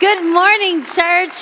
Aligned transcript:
Good 0.00 0.22
morning, 0.22 0.84
church. 0.94 1.34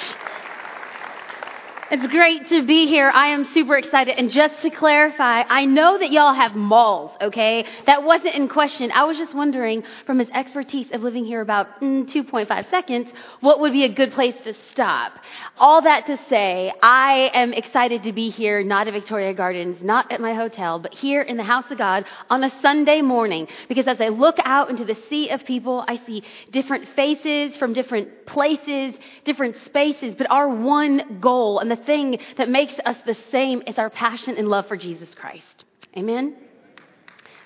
It's 1.88 2.04
great 2.08 2.48
to 2.48 2.66
be 2.66 2.88
here. 2.88 3.12
I 3.14 3.28
am 3.28 3.44
super 3.54 3.76
excited. 3.76 4.18
And 4.18 4.28
just 4.32 4.60
to 4.62 4.70
clarify, 4.70 5.44
I 5.48 5.66
know 5.66 5.96
that 5.96 6.10
y'all 6.10 6.34
have 6.34 6.56
malls, 6.56 7.12
okay? 7.20 7.64
That 7.86 8.02
wasn't 8.02 8.34
in 8.34 8.48
question. 8.48 8.90
I 8.90 9.04
was 9.04 9.16
just 9.16 9.36
wondering, 9.36 9.84
from 10.04 10.18
his 10.18 10.28
expertise 10.30 10.88
of 10.92 11.02
living 11.02 11.24
here 11.24 11.40
about 11.40 11.80
mm, 11.80 12.04
2.5 12.12 12.70
seconds, 12.70 13.06
what 13.38 13.60
would 13.60 13.72
be 13.72 13.84
a 13.84 13.88
good 13.88 14.12
place 14.14 14.34
to 14.42 14.54
stop? 14.72 15.12
All 15.58 15.80
that 15.82 16.06
to 16.08 16.18
say, 16.28 16.72
I 16.82 17.30
am 17.32 17.52
excited 17.52 18.02
to 18.02 18.12
be 18.12 18.30
here, 18.30 18.64
not 18.64 18.88
at 18.88 18.92
Victoria 18.92 19.32
Gardens, 19.32 19.80
not 19.80 20.10
at 20.10 20.20
my 20.20 20.34
hotel, 20.34 20.80
but 20.80 20.92
here 20.92 21.22
in 21.22 21.36
the 21.36 21.44
house 21.44 21.66
of 21.70 21.78
God 21.78 22.04
on 22.28 22.42
a 22.42 22.52
Sunday 22.62 23.00
morning. 23.00 23.46
Because 23.68 23.86
as 23.86 24.00
I 24.00 24.08
look 24.08 24.38
out 24.44 24.70
into 24.70 24.84
the 24.84 24.96
sea 25.08 25.30
of 25.30 25.44
people, 25.44 25.84
I 25.86 26.00
see 26.04 26.24
different 26.50 26.88
faces 26.96 27.56
from 27.58 27.74
different 27.74 28.26
places, 28.26 28.94
different 29.24 29.54
spaces, 29.66 30.16
but 30.18 30.28
our 30.32 30.48
one 30.48 31.20
goal 31.20 31.60
and 31.60 31.70
the 31.70 31.75
the 31.76 31.84
thing 31.84 32.18
that 32.36 32.48
makes 32.48 32.74
us 32.84 32.96
the 33.06 33.16
same 33.30 33.62
is 33.66 33.78
our 33.78 33.90
passion 33.90 34.36
and 34.36 34.48
love 34.48 34.66
for 34.66 34.76
Jesus 34.76 35.08
Christ. 35.14 35.64
Amen? 35.96 36.36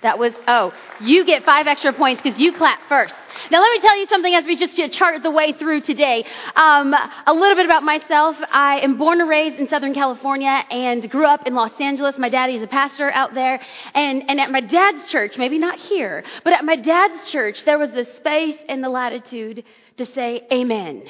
That 0.02 0.18
was, 0.18 0.32
oh, 0.48 0.72
you 1.00 1.26
get 1.26 1.44
five 1.44 1.66
extra 1.66 1.92
points 1.92 2.22
because 2.22 2.40
you 2.40 2.52
clap 2.52 2.80
first. 2.88 3.14
Now 3.50 3.60
let 3.60 3.70
me 3.72 3.86
tell 3.86 3.98
you 3.98 4.06
something 4.06 4.34
as 4.34 4.44
we 4.44 4.56
just 4.56 4.74
chart 4.94 5.22
the 5.22 5.30
way 5.30 5.52
through 5.52 5.82
today. 5.82 6.24
Um, 6.56 6.94
a 6.94 7.32
little 7.34 7.54
bit 7.54 7.66
about 7.66 7.82
myself. 7.82 8.36
I 8.50 8.80
am 8.80 8.96
born 8.96 9.20
and 9.20 9.28
raised 9.28 9.60
in 9.60 9.68
Southern 9.68 9.92
California 9.92 10.64
and 10.70 11.08
grew 11.10 11.26
up 11.26 11.46
in 11.46 11.54
Los 11.54 11.72
Angeles. 11.78 12.16
My 12.16 12.30
daddy 12.30 12.56
is 12.56 12.62
a 12.62 12.66
pastor 12.66 13.10
out 13.10 13.34
there. 13.34 13.60
And, 13.92 14.28
and 14.30 14.40
at 14.40 14.50
my 14.50 14.62
dad's 14.62 15.10
church, 15.10 15.36
maybe 15.36 15.58
not 15.58 15.78
here, 15.78 16.24
but 16.44 16.54
at 16.54 16.64
my 16.64 16.76
dad's 16.76 17.30
church, 17.30 17.64
there 17.66 17.78
was 17.78 17.90
the 17.90 18.06
space 18.16 18.56
and 18.70 18.82
the 18.82 18.88
latitude 18.88 19.64
to 19.98 20.06
say 20.14 20.46
amen. 20.50 21.02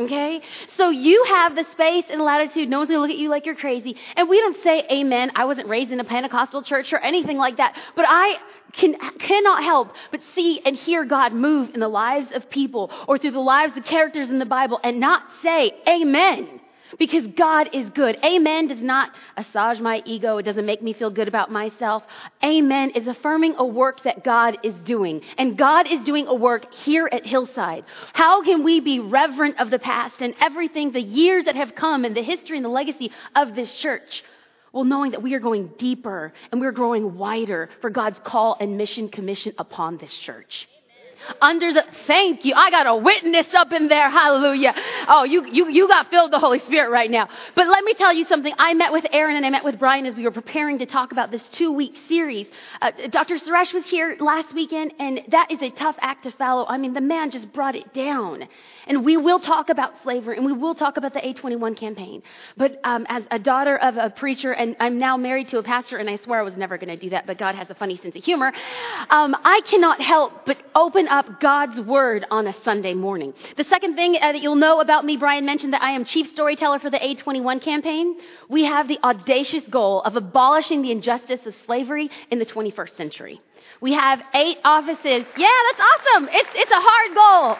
Okay? 0.00 0.40
So 0.76 0.90
you 0.90 1.24
have 1.24 1.54
the 1.54 1.64
space 1.72 2.04
and 2.10 2.22
latitude. 2.22 2.68
No 2.68 2.78
one's 2.78 2.88
going 2.88 2.98
to 2.98 3.02
look 3.02 3.10
at 3.10 3.18
you 3.18 3.28
like 3.28 3.46
you're 3.46 3.54
crazy. 3.54 3.96
And 4.16 4.28
we 4.28 4.38
don't 4.38 4.56
say 4.62 4.84
amen. 4.90 5.32
I 5.34 5.44
wasn't 5.44 5.68
raised 5.68 5.92
in 5.92 6.00
a 6.00 6.04
Pentecostal 6.04 6.62
church 6.62 6.92
or 6.92 6.98
anything 6.98 7.36
like 7.36 7.56
that. 7.58 7.76
But 7.96 8.06
I 8.08 8.36
can, 8.72 8.94
cannot 9.18 9.64
help 9.64 9.92
but 10.10 10.20
see 10.34 10.60
and 10.64 10.76
hear 10.76 11.04
God 11.04 11.32
move 11.32 11.74
in 11.74 11.80
the 11.80 11.88
lives 11.88 12.28
of 12.34 12.48
people 12.50 12.90
or 13.08 13.18
through 13.18 13.32
the 13.32 13.40
lives 13.40 13.76
of 13.76 13.84
characters 13.84 14.28
in 14.28 14.38
the 14.38 14.46
Bible 14.46 14.80
and 14.82 15.00
not 15.00 15.22
say 15.42 15.72
amen 15.88 16.59
because 17.00 17.26
God 17.28 17.70
is 17.72 17.88
good. 17.94 18.18
Amen 18.22 18.68
does 18.68 18.78
not 18.78 19.10
assage 19.38 19.80
my 19.80 20.02
ego. 20.04 20.36
It 20.36 20.42
doesn't 20.42 20.66
make 20.66 20.82
me 20.82 20.92
feel 20.92 21.10
good 21.10 21.28
about 21.28 21.50
myself. 21.50 22.02
Amen 22.44 22.90
is 22.90 23.08
affirming 23.08 23.54
a 23.56 23.64
work 23.64 24.04
that 24.04 24.22
God 24.22 24.58
is 24.62 24.74
doing. 24.84 25.22
And 25.38 25.56
God 25.56 25.90
is 25.90 26.04
doing 26.04 26.26
a 26.26 26.34
work 26.34 26.72
here 26.84 27.08
at 27.10 27.24
Hillside. 27.24 27.84
How 28.12 28.42
can 28.42 28.62
we 28.62 28.80
be 28.80 29.00
reverent 29.00 29.58
of 29.58 29.70
the 29.70 29.78
past 29.78 30.16
and 30.20 30.34
everything, 30.40 30.92
the 30.92 31.00
years 31.00 31.46
that 31.46 31.56
have 31.56 31.74
come 31.74 32.04
and 32.04 32.14
the 32.14 32.22
history 32.22 32.58
and 32.58 32.64
the 32.64 32.70
legacy 32.70 33.10
of 33.34 33.54
this 33.54 33.74
church? 33.76 34.22
Well, 34.70 34.84
knowing 34.84 35.12
that 35.12 35.22
we 35.22 35.32
are 35.32 35.40
going 35.40 35.70
deeper 35.78 36.34
and 36.52 36.60
we're 36.60 36.70
growing 36.70 37.16
wider 37.16 37.70
for 37.80 37.88
God's 37.88 38.20
call 38.22 38.58
and 38.60 38.76
mission 38.76 39.08
commission 39.08 39.54
upon 39.58 39.96
this 39.96 40.12
church 40.12 40.68
under 41.40 41.72
the, 41.72 41.84
thank 42.06 42.44
you. 42.44 42.54
I 42.54 42.70
got 42.70 42.86
a 42.86 42.96
witness 42.96 43.46
up 43.54 43.72
in 43.72 43.88
there. 43.88 44.10
Hallelujah. 44.10 44.74
Oh, 45.08 45.24
you, 45.24 45.46
you, 45.46 45.68
you 45.68 45.88
got 45.88 46.10
filled 46.10 46.30
with 46.30 46.32
the 46.32 46.38
Holy 46.38 46.60
Spirit 46.60 46.90
right 46.90 47.10
now. 47.10 47.28
But 47.54 47.66
let 47.68 47.84
me 47.84 47.94
tell 47.94 48.12
you 48.12 48.24
something. 48.26 48.52
I 48.58 48.74
met 48.74 48.92
with 48.92 49.06
Aaron 49.12 49.36
and 49.36 49.46
I 49.46 49.50
met 49.50 49.64
with 49.64 49.78
Brian 49.78 50.06
as 50.06 50.14
we 50.14 50.24
were 50.24 50.30
preparing 50.30 50.78
to 50.78 50.86
talk 50.86 51.12
about 51.12 51.30
this 51.30 51.42
two 51.52 51.72
week 51.72 51.94
series. 52.08 52.46
Uh, 52.80 52.92
Dr. 53.10 53.38
Suresh 53.38 53.72
was 53.72 53.84
here 53.86 54.16
last 54.20 54.54
weekend 54.54 54.94
and 54.98 55.20
that 55.28 55.50
is 55.50 55.60
a 55.62 55.70
tough 55.70 55.96
act 56.00 56.24
to 56.24 56.32
follow. 56.32 56.66
I 56.66 56.78
mean, 56.78 56.94
the 56.94 57.00
man 57.00 57.30
just 57.30 57.52
brought 57.52 57.74
it 57.76 57.92
down. 57.94 58.48
And 58.86 59.04
we 59.04 59.16
will 59.16 59.38
talk 59.38 59.68
about 59.68 59.92
slavery 60.02 60.36
and 60.36 60.44
we 60.44 60.52
will 60.52 60.74
talk 60.74 60.96
about 60.96 61.12
the 61.12 61.20
A21 61.20 61.76
campaign. 61.76 62.22
But 62.56 62.80
um, 62.82 63.06
as 63.08 63.22
a 63.30 63.38
daughter 63.38 63.76
of 63.76 63.96
a 63.96 64.10
preacher, 64.10 64.52
and 64.52 64.74
I'm 64.80 64.98
now 64.98 65.16
married 65.16 65.48
to 65.50 65.58
a 65.58 65.62
pastor, 65.62 65.98
and 65.98 66.08
I 66.08 66.16
swear 66.16 66.40
I 66.40 66.42
was 66.42 66.56
never 66.56 66.78
going 66.78 66.88
to 66.88 66.96
do 66.96 67.10
that, 67.10 67.26
but 67.26 67.38
God 67.38 67.54
has 67.54 67.68
a 67.70 67.74
funny 67.74 67.98
sense 67.98 68.16
of 68.16 68.24
humor, 68.24 68.52
um, 69.10 69.36
I 69.44 69.60
cannot 69.70 70.00
help 70.00 70.46
but 70.46 70.56
open 70.74 71.08
up 71.10 71.40
God's 71.40 71.80
word 71.80 72.24
on 72.30 72.46
a 72.46 72.54
Sunday 72.64 72.94
morning. 72.94 73.34
The 73.56 73.64
second 73.64 73.96
thing 73.96 74.16
uh, 74.16 74.32
that 74.32 74.40
you'll 74.40 74.54
know 74.54 74.80
about 74.80 75.04
me, 75.04 75.16
Brian 75.16 75.44
mentioned 75.44 75.72
that 75.72 75.82
I 75.82 75.90
am 75.90 76.04
chief 76.04 76.28
storyteller 76.32 76.78
for 76.78 76.90
the 76.90 76.98
A21 76.98 77.62
campaign. 77.62 78.16
We 78.48 78.64
have 78.64 78.88
the 78.88 78.98
audacious 79.04 79.64
goal 79.68 80.02
of 80.02 80.16
abolishing 80.16 80.82
the 80.82 80.92
injustice 80.92 81.44
of 81.44 81.54
slavery 81.66 82.10
in 82.30 82.38
the 82.38 82.46
21st 82.46 82.96
century. 82.96 83.40
We 83.80 83.92
have 83.94 84.22
eight 84.34 84.58
offices. 84.64 85.24
Yeah, 85.36 85.48
that's 85.68 85.80
awesome. 85.80 86.28
It's, 86.30 86.50
it's 86.54 86.70
a 86.70 86.80
hard 86.80 87.14
goal. 87.14 87.56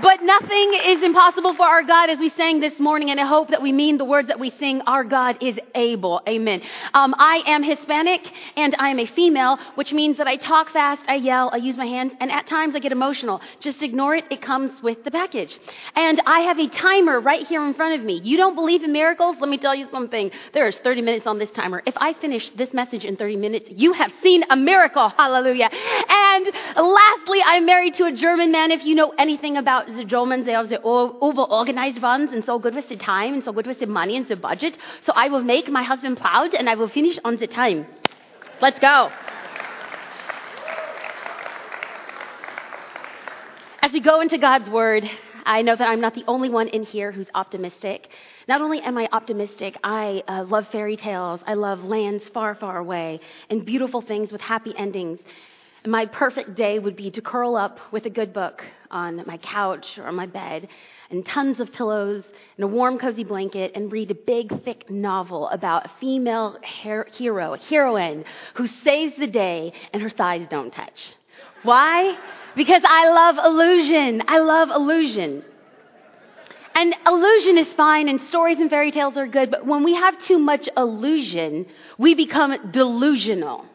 But 0.00 0.22
nothing 0.22 0.72
is 0.86 1.02
impossible 1.02 1.54
for 1.54 1.66
our 1.66 1.82
God, 1.82 2.08
as 2.08 2.18
we 2.18 2.30
sang 2.30 2.60
this 2.60 2.78
morning, 2.78 3.10
and 3.10 3.20
I 3.20 3.26
hope 3.26 3.50
that 3.50 3.60
we 3.60 3.72
mean 3.72 3.98
the 3.98 4.06
words 4.06 4.28
that 4.28 4.40
we 4.40 4.50
sing. 4.58 4.80
Our 4.86 5.04
God 5.04 5.36
is 5.42 5.58
able. 5.74 6.22
Amen. 6.26 6.62
Um, 6.94 7.14
I 7.18 7.42
am 7.46 7.62
Hispanic, 7.62 8.22
and 8.56 8.74
I 8.78 8.88
am 8.88 8.98
a 8.98 9.06
female, 9.06 9.58
which 9.74 9.92
means 9.92 10.16
that 10.16 10.26
I 10.26 10.36
talk 10.36 10.70
fast, 10.70 11.02
I 11.08 11.16
yell, 11.16 11.50
I 11.52 11.58
use 11.58 11.76
my 11.76 11.84
hands, 11.84 12.12
and 12.20 12.32
at 12.32 12.46
times 12.46 12.74
I 12.74 12.78
get 12.78 12.90
emotional. 12.90 13.42
Just 13.60 13.82
ignore 13.82 14.16
it. 14.16 14.24
It 14.30 14.40
comes 14.40 14.82
with 14.82 15.04
the 15.04 15.10
package. 15.10 15.58
And 15.94 16.22
I 16.24 16.40
have 16.40 16.58
a 16.58 16.68
timer 16.68 17.20
right 17.20 17.46
here 17.46 17.62
in 17.66 17.74
front 17.74 18.00
of 18.00 18.06
me. 18.06 18.18
You 18.24 18.38
don't 18.38 18.54
believe 18.54 18.82
in 18.82 18.92
miracles? 18.92 19.36
Let 19.40 19.50
me 19.50 19.58
tell 19.58 19.74
you 19.74 19.88
something. 19.90 20.30
There 20.54 20.66
is 20.68 20.76
30 20.76 21.02
minutes 21.02 21.26
on 21.26 21.38
this 21.38 21.50
timer. 21.50 21.82
If 21.84 21.94
I 21.98 22.14
finish 22.14 22.50
this 22.56 22.72
message 22.72 23.04
in 23.04 23.16
30 23.16 23.36
minutes, 23.36 23.66
you 23.68 23.92
have 23.92 24.10
seen 24.22 24.42
a 24.48 24.56
miracle. 24.56 25.10
Hallelujah. 25.10 25.68
And 26.08 26.46
lastly, 26.76 27.40
I'm 27.44 27.66
married 27.66 27.96
to 27.96 28.04
a 28.04 28.12
German 28.12 28.52
man. 28.52 28.70
If 28.70 28.86
you 28.86 28.94
know 28.94 29.12
anything 29.18 29.58
about 29.58 29.81
the 29.86 30.04
Germans, 30.04 30.46
they 30.46 30.54
are 30.54 30.66
the 30.66 30.80
over 30.82 31.42
organized 31.42 32.00
ones 32.00 32.30
and 32.32 32.44
so 32.44 32.58
good 32.58 32.74
with 32.74 32.88
the 32.88 32.96
time 32.96 33.34
and 33.34 33.44
so 33.44 33.52
good 33.52 33.66
with 33.66 33.80
the 33.80 33.86
money 33.86 34.16
and 34.16 34.26
the 34.28 34.36
budget. 34.36 34.76
So 35.06 35.12
I 35.14 35.28
will 35.28 35.42
make 35.42 35.68
my 35.68 35.82
husband 35.82 36.18
proud 36.18 36.54
and 36.54 36.68
I 36.68 36.74
will 36.74 36.88
finish 36.88 37.18
on 37.24 37.36
the 37.38 37.46
time. 37.46 37.86
Let's 38.60 38.78
go. 38.78 39.10
As 43.82 43.92
we 43.92 44.00
go 44.00 44.20
into 44.20 44.38
God's 44.38 44.70
Word, 44.70 45.04
I 45.44 45.62
know 45.62 45.74
that 45.74 45.88
I'm 45.88 46.00
not 46.00 46.14
the 46.14 46.24
only 46.28 46.48
one 46.48 46.68
in 46.68 46.84
here 46.84 47.10
who's 47.10 47.26
optimistic. 47.34 48.08
Not 48.48 48.60
only 48.60 48.80
am 48.80 48.96
I 48.96 49.08
optimistic, 49.12 49.76
I 49.82 50.22
uh, 50.28 50.44
love 50.44 50.66
fairy 50.70 50.96
tales. 50.96 51.40
I 51.46 51.54
love 51.54 51.80
lands 51.82 52.24
far, 52.32 52.54
far 52.54 52.78
away 52.78 53.20
and 53.50 53.66
beautiful 53.66 54.00
things 54.00 54.30
with 54.30 54.40
happy 54.40 54.74
endings. 54.76 55.18
My 55.84 56.06
perfect 56.06 56.54
day 56.54 56.78
would 56.78 56.94
be 56.94 57.10
to 57.10 57.20
curl 57.20 57.56
up 57.56 57.80
with 57.90 58.06
a 58.06 58.10
good 58.10 58.32
book 58.32 58.62
on 58.92 59.24
my 59.26 59.36
couch 59.38 59.98
or 59.98 60.12
my 60.12 60.26
bed 60.26 60.68
and 61.10 61.26
tons 61.26 61.58
of 61.58 61.72
pillows 61.72 62.22
and 62.56 62.62
a 62.62 62.68
warm, 62.68 62.98
cozy 62.98 63.24
blanket 63.24 63.72
and 63.74 63.90
read 63.90 64.12
a 64.12 64.14
big, 64.14 64.62
thick 64.64 64.88
novel 64.88 65.48
about 65.48 65.86
a 65.86 65.90
female 65.98 66.56
her- 66.84 67.08
hero, 67.12 67.54
a 67.54 67.58
heroine 67.58 68.24
who 68.54 68.68
saves 68.84 69.16
the 69.18 69.26
day 69.26 69.72
and 69.92 70.00
her 70.00 70.10
thighs 70.10 70.46
don't 70.48 70.72
touch. 70.72 71.14
Why? 71.64 72.16
Because 72.54 72.82
I 72.84 73.08
love 73.08 73.44
illusion. 73.44 74.22
I 74.28 74.38
love 74.38 74.70
illusion. 74.70 75.44
And 76.76 76.94
illusion 77.08 77.58
is 77.58 77.74
fine 77.74 78.08
and 78.08 78.20
stories 78.28 78.60
and 78.60 78.70
fairy 78.70 78.92
tales 78.92 79.16
are 79.16 79.26
good, 79.26 79.50
but 79.50 79.66
when 79.66 79.82
we 79.82 79.94
have 79.94 80.16
too 80.26 80.38
much 80.38 80.68
illusion, 80.76 81.66
we 81.98 82.14
become 82.14 82.70
delusional. 82.70 83.66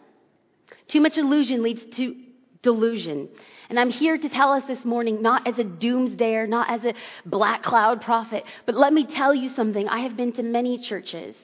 Too 0.87 1.01
much 1.01 1.17
illusion 1.17 1.63
leads 1.63 1.81
to 1.97 2.15
delusion. 2.61 3.29
And 3.69 3.79
I'm 3.79 3.89
here 3.89 4.17
to 4.17 4.29
tell 4.29 4.53
us 4.53 4.63
this 4.67 4.83
morning, 4.85 5.21
not 5.21 5.47
as 5.47 5.59
a 5.59 5.63
doomsdayer, 5.63 6.47
not 6.47 6.69
as 6.69 6.85
a 6.85 6.93
black 7.25 7.63
cloud 7.63 8.01
prophet, 8.01 8.43
but 8.65 8.75
let 8.75 8.93
me 8.93 9.05
tell 9.05 9.35
you 9.35 9.49
something. 9.49 9.87
I 9.89 9.99
have 9.99 10.15
been 10.15 10.31
to 10.33 10.43
many 10.43 10.77
churches 10.77 11.35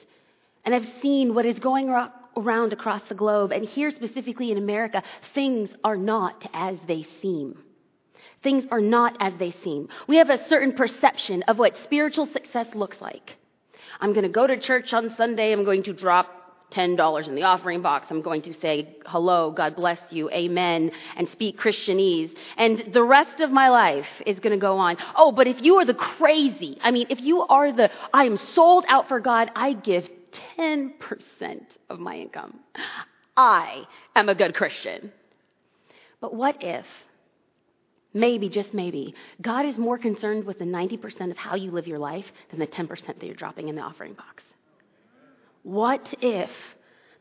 and 0.64 0.74
I've 0.74 0.88
seen 1.02 1.34
what 1.34 1.44
is 1.44 1.58
going 1.58 1.90
around 2.36 2.72
across 2.72 3.02
the 3.08 3.14
globe. 3.14 3.52
And 3.52 3.68
here 3.68 3.90
specifically 3.90 4.50
in 4.50 4.58
America, 4.58 5.02
things 5.34 5.70
are 5.84 5.96
not 5.96 6.48
as 6.54 6.78
they 6.88 7.06
seem. 7.20 7.58
Things 8.42 8.64
are 8.70 8.80
not 8.80 9.16
as 9.20 9.34
they 9.38 9.54
seem. 9.62 9.88
We 10.06 10.16
have 10.16 10.30
a 10.30 10.46
certain 10.48 10.72
perception 10.72 11.42
of 11.44 11.58
what 11.58 11.76
spiritual 11.84 12.26
success 12.26 12.66
looks 12.74 13.00
like. 13.00 13.36
I'm 14.00 14.12
going 14.12 14.24
to 14.24 14.28
go 14.28 14.46
to 14.46 14.58
church 14.58 14.92
on 14.92 15.14
Sunday. 15.16 15.52
I'm 15.52 15.64
going 15.64 15.82
to 15.84 15.92
drop 15.92 16.43
$10 16.74 17.28
in 17.28 17.34
the 17.34 17.42
offering 17.42 17.82
box. 17.82 18.06
I'm 18.10 18.22
going 18.22 18.42
to 18.42 18.52
say 18.60 18.96
hello, 19.06 19.50
God 19.50 19.76
bless 19.76 19.98
you, 20.10 20.30
amen, 20.30 20.90
and 21.16 21.28
speak 21.30 21.58
Christianese. 21.58 22.34
And 22.56 22.92
the 22.92 23.02
rest 23.02 23.40
of 23.40 23.50
my 23.50 23.68
life 23.68 24.06
is 24.26 24.38
going 24.40 24.52
to 24.52 24.60
go 24.60 24.78
on. 24.78 24.96
Oh, 25.16 25.32
but 25.32 25.46
if 25.46 25.62
you 25.62 25.76
are 25.76 25.84
the 25.84 25.94
crazy, 25.94 26.78
I 26.82 26.90
mean, 26.90 27.06
if 27.10 27.20
you 27.20 27.42
are 27.42 27.72
the, 27.72 27.90
I 28.12 28.24
am 28.24 28.36
sold 28.36 28.84
out 28.88 29.08
for 29.08 29.20
God, 29.20 29.50
I 29.54 29.72
give 29.72 30.08
10% 30.58 30.90
of 31.90 31.98
my 31.98 32.16
income. 32.16 32.60
I 33.36 33.84
am 34.14 34.28
a 34.28 34.34
good 34.34 34.54
Christian. 34.54 35.12
But 36.20 36.34
what 36.34 36.62
if, 36.62 36.86
maybe, 38.12 38.48
just 38.48 38.72
maybe, 38.72 39.14
God 39.42 39.66
is 39.66 39.76
more 39.76 39.98
concerned 39.98 40.44
with 40.44 40.58
the 40.58 40.64
90% 40.64 41.30
of 41.30 41.36
how 41.36 41.54
you 41.54 41.70
live 41.70 41.86
your 41.86 41.98
life 41.98 42.24
than 42.50 42.60
the 42.60 42.66
10% 42.66 42.88
that 43.06 43.22
you're 43.22 43.34
dropping 43.34 43.68
in 43.68 43.74
the 43.74 43.82
offering 43.82 44.14
box? 44.14 44.42
What 45.64 46.06
if 46.20 46.50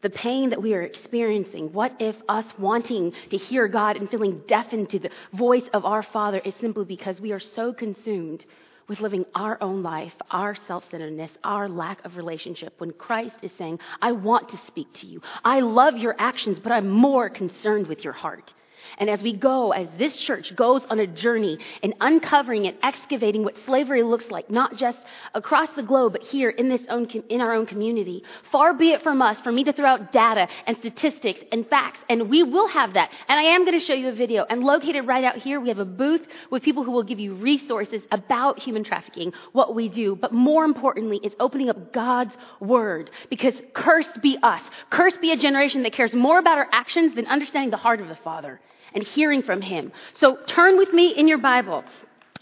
the 0.01 0.09
pain 0.09 0.49
that 0.49 0.61
we 0.61 0.73
are 0.73 0.81
experiencing, 0.81 1.71
what 1.71 1.93
if 1.99 2.15
us 2.27 2.45
wanting 2.59 3.13
to 3.31 3.37
hear 3.37 3.69
God 3.69 3.95
and 3.95 4.09
feeling 4.09 4.41
deafened 4.47 4.89
to 4.89 4.99
the 4.99 5.09
voice 5.33 5.63
of 5.73 5.85
our 5.85 6.03
Father 6.03 6.39
is 6.39 6.53
simply 6.59 6.83
because 6.83 7.21
we 7.21 7.31
are 7.31 7.39
so 7.39 7.73
consumed 7.73 8.43
with 8.89 8.99
living 8.99 9.23
our 9.33 9.57
own 9.63 9.81
life, 9.81 10.11
our 10.29 10.55
self 10.67 10.83
centeredness, 10.91 11.31
our 11.45 11.69
lack 11.69 12.03
of 12.03 12.17
relationship, 12.17 12.73
when 12.79 12.91
Christ 12.91 13.35
is 13.41 13.51
saying, 13.57 13.79
I 14.01 14.11
want 14.11 14.49
to 14.49 14.59
speak 14.67 14.93
to 14.95 15.07
you. 15.07 15.21
I 15.45 15.61
love 15.61 15.95
your 15.95 16.15
actions, 16.19 16.59
but 16.61 16.73
I'm 16.73 16.89
more 16.89 17.29
concerned 17.29 17.87
with 17.87 18.03
your 18.03 18.11
heart. 18.11 18.51
And 18.97 19.09
as 19.09 19.21
we 19.21 19.33
go, 19.33 19.71
as 19.71 19.87
this 19.97 20.15
church 20.15 20.55
goes 20.55 20.83
on 20.89 20.99
a 20.99 21.07
journey 21.07 21.57
in 21.81 21.93
uncovering 21.99 22.67
and 22.67 22.77
excavating 22.83 23.43
what 23.43 23.55
slavery 23.65 24.03
looks 24.03 24.29
like, 24.29 24.49
not 24.49 24.75
just 24.77 24.97
across 25.33 25.69
the 25.75 25.83
globe, 25.83 26.13
but 26.13 26.21
here 26.23 26.49
in 26.49 26.69
this 26.69 26.81
own, 26.89 27.07
in 27.29 27.41
our 27.41 27.53
own 27.53 27.65
community, 27.65 28.23
far 28.51 28.73
be 28.73 28.91
it 28.91 29.03
from 29.03 29.21
us 29.21 29.39
for 29.41 29.51
me 29.51 29.63
to 29.63 29.73
throw 29.73 29.87
out 29.87 30.11
data 30.11 30.47
and 30.67 30.77
statistics 30.77 31.41
and 31.51 31.67
facts, 31.67 31.99
and 32.09 32.29
we 32.29 32.43
will 32.43 32.67
have 32.67 32.93
that. 32.93 33.09
And 33.27 33.39
I 33.39 33.43
am 33.43 33.65
going 33.65 33.79
to 33.79 33.85
show 33.85 33.93
you 33.93 34.09
a 34.09 34.13
video. 34.13 34.45
And 34.49 34.63
located 34.63 35.07
right 35.07 35.23
out 35.23 35.37
here, 35.37 35.59
we 35.59 35.69
have 35.69 35.79
a 35.79 35.85
booth 35.85 36.21
with 36.51 36.63
people 36.63 36.83
who 36.83 36.91
will 36.91 37.03
give 37.03 37.19
you 37.19 37.33
resources 37.35 38.01
about 38.11 38.59
human 38.59 38.83
trafficking, 38.83 39.33
what 39.51 39.75
we 39.75 39.89
do. 39.89 40.15
But 40.15 40.33
more 40.33 40.65
importantly, 40.65 41.19
it's 41.23 41.35
opening 41.39 41.69
up 41.69 41.93
God's 41.93 42.33
word. 42.59 43.09
Because 43.29 43.55
cursed 43.73 44.21
be 44.21 44.37
us. 44.41 44.61
Cursed 44.89 45.21
be 45.21 45.31
a 45.31 45.37
generation 45.37 45.83
that 45.83 45.93
cares 45.93 46.13
more 46.13 46.39
about 46.39 46.57
our 46.57 46.69
actions 46.71 47.15
than 47.15 47.25
understanding 47.27 47.71
the 47.71 47.77
heart 47.77 48.01
of 48.01 48.07
the 48.07 48.15
Father 48.17 48.59
and 48.93 49.03
hearing 49.03 49.43
from 49.43 49.61
Him. 49.61 49.91
So 50.15 50.37
turn 50.47 50.77
with 50.77 50.93
me 50.93 51.09
in 51.15 51.27
your 51.27 51.37
Bible 51.37 51.83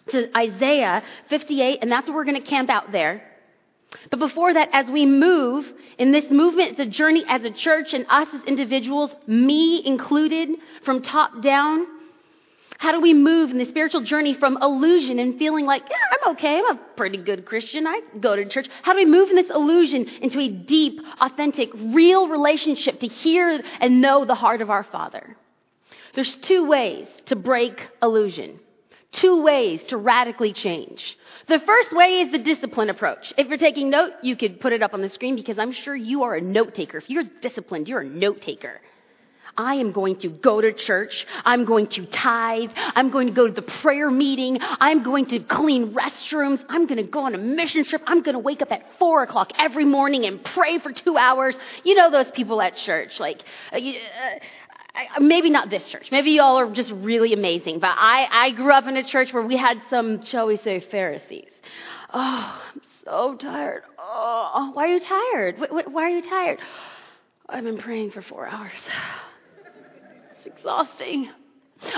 to 0.10 0.36
Isaiah 0.38 1.04
58, 1.30 1.80
and 1.82 1.92
that's 1.92 2.08
where 2.08 2.16
we're 2.16 2.26
going 2.26 2.42
to 2.42 2.48
camp 2.48 2.70
out 2.70 2.92
there. 2.92 3.24
But 4.10 4.20
before 4.20 4.54
that, 4.54 4.70
as 4.72 4.88
we 4.90 5.06
move 5.06 5.66
in 5.98 6.12
this 6.12 6.30
movement, 6.32 6.72
it's 6.72 6.80
a 6.80 6.86
journey 6.86 7.24
as 7.28 7.44
a 7.44 7.52
church 7.52 7.94
and 7.94 8.06
us 8.10 8.28
as 8.34 8.42
individuals, 8.46 9.12
me 9.28 9.86
included, 9.86 10.50
from 10.86 11.02
top 11.02 11.42
down. 11.42 11.88
How 12.78 12.92
do 12.92 13.00
we 13.00 13.14
move 13.14 13.52
in 13.52 13.60
the 13.60 13.68
spiritual 13.68 14.02
journey 14.02 14.34
from 14.34 14.58
illusion 14.60 15.20
and 15.20 15.38
feeling 15.38 15.66
like, 15.66 15.84
yeah, 15.90 15.98
I'm 16.12 16.32
okay, 16.32 16.58
I'm 16.58 16.78
a 16.78 16.80
pretty 16.96 17.18
good 17.18 17.46
Christian, 17.46 17.86
I 17.86 18.02
go 18.20 18.36
to 18.36 18.46
church? 18.46 18.68
How 18.82 18.94
do 18.94 18.98
we 18.98 19.06
move 19.06 19.30
in 19.30 19.36
this 19.36 19.52
illusion 19.52 20.08
into 20.22 20.40
a 20.40 20.48
deep, 20.48 21.00
authentic, 21.20 21.70
real 21.76 22.28
relationship 22.28 23.02
to 23.02 23.08
hear 23.08 23.62
and 23.80 24.02
know 24.02 24.26
the 24.26 24.34
heart 24.34 24.62
of 24.62 24.72
our 24.72 24.84
Father? 24.84 25.38
There's 26.14 26.36
two 26.38 26.66
ways 26.68 27.08
to 27.28 27.36
break 27.36 27.82
illusion. 28.02 28.60
Two 29.14 29.44
ways 29.44 29.82
to 29.90 29.98
radically 29.98 30.54
change. 30.54 31.18
The 31.48 31.60
first 31.60 31.92
way 31.92 32.22
is 32.22 32.32
the 32.32 32.38
discipline 32.38 32.90
approach. 32.90 33.34
If 33.38 33.48
you're 33.48 33.58
taking 33.58 33.90
note, 33.90 34.14
you 34.22 34.38
could 34.38 34.62
put 34.62 34.72
it 34.72 34.82
up 34.82 34.94
on 34.94 35.02
the 35.02 35.10
screen 35.10 35.36
because 35.36 35.60
I'm 35.60 35.74
sure 35.74 35.96
you 35.96 36.24
are 36.24 36.36
a 36.36 36.42
note 36.42 36.76
taker. 36.76 36.98
If 36.98 37.10
you're 37.10 37.26
disciplined, 37.42 37.90
you're 37.90 38.02
a 38.02 38.06
note 38.08 38.42
taker. 38.42 38.80
I 39.58 39.76
am 39.76 39.92
going 39.92 40.18
to 40.20 40.30
go 40.30 40.62
to 40.62 40.72
church. 40.72 41.28
I'm 41.44 41.66
going 41.66 41.88
to 41.88 42.06
tithe. 42.06 42.72
I'm 42.76 43.10
going 43.10 43.28
to 43.28 43.34
go 43.34 43.48
to 43.48 43.54
the 43.54 43.62
prayer 43.62 44.10
meeting. 44.10 44.60
I'm 44.62 45.04
going 45.04 45.26
to 45.28 45.40
clean 45.40 45.94
restrooms. 45.94 46.64
I'm 46.70 46.88
going 46.88 46.98
to 46.98 47.10
go 47.10 47.26
on 47.26 47.36
a 47.36 47.38
mission 47.38 47.84
trip. 47.84 48.02
I'm 48.08 48.24
going 48.24 48.34
to 48.34 48.40
wake 48.40 48.62
up 48.62 48.72
at 48.72 48.98
four 48.98 49.24
o'clock 49.24 49.52
every 49.58 49.86
morning 49.86 50.26
and 50.26 50.44
pray 50.44 50.80
for 50.80 50.92
two 50.94 51.18
hours. 51.18 51.56
You 51.84 51.96
know 51.96 52.10
those 52.10 52.32
people 52.32 52.62
at 52.62 52.78
church, 52.78 53.20
like, 53.20 53.42
uh, 53.74 53.80
Maybe 55.20 55.50
not 55.50 55.70
this 55.70 55.88
church. 55.88 56.08
Maybe 56.12 56.32
y'all 56.32 56.58
are 56.58 56.72
just 56.72 56.92
really 56.92 57.34
amazing. 57.34 57.80
But 57.80 57.96
I, 57.98 58.28
I 58.30 58.52
grew 58.52 58.72
up 58.72 58.88
in 58.88 58.98
a 58.98 59.04
church 59.04 59.34
where 59.34 59.46
we 59.46 59.58
had 59.58 59.82
some, 59.90 60.24
shall 60.26 60.48
we 60.48 60.58
say, 60.58 60.86
Pharisees. 60.92 61.50
Oh, 62.14 62.62
I'm 62.74 62.82
so 63.06 63.36
tired. 63.36 63.84
Oh, 63.98 64.72
why 64.74 64.86
are 64.86 64.94
you 64.94 65.00
tired? 65.00 65.56
Why 65.70 66.04
are 66.04 66.10
you 66.10 66.22
tired? 66.22 66.60
I've 67.48 67.64
been 67.64 67.78
praying 67.78 68.12
for 68.12 68.22
four 68.22 68.48
hours. 68.48 68.72
It's 70.44 70.58
exhausting. 70.58 71.30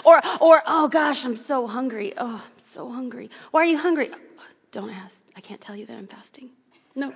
Or, 0.03 0.21
or, 0.41 0.61
oh 0.67 0.89
gosh, 0.89 1.23
I'm 1.23 1.41
so 1.47 1.65
hungry. 1.65 2.13
Oh, 2.17 2.43
I'm 2.43 2.63
so 2.73 2.91
hungry. 2.91 3.29
Why 3.51 3.61
are 3.61 3.65
you 3.65 3.77
hungry? 3.77 4.09
Don't 4.73 4.89
ask. 4.89 5.13
I 5.37 5.39
can't 5.39 5.61
tell 5.61 5.77
you 5.77 5.85
that 5.85 5.93
I'm 5.93 6.07
fasting. 6.07 6.49
No. 6.93 7.13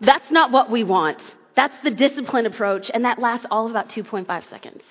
That's 0.00 0.30
not 0.30 0.52
what 0.52 0.70
we 0.70 0.84
want. 0.84 1.18
That's 1.56 1.74
the 1.82 1.90
discipline 1.90 2.46
approach, 2.46 2.90
and 2.92 3.04
that 3.04 3.18
lasts 3.18 3.46
all 3.50 3.64
of 3.64 3.72
about 3.72 3.88
2.5 3.88 4.50
seconds. 4.50 4.82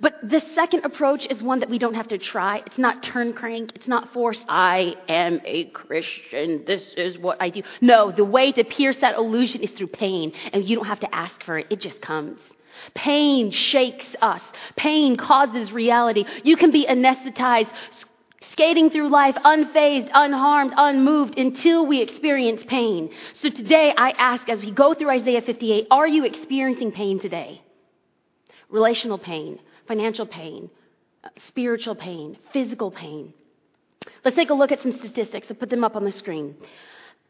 But 0.00 0.16
the 0.28 0.42
second 0.54 0.84
approach 0.84 1.24
is 1.26 1.42
one 1.42 1.60
that 1.60 1.70
we 1.70 1.78
don't 1.78 1.94
have 1.94 2.08
to 2.08 2.18
try. 2.18 2.62
It's 2.66 2.78
not 2.78 3.02
turn 3.02 3.32
crank. 3.32 3.72
It's 3.74 3.86
not 3.86 4.12
forced. 4.12 4.44
I 4.48 4.96
am 5.08 5.40
a 5.44 5.66
Christian. 5.66 6.64
This 6.66 6.82
is 6.96 7.16
what 7.16 7.40
I 7.40 7.50
do. 7.50 7.62
No, 7.80 8.10
the 8.10 8.24
way 8.24 8.52
to 8.52 8.64
pierce 8.64 8.96
that 8.98 9.16
illusion 9.16 9.62
is 9.62 9.70
through 9.70 9.86
pain, 9.88 10.32
and 10.52 10.64
you 10.64 10.76
don't 10.76 10.86
have 10.86 11.00
to 11.00 11.14
ask 11.14 11.42
for 11.44 11.58
it. 11.58 11.68
It 11.70 11.80
just 11.80 12.00
comes. 12.00 12.40
Pain 12.94 13.52
shakes 13.52 14.06
us. 14.20 14.42
Pain 14.76 15.16
causes 15.16 15.70
reality. 15.70 16.24
You 16.42 16.56
can 16.56 16.72
be 16.72 16.86
anesthetized, 16.86 17.70
skating 18.54 18.88
through 18.88 19.08
life 19.08 19.34
unfazed, 19.34 20.08
unharmed, 20.14 20.72
unmoved 20.76 21.36
until 21.36 21.84
we 21.86 22.00
experience 22.00 22.62
pain. 22.68 23.10
So 23.42 23.50
today 23.50 23.92
I 23.96 24.10
ask 24.10 24.48
as 24.48 24.62
we 24.62 24.70
go 24.70 24.94
through 24.94 25.10
Isaiah 25.10 25.42
58, 25.42 25.88
are 25.90 26.06
you 26.06 26.24
experiencing 26.24 26.92
pain 26.92 27.18
today? 27.18 27.60
Relational 28.70 29.18
pain, 29.18 29.58
financial 29.88 30.24
pain, 30.24 30.70
spiritual 31.48 31.96
pain, 31.96 32.38
physical 32.52 32.92
pain. 32.92 33.34
Let's 34.24 34.36
take 34.36 34.50
a 34.50 34.54
look 34.54 34.70
at 34.70 34.82
some 34.82 34.98
statistics. 35.00 35.48
I'll 35.50 35.56
put 35.56 35.68
them 35.68 35.82
up 35.82 35.96
on 35.96 36.04
the 36.04 36.12
screen. 36.12 36.54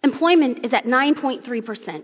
Employment 0.03 0.67
is 0.67 0.75
at 0.75 0.85
9.3%. 0.85 2.03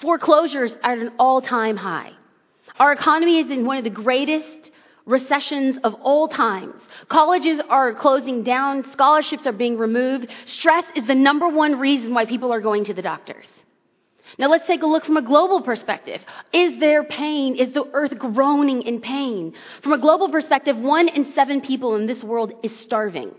Foreclosures 0.00 0.74
are 0.82 0.92
at 0.92 0.98
an 0.98 1.12
all 1.18 1.42
time 1.42 1.76
high. 1.76 2.12
Our 2.78 2.92
economy 2.92 3.40
is 3.40 3.50
in 3.50 3.66
one 3.66 3.76
of 3.76 3.84
the 3.84 3.90
greatest 3.90 4.57
recessions 5.08 5.78
of 5.82 5.94
all 5.94 6.28
times. 6.28 6.80
Colleges 7.08 7.60
are 7.68 7.94
closing 7.94 8.44
down, 8.44 8.84
scholarships 8.92 9.46
are 9.46 9.52
being 9.52 9.76
removed. 9.76 10.28
Stress 10.44 10.84
is 10.94 11.06
the 11.06 11.14
number 11.14 11.48
one 11.48 11.78
reason 11.80 12.14
why 12.14 12.26
people 12.26 12.52
are 12.52 12.60
going 12.60 12.84
to 12.84 12.94
the 12.94 13.02
doctors. 13.02 13.46
Now 14.38 14.48
let's 14.48 14.66
take 14.66 14.82
a 14.82 14.86
look 14.86 15.06
from 15.06 15.16
a 15.16 15.22
global 15.22 15.62
perspective. 15.62 16.20
Is 16.52 16.78
there 16.78 17.02
pain? 17.02 17.56
Is 17.56 17.72
the 17.72 17.88
earth 17.92 18.16
groaning 18.18 18.82
in 18.82 19.00
pain? 19.00 19.54
From 19.82 19.94
a 19.94 19.98
global 19.98 20.30
perspective, 20.30 20.76
one 20.76 21.08
in 21.08 21.32
seven 21.32 21.62
people 21.62 21.96
in 21.96 22.06
this 22.06 22.22
world 22.22 22.52
is 22.62 22.78
starving. 22.78 23.32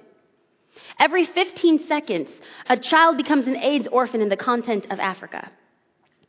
Every 0.99 1.25
15 1.25 1.87
seconds, 1.87 2.29
a 2.67 2.75
child 2.75 3.17
becomes 3.17 3.47
an 3.47 3.55
AIDS 3.55 3.87
orphan 3.91 4.21
in 4.21 4.29
the 4.29 4.35
continent 4.35 4.87
of 4.89 4.99
Africa. 4.99 5.51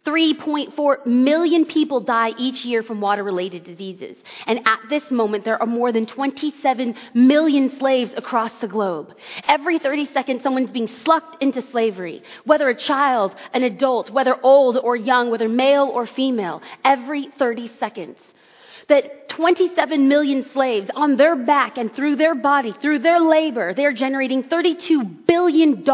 3.4 0.07 1.05
million 1.05 1.67
people 1.67 2.01
die 2.01 2.33
each 2.39 2.65
year 2.65 2.83
from 2.83 3.03
water 3.03 3.23
related 3.23 3.65
diseases. 3.65 4.17
And 4.47 4.67
at 4.67 4.81
this 4.89 5.03
moment, 5.11 5.45
there 5.45 5.61
are 5.61 5.67
more 5.67 5.93
than 5.93 6.07
27 6.07 6.95
million 7.13 7.79
slaves 7.79 8.13
across 8.17 8.51
the 8.63 8.69
globe. 8.69 9.15
Every 9.47 9.79
30 9.79 10.11
seconds, 10.15 10.43
someone's 10.43 10.71
being 10.71 10.89
sucked 11.05 11.43
into 11.43 11.63
slavery. 11.71 12.23
Whether 12.45 12.71
a 12.71 12.75
child, 12.75 13.35
an 13.53 13.63
adult, 13.63 14.11
whether 14.11 14.37
old 14.43 14.79
or 14.79 14.97
young, 14.97 15.31
whether 15.31 15.51
male 15.51 15.91
or 15.93 16.07
female. 16.07 16.63
Every 16.83 17.29
30 17.39 17.71
seconds. 17.79 18.17
That 18.89 19.29
27 19.29 20.09
million 20.09 20.47
slaves 20.53 20.91
on 20.95 21.19
their 21.19 21.37
back 21.37 21.77
and 21.77 21.95
through 21.95 22.17
their 22.17 22.35
body, 22.35 22.75
through 22.81 23.01
their 23.01 23.21
labor, 23.21 23.75
they're 23.75 23.93
generating 23.93 24.45
$32 24.45 25.27
billion 25.27 25.87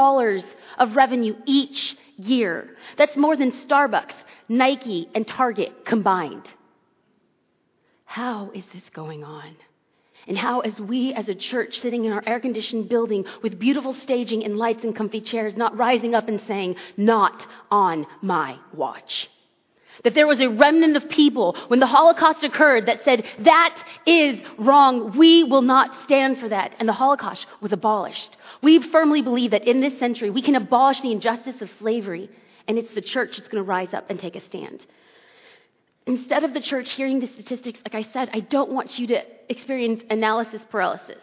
of 0.78 0.96
revenue 0.96 1.34
each 1.44 1.96
year. 2.16 2.76
That's 2.98 3.16
more 3.16 3.36
than 3.36 3.52
Starbucks, 3.52 4.14
Nike, 4.48 5.08
and 5.14 5.26
Target 5.26 5.84
combined. 5.84 6.46
How 8.04 8.50
is 8.54 8.64
this 8.72 8.84
going 8.92 9.24
on? 9.24 9.56
And 10.28 10.36
how, 10.36 10.60
as 10.60 10.80
we 10.80 11.12
as 11.12 11.28
a 11.28 11.34
church 11.34 11.80
sitting 11.80 12.04
in 12.04 12.12
our 12.12 12.22
air 12.26 12.40
conditioned 12.40 12.88
building 12.88 13.24
with 13.42 13.58
beautiful 13.58 13.94
staging 13.94 14.44
and 14.44 14.56
lights 14.56 14.82
and 14.82 14.96
comfy 14.96 15.20
chairs, 15.20 15.56
not 15.56 15.76
rising 15.76 16.14
up 16.14 16.28
and 16.28 16.40
saying, 16.48 16.76
Not 16.96 17.46
on 17.70 18.06
my 18.22 18.58
watch. 18.74 19.28
That 20.02 20.14
there 20.14 20.26
was 20.26 20.40
a 20.40 20.48
remnant 20.48 20.96
of 20.96 21.08
people 21.08 21.56
when 21.68 21.80
the 21.80 21.86
Holocaust 21.86 22.42
occurred 22.42 22.86
that 22.86 23.04
said, 23.04 23.24
That 23.40 23.76
is 24.04 24.40
wrong. 24.58 25.16
We 25.16 25.44
will 25.44 25.62
not 25.62 25.90
stand 26.04 26.38
for 26.38 26.48
that. 26.48 26.74
And 26.80 26.88
the 26.88 26.92
Holocaust 26.92 27.46
was 27.60 27.72
abolished. 27.72 28.35
We 28.66 28.82
firmly 28.90 29.22
believe 29.22 29.52
that 29.52 29.68
in 29.68 29.80
this 29.80 29.96
century, 30.00 30.28
we 30.28 30.42
can 30.42 30.56
abolish 30.56 31.00
the 31.00 31.12
injustice 31.12 31.62
of 31.62 31.70
slavery, 31.78 32.28
and 32.66 32.76
it's 32.76 32.92
the 32.96 33.00
church 33.00 33.36
that's 33.36 33.46
going 33.46 33.62
to 33.62 33.68
rise 33.68 33.94
up 33.94 34.10
and 34.10 34.18
take 34.18 34.34
a 34.34 34.40
stand. 34.40 34.84
Instead 36.04 36.42
of 36.42 36.52
the 36.52 36.60
church 36.60 36.90
hearing 36.90 37.20
the 37.20 37.28
statistics, 37.28 37.78
like 37.84 37.94
I 37.94 38.10
said, 38.12 38.28
I 38.32 38.40
don't 38.40 38.72
want 38.72 38.98
you 38.98 39.06
to 39.06 39.22
experience 39.48 40.02
analysis 40.10 40.60
paralysis. 40.68 41.22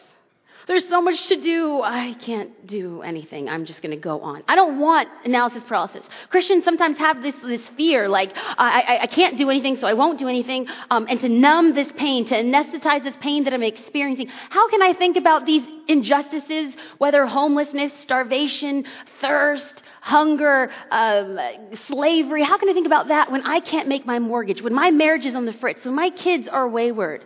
There's 0.68 0.88
so 0.88 1.02
much 1.02 1.28
to 1.28 1.42
do. 1.42 1.82
I 1.82 2.16
can't 2.26 2.66
do 2.66 3.02
anything. 3.02 3.50
I'm 3.50 3.66
just 3.66 3.82
going 3.82 3.92
to 3.92 4.02
go 4.02 4.22
on. 4.22 4.44
I 4.48 4.56
don't 4.56 4.80
want 4.80 5.10
analysis 5.26 5.64
paralysis. 5.68 6.04
Christians 6.30 6.64
sometimes 6.64 6.98
have 7.00 7.22
this, 7.22 7.36
this 7.44 7.62
fear, 7.76 8.08
like, 8.08 8.32
I, 8.36 8.82
I, 8.82 9.02
I 9.02 9.08
can't 9.08 9.38
do 9.38 9.50
anything, 9.50 9.78
so 9.78 9.88
I 9.88 9.94
won't 9.94 10.20
do 10.20 10.28
anything. 10.28 10.68
Um, 10.90 11.06
and 11.10 11.20
to 11.20 11.28
numb 11.28 11.76
this 11.76 11.90
pain, 11.98 12.26
to 12.28 12.36
anesthetize 12.36 13.04
this 13.04 13.16
pain 13.20 13.44
that 13.44 13.54
I'm 13.54 13.64
experiencing, 13.64 14.28
how 14.28 14.70
can 14.70 14.82
I 14.82 14.94
think 14.94 15.18
about 15.18 15.46
these 15.46 15.64
injustices, 15.88 16.76
whether 16.98 17.26
homelessness, 17.26 17.92
starvation, 18.02 18.86
thirst, 19.20 19.84
hunger, 20.02 20.72
um, 20.92 21.40
slavery? 21.88 22.44
How 22.44 22.58
can 22.58 22.70
I 22.70 22.74
think 22.74 22.88
about 22.88 23.10
that 23.10 23.32
when 23.32 23.42
I 23.44 23.60
can't 23.60 23.90
make 23.90 24.06
my 24.06 24.20
mortgage, 24.20 24.62
when 24.62 24.74
my 24.74 24.92
marriage 24.92 25.26
is 25.26 25.36
on 25.36 25.46
the 25.46 25.54
fritz, 25.54 25.84
when 25.84 25.96
my 25.96 26.10
kids 26.10 26.48
are 26.48 26.70
wayward? 26.70 27.26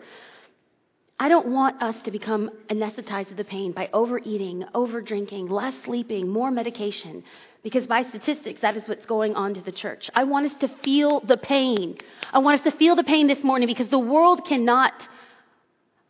I 1.19 1.29
don't 1.29 1.47
want 1.47 1.81
us 1.81 1.95
to 2.03 2.11
become 2.11 2.51
anesthetized 2.69 3.29
to 3.29 3.33
the 3.35 3.43
pain 3.43 3.71
by 3.71 3.89
overeating, 3.91 4.65
overdrinking, 4.75 5.49
less 5.49 5.73
sleeping, 5.83 6.27
more 6.27 6.51
medication, 6.51 7.23
because 7.63 7.87
by 7.87 8.03
statistics, 8.03 8.61
that 8.61 8.77
is 8.77 8.87
what's 8.87 9.05
going 9.07 9.35
on 9.35 9.55
to 9.55 9.61
the 9.61 9.71
church. 9.71 10.09
I 10.13 10.25
want 10.25 10.51
us 10.51 10.57
to 10.59 10.67
feel 10.83 11.21
the 11.21 11.37
pain. 11.37 11.97
I 12.31 12.39
want 12.39 12.59
us 12.59 12.71
to 12.71 12.77
feel 12.77 12.95
the 12.95 13.03
pain 13.03 13.27
this 13.27 13.43
morning 13.43 13.67
because 13.67 13.89
the 13.89 13.99
world 13.99 14.45
cannot 14.47 14.93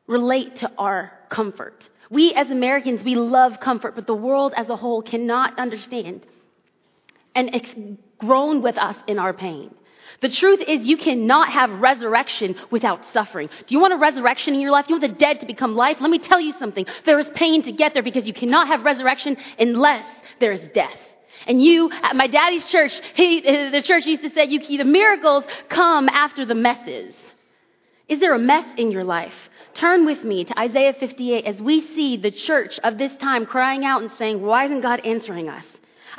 relate 0.07 0.57
to 0.57 0.71
our 0.77 1.13
comfort. 1.29 1.87
We 2.09 2.33
as 2.33 2.49
Americans, 2.49 3.03
we 3.03 3.15
love 3.15 3.59
comfort, 3.61 3.95
but 3.95 4.07
the 4.07 4.15
world 4.15 4.53
as 4.57 4.67
a 4.69 4.75
whole 4.75 5.01
cannot 5.01 5.57
understand 5.57 6.25
and 7.37 7.53
it's 7.53 7.97
groan 8.17 8.63
with 8.63 8.77
us 8.77 8.95
in 9.05 9.19
our 9.19 9.31
pain. 9.31 9.73
The 10.21 10.29
truth 10.29 10.61
is, 10.67 10.85
you 10.85 10.97
cannot 10.97 11.49
have 11.49 11.69
resurrection 11.79 12.55
without 12.71 13.01
suffering. 13.13 13.49
Do 13.67 13.75
you 13.75 13.79
want 13.79 13.93
a 13.93 13.97
resurrection 13.97 14.55
in 14.55 14.61
your 14.61 14.71
life? 14.71 14.87
Do 14.87 14.93
you 14.93 14.99
want 14.99 15.13
the 15.13 15.19
dead 15.19 15.41
to 15.41 15.45
become 15.45 15.75
life? 15.75 15.97
Let 15.99 16.09
me 16.09 16.17
tell 16.17 16.39
you 16.39 16.53
something. 16.57 16.85
There 17.05 17.19
is 17.19 17.27
pain 17.35 17.63
to 17.63 17.71
get 17.71 17.93
there 17.93 18.03
because 18.03 18.25
you 18.25 18.33
cannot 18.33 18.67
have 18.67 18.83
resurrection 18.83 19.37
unless 19.59 20.05
there 20.39 20.51
is 20.51 20.61
death. 20.73 20.97
And 21.45 21.63
you, 21.63 21.91
at 21.91 22.15
my 22.15 22.27
daddy's 22.27 22.67
church, 22.69 22.99
he, 23.13 23.41
the 23.69 23.81
church 23.83 24.05
used 24.05 24.23
to 24.23 24.31
say, 24.31 24.45
you, 24.45 24.77
the 24.77 24.85
miracles 24.85 25.43
come 25.69 26.09
after 26.09 26.45
the 26.45 26.55
messes. 26.55 27.13
Is 28.07 28.19
there 28.19 28.33
a 28.33 28.39
mess 28.39 28.65
in 28.77 28.91
your 28.91 29.03
life? 29.03 29.33
Turn 29.75 30.05
with 30.05 30.23
me 30.23 30.45
to 30.45 30.59
Isaiah 30.59 30.93
58 30.99 31.45
as 31.45 31.61
we 31.61 31.81
see 31.93 32.17
the 32.17 32.31
church 32.31 32.79
of 32.79 32.97
this 32.97 33.11
time 33.19 33.45
crying 33.45 33.85
out 33.85 34.01
and 34.01 34.11
saying, 34.17 34.41
Why 34.41 34.65
isn't 34.65 34.81
God 34.81 35.01
answering 35.05 35.49
us? 35.49 35.63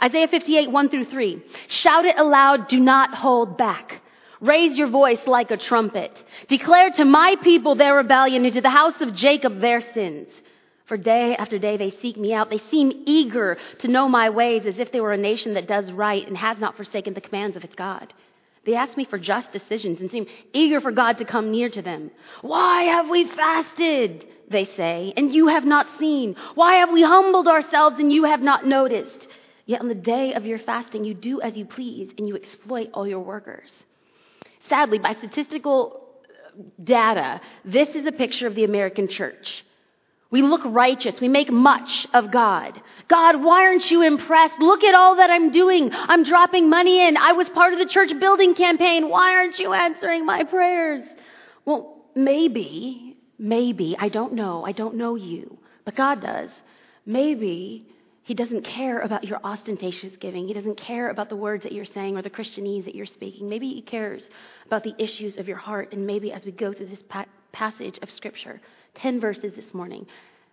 Isaiah 0.02 0.28
58, 0.28 0.70
1 0.70 0.88
through 0.88 1.04
3. 1.06 1.42
Shout 1.68 2.04
it 2.04 2.18
aloud, 2.18 2.68
do 2.68 2.78
not 2.78 3.14
hold 3.14 3.58
back. 3.58 4.00
Raise 4.40 4.76
your 4.76 4.88
voice 4.88 5.20
like 5.26 5.50
a 5.50 5.56
trumpet. 5.56 6.12
Declare 6.48 6.90
to 6.92 7.04
my 7.04 7.34
people 7.42 7.74
their 7.74 7.96
rebellion 7.96 8.44
and 8.44 8.54
to 8.54 8.60
the 8.60 8.70
house 8.70 9.00
of 9.00 9.14
Jacob 9.14 9.60
their 9.60 9.80
sins. 9.92 10.28
For 10.86 10.96
day 10.96 11.36
after 11.36 11.58
day 11.58 11.76
they 11.76 11.90
seek 11.90 12.16
me 12.16 12.32
out. 12.32 12.48
They 12.48 12.62
seem 12.70 13.02
eager 13.04 13.58
to 13.80 13.88
know 13.88 14.08
my 14.08 14.30
ways 14.30 14.64
as 14.64 14.78
if 14.78 14.92
they 14.92 15.00
were 15.00 15.12
a 15.12 15.18
nation 15.18 15.54
that 15.54 15.66
does 15.66 15.90
right 15.90 16.26
and 16.26 16.36
has 16.36 16.58
not 16.58 16.76
forsaken 16.76 17.14
the 17.14 17.20
commands 17.20 17.56
of 17.56 17.64
its 17.64 17.74
God. 17.74 18.14
They 18.64 18.74
ask 18.74 18.96
me 18.96 19.04
for 19.04 19.18
just 19.18 19.52
decisions 19.52 20.00
and 20.00 20.10
seem 20.10 20.26
eager 20.52 20.80
for 20.80 20.92
God 20.92 21.18
to 21.18 21.24
come 21.24 21.50
near 21.50 21.68
to 21.70 21.82
them. 21.82 22.10
Why 22.42 22.84
have 22.84 23.08
we 23.08 23.26
fasted? 23.28 24.26
They 24.50 24.64
say, 24.76 25.12
and 25.16 25.34
you 25.34 25.48
have 25.48 25.64
not 25.64 25.86
seen. 25.98 26.36
Why 26.54 26.76
have 26.76 26.90
we 26.90 27.02
humbled 27.02 27.48
ourselves 27.48 27.96
and 27.98 28.12
you 28.12 28.24
have 28.24 28.40
not 28.40 28.66
noticed? 28.66 29.26
Yet 29.68 29.82
on 29.82 29.88
the 29.88 29.94
day 29.94 30.32
of 30.32 30.46
your 30.46 30.58
fasting, 30.58 31.04
you 31.04 31.12
do 31.12 31.42
as 31.42 31.54
you 31.54 31.66
please 31.66 32.10
and 32.16 32.26
you 32.26 32.36
exploit 32.36 32.88
all 32.94 33.06
your 33.06 33.20
workers. 33.20 33.68
Sadly, 34.66 34.98
by 34.98 35.14
statistical 35.16 36.04
uh, 36.24 36.62
data, 36.82 37.42
this 37.66 37.90
is 37.90 38.06
a 38.06 38.12
picture 38.12 38.46
of 38.46 38.54
the 38.54 38.64
American 38.64 39.08
church. 39.08 39.66
We 40.30 40.40
look 40.40 40.62
righteous. 40.64 41.20
We 41.20 41.28
make 41.28 41.50
much 41.50 42.06
of 42.14 42.30
God. 42.30 42.80
God, 43.08 43.44
why 43.44 43.66
aren't 43.66 43.90
you 43.90 44.00
impressed? 44.00 44.58
Look 44.58 44.84
at 44.84 44.94
all 44.94 45.16
that 45.16 45.30
I'm 45.30 45.52
doing. 45.52 45.90
I'm 45.92 46.24
dropping 46.24 46.70
money 46.70 47.06
in. 47.06 47.18
I 47.18 47.32
was 47.32 47.50
part 47.50 47.74
of 47.74 47.78
the 47.78 47.86
church 47.86 48.18
building 48.18 48.54
campaign. 48.54 49.10
Why 49.10 49.34
aren't 49.34 49.58
you 49.58 49.74
answering 49.74 50.24
my 50.24 50.44
prayers? 50.44 51.06
Well, 51.66 52.06
maybe, 52.14 53.18
maybe, 53.38 53.96
I 53.98 54.08
don't 54.08 54.32
know. 54.32 54.64
I 54.64 54.72
don't 54.72 54.94
know 54.94 55.14
you, 55.14 55.58
but 55.84 55.94
God 55.94 56.22
does. 56.22 56.48
Maybe 57.04 57.86
he 58.28 58.34
doesn't 58.34 58.60
care 58.60 58.98
about 58.98 59.24
your 59.24 59.40
ostentatious 59.42 60.12
giving. 60.20 60.46
He 60.46 60.52
doesn't 60.52 60.78
care 60.78 61.08
about 61.08 61.30
the 61.30 61.36
words 61.36 61.62
that 61.62 61.72
you're 61.72 61.86
saying 61.86 62.14
or 62.14 62.20
the 62.20 62.28
Christianese 62.28 62.84
that 62.84 62.94
you're 62.94 63.06
speaking. 63.06 63.48
Maybe 63.48 63.72
he 63.72 63.80
cares 63.80 64.20
about 64.66 64.84
the 64.84 64.94
issues 64.98 65.38
of 65.38 65.48
your 65.48 65.56
heart. 65.56 65.94
And 65.94 66.06
maybe 66.06 66.30
as 66.30 66.44
we 66.44 66.52
go 66.52 66.74
through 66.74 66.88
this 66.88 67.02
pa- 67.08 67.24
passage 67.52 67.98
of 68.02 68.10
Scripture, 68.10 68.60
10 68.96 69.18
verses 69.18 69.54
this 69.56 69.72
morning, 69.72 70.06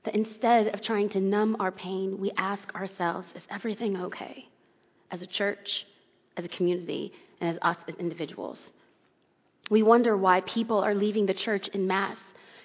that 0.06 0.16
instead 0.16 0.68
of 0.74 0.84
trying 0.84 1.10
to 1.10 1.20
numb 1.20 1.58
our 1.60 1.70
pain, 1.70 2.18
we 2.18 2.32
ask 2.38 2.64
ourselves, 2.76 3.28
is 3.36 3.44
everything 3.50 3.98
okay? 3.98 4.48
As 5.12 5.22
a 5.22 5.28
church, 5.28 5.86
as 6.38 6.46
a 6.46 6.48
community, 6.48 7.12
and 7.42 7.50
as 7.50 7.58
us 7.62 7.78
as 7.90 7.96
individuals. 7.96 8.72
We 9.70 9.84
wonder 9.84 10.16
why 10.16 10.40
people 10.40 10.80
are 10.80 10.96
leaving 10.96 11.26
the 11.26 11.34
church 11.34 11.68
in 11.74 11.86
mass. 11.88 12.16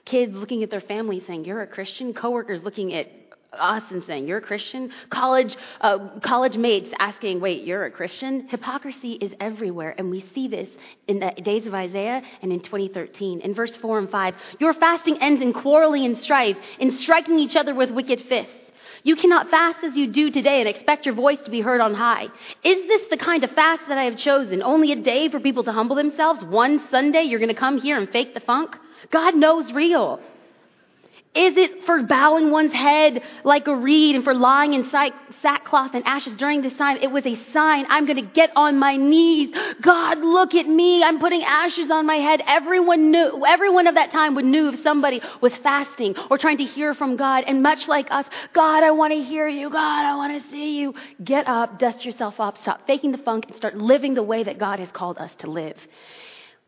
Kids 0.05 0.37
looking 0.37 0.63
at 0.63 0.71
their 0.71 0.81
family 0.81 1.21
saying, 1.27 1.47
You're 1.47 1.63
a 1.63 1.67
Christian. 1.67 2.15
Coworkers 2.15 2.63
looking 2.63 2.95
at 2.95 3.09
us 3.53 3.83
and 3.91 4.05
saying, 4.05 4.27
You're 4.27 4.39
a 4.39 4.43
Christian? 4.43 4.91
College, 5.11 5.57
uh, 5.81 6.21
college 6.23 6.57
mates 6.57 6.93
asking, 6.99 7.41
Wait, 7.41 7.65
you're 7.65 7.85
a 7.85 7.91
Christian? 7.91 8.49
Hypocrisy 8.49 9.13
is 9.13 9.33
everywhere, 9.41 9.95
and 9.99 10.11
we 10.11 10.25
see 10.35 10.49
this 10.49 10.69
in 11.09 11.21
the 11.21 11.33
days 11.43 11.67
of 11.67 11.75
Isaiah 11.75 12.23
and 12.43 12.53
in 12.53 12.61
2013. 12.61 13.41
In 13.41 13.55
verse 13.55 13.77
4 13.77 13.99
and 13.99 14.11
5, 14.11 14.35
Your 14.59 14.75
fasting 14.75 15.19
ends 15.19 15.43
in 15.43 15.53
quarreling 15.53 16.05
and 16.05 16.19
strife, 16.19 16.57
in 16.79 16.99
striking 16.99 17.39
each 17.39 17.57
other 17.57 17.75
with 17.75 17.91
wicked 17.91 18.23
fists. 18.29 18.53
You 19.03 19.17
cannot 19.17 19.49
fast 19.51 19.83
as 19.83 19.97
you 19.97 20.09
do 20.09 20.31
today 20.31 20.61
and 20.61 20.69
expect 20.69 21.07
your 21.07 21.15
voice 21.15 21.39
to 21.45 21.51
be 21.51 21.63
heard 21.63 21.81
on 21.81 21.95
high. 21.95 22.25
Is 22.63 22.87
this 22.87 23.03
the 23.11 23.17
kind 23.17 23.43
of 23.45 23.51
fast 23.53 23.83
that 23.89 23.97
I 23.97 24.05
have 24.05 24.19
chosen? 24.19 24.63
Only 24.63 24.93
a 24.93 24.97
day 24.97 25.31
for 25.31 25.41
people 25.41 25.65
to 25.65 25.73
humble 25.73 25.97
themselves? 25.97 26.45
One 26.45 26.87
Sunday 26.91 27.23
you're 27.23 27.39
going 27.39 27.49
to 27.49 27.55
come 27.55 27.81
here 27.81 27.97
and 27.97 28.11
fake 28.11 28.35
the 28.35 28.41
funk? 28.41 28.77
God 29.11 29.35
knows 29.35 29.73
real. 29.73 30.21
Is 31.33 31.57
it 31.57 31.85
for 31.87 32.03
bowing 32.03 32.51
one's 32.51 32.73
head 32.73 33.23
like 33.45 33.69
a 33.69 33.77
reed 33.77 34.17
and 34.17 34.25
for 34.25 34.35
lying 34.35 34.75
in 34.75 34.91
sackcloth 35.43 35.95
and 35.95 36.05
ashes 36.05 36.35
during 36.35 36.61
this 36.61 36.77
time? 36.77 36.97
It 37.01 37.13
was 37.13 37.25
a 37.25 37.39
sign. 37.53 37.87
I'm 37.89 38.05
going 38.05 38.17
to 38.17 38.33
get 38.35 38.51
on 38.57 38.81
my 38.81 38.97
knees. 38.97 39.55
God, 39.81 40.19
look 40.19 40.57
at 40.57 40.67
me. 40.67 41.05
I'm 41.05 41.21
putting 41.21 41.45
ashes 41.45 41.89
on 41.89 42.05
my 42.05 42.17
head. 42.17 42.43
Everyone 42.49 43.13
knew, 43.13 43.45
everyone 43.47 43.87
of 43.87 43.95
that 43.95 44.11
time 44.11 44.35
would 44.35 44.45
knew 44.45 44.71
if 44.71 44.83
somebody 44.83 45.23
was 45.41 45.53
fasting 45.59 46.17
or 46.31 46.37
trying 46.37 46.59
to 46.59 46.65
hear 46.65 46.95
from 46.95 47.17
God. 47.17 47.45
And 47.47 47.63
much 47.63 47.87
like 47.87 48.11
us, 48.11 48.27
God, 48.53 48.83
I 48.83 48.91
want 48.91 49.13
to 49.13 49.23
hear 49.23 49.47
you. 49.47 49.71
God, 49.71 50.05
I 50.05 50.17
want 50.17 50.43
to 50.43 50.51
see 50.51 50.81
you. 50.81 50.95
Get 51.23 51.47
up, 51.47 51.79
dust 51.79 52.05
yourself 52.05 52.41
up, 52.41 52.59
stop 52.63 52.89
faking 52.89 53.13
the 53.13 53.19
funk, 53.19 53.45
and 53.47 53.57
start 53.57 53.77
living 53.77 54.15
the 54.15 54.23
way 54.25 54.43
that 54.43 54.59
God 54.59 54.81
has 54.81 54.89
called 54.93 55.19
us 55.19 55.31
to 55.39 55.47
live. 55.49 55.77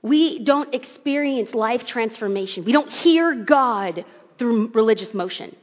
We 0.02 0.44
don't 0.44 0.72
experience 0.72 1.52
life 1.52 1.84
transformation. 1.84 2.64
We 2.64 2.70
don't 2.70 2.90
hear 2.90 3.44
God 3.44 4.04
through 4.38 4.72
religious 4.72 5.12
motion. 5.14 5.54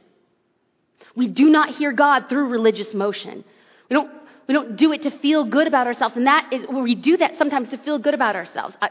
We 1.16 1.26
do 1.26 1.50
not 1.50 1.74
hear 1.76 1.92
God 1.92 2.28
through 2.28 2.48
religious 2.48 2.94
motion. 2.94 3.44
We 3.88 3.94
don't, 3.94 4.10
we 4.46 4.54
don't 4.54 4.76
do 4.76 4.92
it 4.92 5.02
to 5.02 5.18
feel 5.18 5.44
good 5.44 5.66
about 5.66 5.86
ourselves. 5.86 6.16
And 6.16 6.26
that 6.26 6.52
is, 6.52 6.66
we 6.68 6.94
do 6.94 7.16
that 7.16 7.32
sometimes 7.38 7.70
to 7.70 7.78
feel 7.78 7.98
good 7.98 8.14
about 8.14 8.36
ourselves. 8.36 8.76
I, 8.80 8.90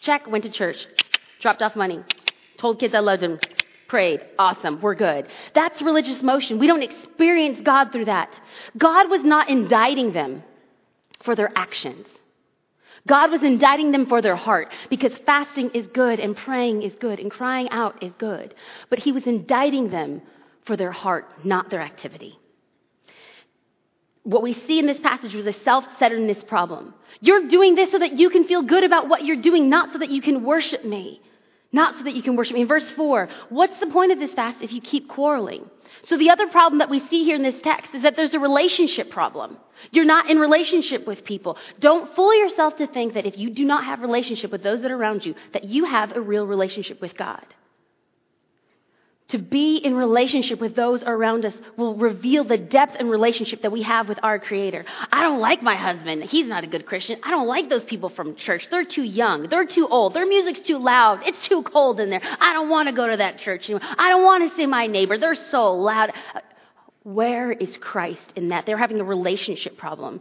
check, 0.00 0.26
went 0.26 0.44
to 0.44 0.50
church, 0.50 0.76
dropped 1.40 1.62
off 1.62 1.74
money, 1.76 2.04
told 2.58 2.78
kids 2.78 2.94
I 2.94 3.00
loved 3.00 3.22
them, 3.22 3.38
prayed, 3.88 4.20
awesome, 4.38 4.80
we're 4.80 4.94
good. 4.94 5.26
That's 5.54 5.82
religious 5.82 6.22
motion. 6.22 6.58
We 6.58 6.66
don't 6.66 6.82
experience 6.82 7.60
God 7.62 7.92
through 7.92 8.06
that. 8.06 8.30
God 8.78 9.10
was 9.10 9.22
not 9.22 9.48
indicting 9.48 10.12
them 10.12 10.42
for 11.24 11.36
their 11.36 11.52
actions. 11.56 12.06
God 13.06 13.30
was 13.30 13.42
indicting 13.42 13.90
them 13.90 14.06
for 14.06 14.22
their 14.22 14.36
heart 14.36 14.68
because 14.88 15.12
fasting 15.26 15.70
is 15.70 15.86
good 15.88 16.20
and 16.20 16.36
praying 16.36 16.82
is 16.82 16.92
good 17.00 17.18
and 17.18 17.30
crying 17.30 17.68
out 17.70 18.02
is 18.02 18.12
good. 18.18 18.54
But 18.90 19.00
he 19.00 19.12
was 19.12 19.26
indicting 19.26 19.90
them 19.90 20.22
for 20.66 20.76
their 20.76 20.92
heart, 20.92 21.44
not 21.44 21.70
their 21.70 21.80
activity. 21.80 22.38
What 24.22 24.42
we 24.42 24.54
see 24.54 24.78
in 24.78 24.86
this 24.86 25.00
passage 25.00 25.34
was 25.34 25.46
a 25.46 25.52
self 25.64 25.84
centeredness 25.98 26.44
problem. 26.44 26.94
You're 27.20 27.48
doing 27.48 27.74
this 27.74 27.90
so 27.90 27.98
that 27.98 28.16
you 28.16 28.30
can 28.30 28.44
feel 28.46 28.62
good 28.62 28.84
about 28.84 29.08
what 29.08 29.24
you're 29.24 29.42
doing, 29.42 29.68
not 29.68 29.92
so 29.92 29.98
that 29.98 30.10
you 30.10 30.22
can 30.22 30.44
worship 30.44 30.84
me. 30.84 31.20
Not 31.72 31.96
so 31.96 32.04
that 32.04 32.14
you 32.14 32.22
can 32.22 32.36
worship 32.36 32.54
me. 32.54 32.62
In 32.62 32.68
verse 32.68 32.90
4, 32.92 33.28
what's 33.48 33.78
the 33.80 33.86
point 33.86 34.12
of 34.12 34.18
this 34.18 34.34
fast 34.34 34.58
if 34.60 34.72
you 34.72 34.80
keep 34.80 35.08
quarreling? 35.08 35.68
So 36.04 36.18
the 36.18 36.30
other 36.30 36.48
problem 36.48 36.78
that 36.78 36.90
we 36.90 37.00
see 37.08 37.24
here 37.24 37.36
in 37.36 37.42
this 37.42 37.60
text 37.62 37.94
is 37.94 38.02
that 38.02 38.16
there's 38.16 38.34
a 38.34 38.38
relationship 38.38 39.10
problem. 39.10 39.56
You're 39.90 40.04
not 40.04 40.28
in 40.28 40.38
relationship 40.38 41.06
with 41.06 41.24
people. 41.24 41.56
Don't 41.80 42.14
fool 42.14 42.34
yourself 42.34 42.76
to 42.76 42.86
think 42.86 43.14
that 43.14 43.26
if 43.26 43.38
you 43.38 43.50
do 43.50 43.64
not 43.64 43.84
have 43.84 44.00
relationship 44.00 44.50
with 44.52 44.62
those 44.62 44.82
that 44.82 44.90
are 44.90 44.96
around 44.96 45.24
you, 45.24 45.34
that 45.52 45.64
you 45.64 45.84
have 45.84 46.14
a 46.16 46.20
real 46.20 46.46
relationship 46.46 47.00
with 47.00 47.16
God. 47.16 47.44
To 49.32 49.38
be 49.38 49.76
in 49.76 49.96
relationship 49.96 50.60
with 50.60 50.76
those 50.76 51.02
around 51.02 51.46
us 51.46 51.54
will 51.78 51.94
reveal 51.94 52.44
the 52.44 52.58
depth 52.58 52.96
and 52.98 53.10
relationship 53.10 53.62
that 53.62 53.72
we 53.72 53.80
have 53.80 54.06
with 54.06 54.18
our 54.22 54.38
Creator. 54.38 54.84
I 55.10 55.22
don't 55.22 55.40
like 55.40 55.62
my 55.62 55.74
husband. 55.74 56.24
He's 56.24 56.46
not 56.46 56.64
a 56.64 56.66
good 56.66 56.84
Christian. 56.84 57.18
I 57.22 57.30
don't 57.30 57.46
like 57.46 57.70
those 57.70 57.84
people 57.84 58.10
from 58.10 58.36
church. 58.36 58.68
They're 58.70 58.84
too 58.84 59.04
young. 59.04 59.48
They're 59.48 59.64
too 59.64 59.88
old. 59.88 60.12
Their 60.12 60.26
music's 60.26 60.60
too 60.60 60.76
loud. 60.76 61.26
It's 61.26 61.48
too 61.48 61.62
cold 61.62 61.98
in 61.98 62.10
there. 62.10 62.20
I 62.22 62.52
don't 62.52 62.68
want 62.68 62.90
to 62.90 62.94
go 62.94 63.08
to 63.08 63.16
that 63.16 63.38
church 63.38 63.70
anymore. 63.70 63.88
I 63.96 64.10
don't 64.10 64.22
want 64.22 64.50
to 64.50 64.54
see 64.54 64.66
my 64.66 64.86
neighbor. 64.86 65.16
They're 65.16 65.34
so 65.34 65.76
loud. 65.76 66.12
Where 67.04 67.52
is 67.52 67.74
Christ 67.78 68.34
in 68.36 68.50
that? 68.50 68.66
They're 68.66 68.76
having 68.76 69.00
a 69.00 69.04
relationship 69.04 69.78
problem. 69.78 70.20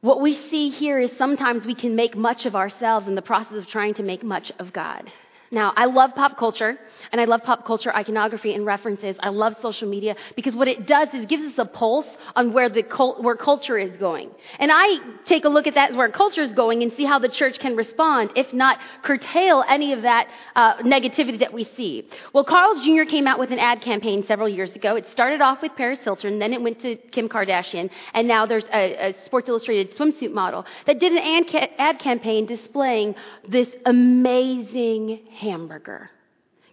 What 0.00 0.22
we 0.22 0.32
see 0.48 0.70
here 0.70 0.98
is 0.98 1.10
sometimes 1.18 1.66
we 1.66 1.74
can 1.74 1.94
make 1.94 2.16
much 2.16 2.46
of 2.46 2.56
ourselves 2.56 3.06
in 3.06 3.16
the 3.16 3.20
process 3.20 3.58
of 3.58 3.66
trying 3.66 3.92
to 3.94 4.02
make 4.02 4.22
much 4.22 4.50
of 4.58 4.72
God. 4.72 5.12
Now, 5.50 5.72
I 5.76 5.86
love 5.86 6.14
pop 6.14 6.36
culture 6.36 6.78
and 7.10 7.20
I 7.20 7.24
love 7.24 7.42
pop 7.42 7.66
culture 7.66 7.94
iconography 7.94 8.52
and 8.54 8.66
references. 8.66 9.16
I 9.20 9.30
love 9.30 9.54
social 9.62 9.88
media 9.88 10.16
because 10.36 10.54
what 10.54 10.68
it 10.68 10.86
does 10.86 11.08
is 11.14 11.22
it 11.22 11.28
gives 11.28 11.44
us 11.44 11.58
a 11.58 11.64
pulse 11.64 12.06
on 12.36 12.52
where 12.52 12.68
the 12.68 12.82
cult, 12.82 13.22
where 13.22 13.36
culture 13.36 13.78
is 13.78 13.96
going. 13.96 14.30
And 14.58 14.70
I 14.72 14.98
take 15.24 15.44
a 15.44 15.48
look 15.48 15.66
at 15.66 15.74
that 15.74 15.90
as 15.90 15.96
where 15.96 16.08
culture 16.10 16.42
is 16.42 16.52
going 16.52 16.82
and 16.82 16.92
see 16.94 17.04
how 17.04 17.18
the 17.18 17.28
church 17.28 17.58
can 17.58 17.76
respond, 17.76 18.30
if 18.36 18.52
not 18.52 18.78
curtail 19.02 19.64
any 19.68 19.92
of 19.92 20.02
that 20.02 20.28
uh, 20.54 20.76
negativity 20.78 21.38
that 21.40 21.52
we 21.52 21.64
see. 21.76 22.08
Well, 22.32 22.44
Carl's 22.44 22.84
Jr. 22.84 23.04
came 23.08 23.26
out 23.26 23.38
with 23.38 23.50
an 23.50 23.58
ad 23.58 23.80
campaign 23.80 24.24
several 24.26 24.48
years 24.48 24.72
ago. 24.72 24.96
It 24.96 25.06
started 25.10 25.40
off 25.40 25.62
with 25.62 25.72
Paris 25.76 26.00
Hilton, 26.02 26.38
then 26.38 26.52
it 26.52 26.60
went 26.60 26.82
to 26.82 26.96
Kim 26.96 27.28
Kardashian, 27.28 27.90
and 28.12 28.28
now 28.28 28.44
there's 28.46 28.66
a, 28.66 29.10
a 29.10 29.24
Sports 29.24 29.48
Illustrated 29.48 29.96
swimsuit 29.96 30.32
model 30.32 30.64
that 30.86 30.98
did 30.98 31.12
an 31.12 31.18
ad, 31.18 31.50
ca- 31.50 31.70
ad 31.78 31.98
campaign 31.98 32.46
displaying 32.46 33.14
this 33.48 33.68
amazing 33.86 35.20
hamburger. 35.40 36.10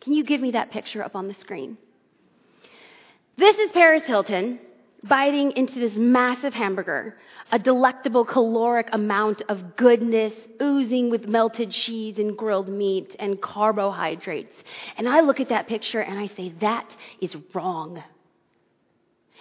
Can 0.01 0.13
you 0.13 0.24
give 0.24 0.41
me 0.41 0.51
that 0.51 0.72
picture 0.72 1.03
up 1.03 1.15
on 1.15 1.27
the 1.27 1.34
screen? 1.36 1.77
This 3.38 3.57
is 3.57 3.72
Paris 3.72 4.03
Hilton 4.05 4.60
biting 5.03 5.51
into 5.51 5.79
this 5.79 5.93
massive 5.95 6.53
hamburger, 6.53 7.17
a 7.51 7.60
delectable 7.60 8.25
caloric 8.25 8.88
amount 8.91 9.41
of 9.50 9.75
goodness 9.75 10.34
oozing 10.62 11.10
with 11.10 11.27
melted 11.27 11.72
cheese 11.72 12.17
and 12.17 12.36
grilled 12.38 12.69
meat 12.69 13.15
and 13.19 13.41
carbohydrates. 13.41 14.53
And 14.98 15.07
I 15.07 15.22
look 15.22 15.39
at 15.39 15.50
that 15.50 15.67
picture 15.67 16.01
and 16.01 16.17
I 16.17 16.27
say, 16.36 16.53
that 16.62 16.89
is 17.22 17.36
wrong. 17.53 18.03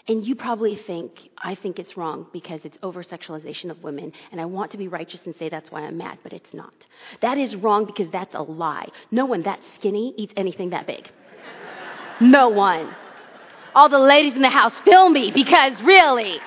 And 0.06 0.26
you 0.26 0.34
probably 0.34 0.78
think, 0.86 1.12
I 1.38 1.54
think 1.54 1.78
it's 1.78 1.96
wrong 1.96 2.26
because 2.32 2.60
it's 2.64 2.76
over 2.82 3.02
sexualization 3.02 3.70
of 3.70 3.82
women, 3.82 4.12
and 4.32 4.40
I 4.40 4.44
want 4.44 4.70
to 4.72 4.76
be 4.76 4.86
righteous 4.86 5.20
and 5.24 5.34
say 5.38 5.48
that's 5.48 5.70
why 5.70 5.80
I'm 5.80 5.96
mad, 5.96 6.18
but 6.22 6.34
it's 6.34 6.52
not. 6.52 6.74
That 7.22 7.38
is 7.38 7.56
wrong 7.56 7.86
because 7.86 8.12
that's 8.12 8.34
a 8.34 8.42
lie. 8.42 8.88
No 9.10 9.24
one 9.24 9.42
that 9.44 9.60
skinny 9.78 10.12
eats 10.18 10.34
anything 10.36 10.70
that 10.70 10.86
big. 10.86 11.08
No 12.20 12.50
one. 12.50 12.94
All 13.74 13.88
the 13.88 13.98
ladies 13.98 14.34
in 14.34 14.42
the 14.42 14.50
house, 14.50 14.74
feel 14.84 15.08
me 15.08 15.32
because 15.34 15.72
really, 15.82 16.38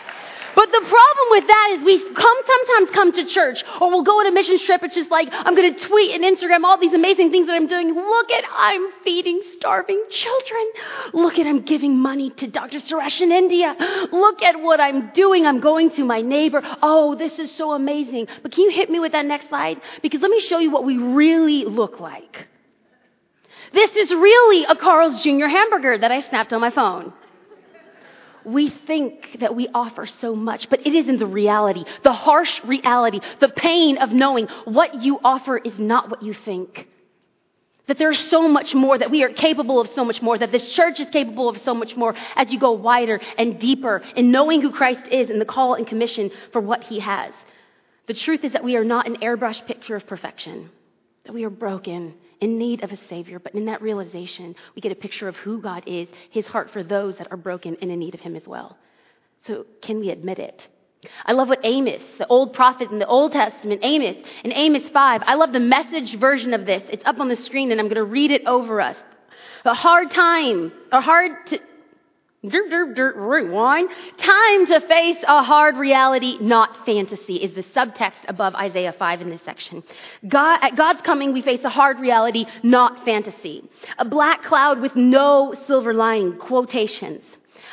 but 0.58 0.72
the 0.72 0.80
problem 0.80 1.28
with 1.30 1.46
that 1.46 1.76
is 1.78 1.84
we 1.84 2.00
come 2.16 2.38
sometimes 2.48 2.90
come 2.90 3.12
to 3.12 3.26
church 3.26 3.64
or 3.80 3.92
we'll 3.92 4.02
go 4.02 4.22
on 4.22 4.26
a 4.26 4.32
mission 4.32 4.58
trip. 4.58 4.82
It's 4.82 4.96
just 4.96 5.12
like, 5.12 5.30
I'm 5.32 5.54
going 5.54 5.72
to 5.72 5.80
tweet 5.80 6.16
and 6.20 6.24
Instagram 6.24 6.64
all 6.64 6.80
these 6.80 6.96
amazing 6.96 7.30
things 7.30 7.46
that 7.46 7.56
I'm 7.56 7.68
doing. 7.68 7.94
Look 7.94 8.32
at, 8.32 8.44
I'm 8.52 8.92
feeding 9.04 9.40
starving 9.58 10.04
children. 10.10 10.66
Look 11.14 11.38
at, 11.38 11.46
I'm 11.46 11.62
giving 11.62 11.96
money 11.96 12.32
to 12.32 12.48
Dr. 12.48 12.80
Suresh 12.80 13.22
in 13.22 13.32
India. 13.32 13.76
Look 14.12 14.42
at 14.42 14.60
what 14.60 14.82
I'm 14.82 15.12
doing. 15.12 15.46
I'm 15.46 15.60
going 15.60 15.92
to 15.92 16.04
my 16.04 16.22
neighbor. 16.22 16.64
Oh, 16.82 17.14
this 17.14 17.38
is 17.38 17.52
so 17.52 17.74
amazing. 17.74 18.26
But 18.42 18.52
can 18.52 18.64
you 18.64 18.72
hit 18.72 18.90
me 18.90 19.00
with 19.00 19.12
that 19.12 19.28
next 19.28 19.50
slide? 19.50 19.80
Because 20.02 20.22
let 20.22 20.32
me 20.32 20.40
show 20.40 20.58
you 20.58 20.72
what 20.72 20.86
we 20.86 20.98
really 20.98 21.66
look 21.66 22.00
like. 22.00 22.48
This 23.74 23.96
is 23.96 24.10
really 24.10 24.66
a 24.66 24.76
Carl's 24.76 25.22
Jr. 25.22 25.46
hamburger 25.46 26.00
that 26.00 26.12
I 26.12 26.28
snapped 26.28 26.52
on 26.52 26.62
my 26.62 26.72
phone 26.72 27.14
we 28.48 28.70
think 28.70 29.40
that 29.40 29.56
we 29.56 29.68
offer 29.74 30.06
so 30.06 30.36
much, 30.36 30.70
but 30.70 30.86
it 30.88 30.96
isn't 30.96 31.20
the 31.20 31.28
reality, 31.28 31.84
the 32.04 32.14
harsh 32.14 32.64
reality, 32.64 33.20
the 33.40 33.50
pain 33.50 33.98
of 33.98 34.12
knowing 34.12 34.48
what 34.66 34.96
you 34.96 35.20
offer 35.24 35.58
is 35.58 35.78
not 35.78 36.10
what 36.10 36.24
you 36.24 36.34
think. 36.34 36.88
That 37.88 37.98
there's 37.98 38.20
so 38.30 38.48
much 38.48 38.74
more, 38.74 38.98
that 38.98 39.12
we 39.12 39.24
are 39.24 39.30
capable 39.30 39.80
of 39.80 39.90
so 39.96 40.04
much 40.04 40.22
more, 40.22 40.38
that 40.38 40.52
this 40.52 40.68
church 40.74 41.00
is 41.00 41.08
capable 41.10 41.50
of 41.50 41.60
so 41.62 41.74
much 41.74 41.96
more 41.96 42.16
as 42.36 42.52
you 42.52 42.60
go 42.60 42.72
wider 42.72 43.20
and 43.38 43.60
deeper 43.60 44.02
in 44.16 44.32
knowing 44.32 44.62
who 44.62 44.72
Christ 44.72 45.08
is 45.12 45.30
and 45.30 45.40
the 45.40 45.46
call 45.46 45.76
and 45.76 45.88
commission 45.88 46.32
for 46.52 46.62
what 46.62 46.84
he 46.84 47.00
has. 47.00 47.34
The 48.08 48.14
truth 48.14 48.44
is 48.44 48.54
that 48.54 48.64
we 48.64 48.78
are 48.78 48.86
not 48.86 49.08
an 49.08 49.18
airbrushed 49.18 49.68
picture 49.68 49.96
of 49.96 50.08
perfection, 50.08 50.70
that 51.26 51.34
we 51.34 51.44
are 51.44 51.50
broken 51.50 52.14
in 52.42 52.58
need 52.58 52.84
of 52.84 52.92
a 52.92 53.00
Savior, 53.10 53.40
but 53.40 53.54
in 53.56 53.66
that 53.66 53.82
realization, 53.82 54.56
we 54.76 54.82
get 54.82 54.92
a 54.92 54.96
picture 54.96 55.28
of 55.28 55.36
who 55.38 55.62
God 55.62 55.84
is, 55.86 56.08
His 56.30 56.46
heart 56.48 56.72
for 56.72 56.84
those 56.84 57.18
that 57.18 57.28
are 57.32 57.38
broken 57.38 57.78
and 57.82 57.92
in 57.92 58.00
need 58.00 58.14
of 58.14 58.22
Him 58.22 58.36
as 58.36 58.48
well. 58.48 58.78
So, 59.46 59.66
can 59.82 60.00
we 60.00 60.10
admit 60.10 60.40
it? 60.40 60.62
I 61.26 61.34
love 61.34 61.48
what 61.48 61.60
Amos, 61.64 62.02
the 62.18 62.28
old 62.28 62.54
prophet 62.54 62.92
in 62.92 63.00
the 63.00 63.08
Old 63.08 63.32
Testament, 63.32 63.82
Amos, 63.84 64.18
in 64.44 64.52
Amos 64.52 64.90
5, 64.92 65.22
I 65.26 65.36
love 65.36 65.54
the 65.54 65.60
message 65.60 66.20
version 66.20 66.54
of 66.54 66.66
this. 66.66 66.84
It's 66.90 67.06
up 67.06 67.20
on 67.20 67.30
the 67.30 67.36
screen 67.38 67.72
and 67.72 67.80
I'm 67.80 67.88
going 67.88 67.96
to 67.96 68.04
read 68.04 68.32
it 68.32 68.46
over 68.46 68.82
us. 68.82 68.98
A 69.64 69.74
hard 69.74 70.12
time, 70.12 70.72
a 70.92 71.02
hard 71.02 71.32
to, 71.48 71.60
Dirt, 72.46 72.70
dirt, 72.70 72.96
dirt, 72.96 73.16
rewind. 73.16 73.90
Time 74.20 74.68
to 74.68 74.80
face 74.88 75.18
a 75.28 75.42
hard 75.42 75.76
reality, 75.76 76.38
not 76.40 76.86
fantasy, 76.86 77.38
is 77.38 77.56
the 77.56 77.64
subtext 77.64 78.28
above 78.28 78.54
Isaiah 78.54 78.94
5 78.98 79.22
in 79.22 79.30
this 79.32 79.42
section. 79.44 79.84
God, 80.28 80.60
at 80.62 80.76
God's 80.76 81.02
coming, 81.02 81.34
we 81.34 81.42
face 81.42 81.64
a 81.64 81.70
hard 81.70 82.00
reality, 82.00 82.46
not 82.62 83.04
fantasy. 83.04 83.64
A 83.98 84.06
black 84.06 84.44
cloud 84.44 84.82
with 84.82 84.96
no 84.96 85.56
silver 85.66 85.96
lining, 85.96 86.38
quotations. 86.38 87.24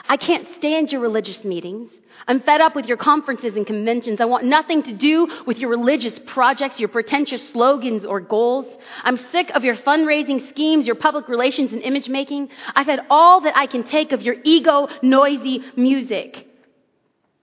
I 0.08 0.16
can't 0.16 0.48
stand 0.56 0.90
your 0.90 1.02
religious 1.02 1.44
meetings. 1.44 1.90
I'm 2.26 2.40
fed 2.40 2.60
up 2.60 2.74
with 2.74 2.86
your 2.86 2.96
conferences 2.96 3.54
and 3.56 3.66
conventions. 3.66 4.20
I 4.20 4.24
want 4.24 4.44
nothing 4.44 4.82
to 4.84 4.92
do 4.94 5.42
with 5.46 5.58
your 5.58 5.70
religious 5.70 6.18
projects, 6.26 6.80
your 6.80 6.88
pretentious 6.88 7.46
slogans 7.50 8.04
or 8.04 8.20
goals. 8.20 8.66
I'm 9.02 9.18
sick 9.30 9.50
of 9.50 9.62
your 9.62 9.76
fundraising 9.76 10.48
schemes, 10.48 10.86
your 10.86 10.96
public 10.96 11.28
relations 11.28 11.72
and 11.72 11.82
image 11.82 12.08
making. 12.08 12.48
I've 12.74 12.86
had 12.86 13.00
all 13.10 13.42
that 13.42 13.56
I 13.56 13.66
can 13.66 13.84
take 13.84 14.12
of 14.12 14.22
your 14.22 14.36
ego 14.42 14.88
noisy 15.02 15.64
music. 15.76 16.46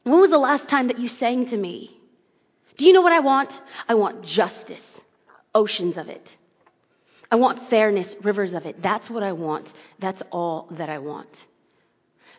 When 0.04 0.20
was 0.20 0.32
the 0.32 0.40
last 0.40 0.68
time 0.68 0.88
that 0.88 0.98
you 0.98 1.10
sang 1.10 1.50
to 1.50 1.58
me? 1.58 1.96
Do 2.78 2.86
you 2.86 2.94
know 2.94 3.02
what 3.02 3.14
I 3.14 3.20
want? 3.20 3.52
I 3.88 3.94
want 3.94 4.26
justice, 4.26 4.80
oceans 5.54 5.98
of 5.98 6.10
it. 6.10 6.26
I 7.30 7.36
want 7.36 7.70
fairness, 7.70 8.16
rivers 8.24 8.54
of 8.54 8.66
it. 8.66 8.82
That's 8.82 9.10
what 9.10 9.22
I 9.22 9.32
want. 9.34 9.68
That's 10.00 10.22
all 10.32 10.68
that 10.72 10.90
I 10.90 10.98
want. 10.98 11.30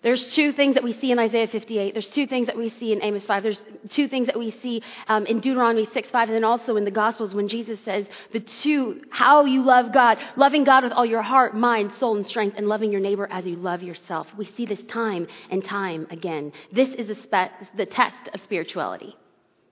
There's 0.02 0.26
two 0.34 0.52
things 0.52 0.74
that 0.74 0.82
we 0.82 0.98
see 0.98 1.12
in 1.12 1.18
Isaiah 1.18 1.46
58. 1.46 1.94
There's 1.94 2.08
two 2.08 2.26
things 2.26 2.48
that 2.48 2.56
we 2.56 2.70
see 2.80 2.92
in 2.92 3.02
Amos 3.02 3.24
5. 3.24 3.42
There's 3.42 3.60
two 3.90 4.08
things 4.08 4.26
that 4.26 4.38
we 4.38 4.50
see 4.60 4.82
um, 5.06 5.26
in 5.26 5.38
Deuteronomy 5.38 5.88
6, 5.92 6.10
5, 6.10 6.28
and 6.28 6.36
then 6.36 6.44
also 6.44 6.76
in 6.76 6.84
the 6.84 6.90
Gospels 6.90 7.32
when 7.34 7.48
Jesus 7.48 7.78
says 7.84 8.06
the 8.32 8.40
two, 8.40 9.02
how 9.10 9.44
you 9.44 9.62
love 9.62 9.92
God, 9.92 10.18
loving 10.36 10.64
God 10.64 10.82
with 10.82 10.92
all 10.92 11.06
your 11.06 11.22
heart, 11.22 11.56
mind, 11.56 11.92
soul, 12.00 12.16
and 12.16 12.26
strength, 12.26 12.56
and 12.56 12.66
loving 12.66 12.90
your 12.90 13.00
neighbor 13.00 13.28
as 13.30 13.44
you 13.44 13.54
love 13.54 13.82
yourself. 13.82 14.26
We 14.36 14.46
see 14.56 14.66
this 14.66 14.82
time 14.88 15.28
and 15.50 15.64
time 15.64 16.08
again. 16.10 16.52
This 16.72 16.88
is 16.88 17.16
spe- 17.18 17.76
the 17.76 17.86
test 17.86 18.28
of 18.34 18.40
spirituality. 18.42 19.16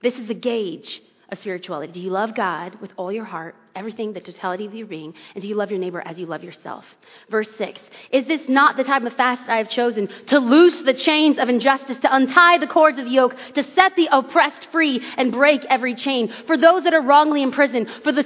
This 0.01 0.15
is 0.15 0.27
the 0.29 0.33
gauge 0.33 1.01
of 1.31 1.39
spirituality? 1.39 1.93
Do 1.93 1.99
you 1.99 2.09
love 2.09 2.35
God 2.35 2.79
with 2.81 2.91
all 2.97 3.11
your 3.11 3.23
heart, 3.23 3.55
everything, 3.75 4.13
the 4.13 4.19
totality 4.19 4.65
of 4.65 4.73
your 4.73 4.87
being? 4.87 5.13
And 5.33 5.41
do 5.41 5.47
you 5.47 5.55
love 5.55 5.71
your 5.71 5.79
neighbor 5.79 6.01
as 6.05 6.19
you 6.19 6.25
love 6.25 6.43
yourself? 6.43 6.83
Verse 7.29 7.47
6 7.57 7.79
Is 8.11 8.27
this 8.27 8.41
not 8.49 8.75
the 8.77 8.83
type 8.83 9.03
of 9.03 9.13
fast 9.13 9.49
I 9.49 9.57
have 9.57 9.69
chosen 9.69 10.09
to 10.27 10.39
loose 10.39 10.81
the 10.81 10.93
chains 10.93 11.37
of 11.37 11.47
injustice, 11.49 11.97
to 12.01 12.15
untie 12.15 12.57
the 12.57 12.67
cords 12.67 12.99
of 12.99 13.05
the 13.05 13.11
yoke, 13.11 13.35
to 13.55 13.65
set 13.75 13.95
the 13.95 14.09
oppressed 14.11 14.67
free 14.71 15.01
and 15.17 15.31
break 15.31 15.63
every 15.65 15.95
chain? 15.95 16.33
For 16.47 16.57
those 16.57 16.83
that 16.83 16.93
are 16.93 17.01
wrongly 17.01 17.41
imprisoned, 17.41 17.87
for 18.03 18.11
the 18.11 18.25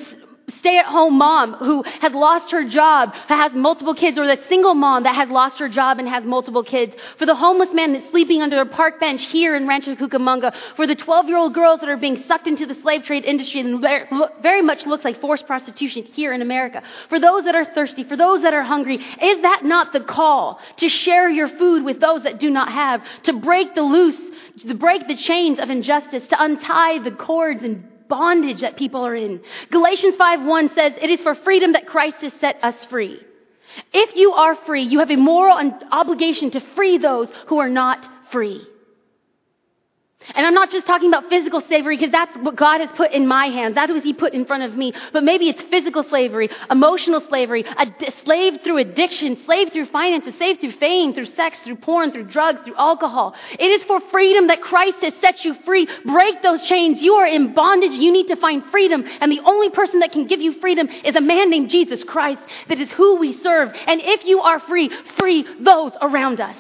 stay 0.66 0.80
at 0.80 0.88
home 0.88 1.14
mom 1.14 1.54
who 1.54 1.84
has 2.02 2.12
lost 2.12 2.52
her 2.52 2.68
job, 2.68 3.14
who 3.28 3.36
has 3.36 3.54
multiple 3.54 3.94
kids, 3.94 4.18
or 4.18 4.26
the 4.26 4.40
single 4.50 4.74
mom 4.74 5.04
that 5.04 5.14
has 5.14 5.30
lost 5.30 5.60
her 5.60 5.70
job 5.70 6.00
and 6.00 6.10
has 6.10 6.24
multiple 6.24 6.64
kids, 6.64 6.92
for 7.20 7.28
the 7.28 7.36
homeless 7.36 7.72
man 7.72 7.94
that's 7.94 8.10
sleeping 8.10 8.42
under 8.42 8.60
a 8.60 8.66
park 8.66 9.00
bench 9.00 9.26
here 9.26 9.56
in 9.56 9.68
Rancho 9.68 9.96
Cucamonga, 9.96 10.56
for 10.76 10.88
the 10.88 10.96
12 10.96 11.28
year 11.28 11.38
old 11.38 11.54
girls 11.54 11.82
that 11.82 11.90
are 11.90 11.98
being 11.98 12.24
sucked 12.28 12.48
into 12.48 12.66
the 12.66 12.74
slave 12.82 13.04
trade 13.04 13.26
industry 13.26 13.60
and 13.60 13.80
very 14.42 14.64
much 14.64 14.88
looks 14.88 15.06
like 15.06 15.22
forced 15.22 15.46
prostitution 15.46 16.04
here 16.04 16.34
in 16.34 16.42
America, 16.42 16.82
for 17.10 17.20
those 17.20 17.44
that 17.44 17.54
are 17.54 17.66
thirsty, 17.66 18.04
for 18.04 18.18
those 18.18 18.42
that 18.42 18.56
are 18.56 18.64
hungry, 18.64 18.96
is 18.96 19.42
that 19.44 19.64
not 19.64 19.94
the 19.94 20.02
call 20.02 20.60
to 20.78 20.90
share 20.90 21.30
your 21.30 21.48
food 21.48 21.86
with 21.86 22.00
those 22.00 22.24
that 22.24 22.40
do 22.40 22.50
not 22.50 22.72
have, 22.72 23.04
to 23.22 23.34
break 23.34 23.76
the 23.76 23.84
loose, 23.84 24.18
to 24.66 24.74
break 24.74 25.08
the 25.08 25.16
chains 25.16 25.60
of 25.60 25.70
injustice, 25.70 26.26
to 26.30 26.44
untie 26.44 26.98
the 27.04 27.12
cords 27.12 27.64
and 27.64 27.88
bondage 28.08 28.62
that 28.62 28.76
people 28.76 29.06
are 29.06 29.16
in. 29.16 29.42
Galatians 29.72 30.16
5:1 30.16 30.74
says, 30.76 30.94
"It 31.02 31.10
is 31.10 31.22
for 31.22 31.36
freedom 31.36 31.74
that 31.74 31.88
Christ 31.88 32.18
has 32.22 32.34
set 32.40 32.60
us 32.64 32.76
free." 32.86 33.20
If 33.94 34.16
you 34.16 34.32
are 34.34 34.56
free, 34.56 34.84
you 34.84 35.00
have 35.00 35.12
a 35.12 35.18
moral 35.18 35.58
obligation 35.92 36.52
to 36.52 36.60
free 36.76 36.98
those 36.98 37.30
who 37.48 37.58
are 37.60 37.70
not 37.70 38.00
free. 38.32 38.66
And 40.34 40.46
I'm 40.46 40.54
not 40.54 40.72
just 40.72 40.88
talking 40.88 41.10
about 41.10 41.30
physical 41.30 41.62
slavery 41.62 41.98
because 41.98 42.12
that's 42.12 42.36
what 42.38 42.56
God 42.56 42.82
has 42.82 42.90
put 42.96 43.12
in 43.12 43.28
my 43.28 43.48
hands. 43.48 43.76
That's 43.76 43.92
what 43.92 44.04
He 44.04 44.14
put 44.14 44.34
in 44.34 44.46
front 44.46 44.64
of 44.64 44.76
me. 44.76 44.94
But 45.14 45.24
maybe 45.24 45.50
it's 45.50 45.62
physical 45.64 46.04
slavery, 46.04 46.50
emotional 46.72 47.22
slavery, 47.22 47.64
a 47.64 47.88
slave 48.24 48.62
through 48.64 48.78
addiction, 48.78 49.38
slave 49.46 49.72
through 49.72 49.88
finances, 49.88 50.34
slave 50.38 50.60
through 50.60 50.74
fame, 50.74 51.14
through 51.14 51.28
sex, 51.28 51.60
through 51.60 51.78
porn, 51.78 52.12
through 52.12 52.26
drugs, 52.26 52.62
through 52.66 52.76
alcohol. 52.76 53.36
It 53.52 53.66
is 53.66 53.84
for 53.86 54.00
freedom 54.12 54.48
that 54.48 54.62
Christ 54.62 54.98
has 55.02 55.14
set 55.22 55.46
you 55.46 55.56
free. 55.66 55.88
Break 56.06 56.42
those 56.42 56.62
chains. 56.64 57.02
You 57.02 57.16
are 57.16 57.28
in 57.28 57.54
bondage. 57.54 57.92
You 57.92 58.12
need 58.12 58.28
to 58.30 58.36
find 58.36 58.64
freedom. 58.72 59.04
And 59.22 59.32
the 59.32 59.42
only 59.46 59.70
person 59.70 60.00
that 60.00 60.12
can 60.12 60.28
give 60.28 60.42
you 60.42 60.60
freedom 60.60 60.88
is 61.04 61.16
a 61.16 61.22
man 61.22 61.50
named 61.50 61.70
Jesus 61.70 62.04
Christ. 62.04 62.42
That 62.70 62.80
is 62.80 62.92
who 62.92 63.18
we 63.18 63.38
serve. 63.42 63.74
And 63.88 64.02
if 64.04 64.26
you 64.26 64.42
are 64.42 64.60
free, 64.62 64.90
free 65.18 65.46
those 65.60 65.92
around 66.02 66.42
us 66.42 66.56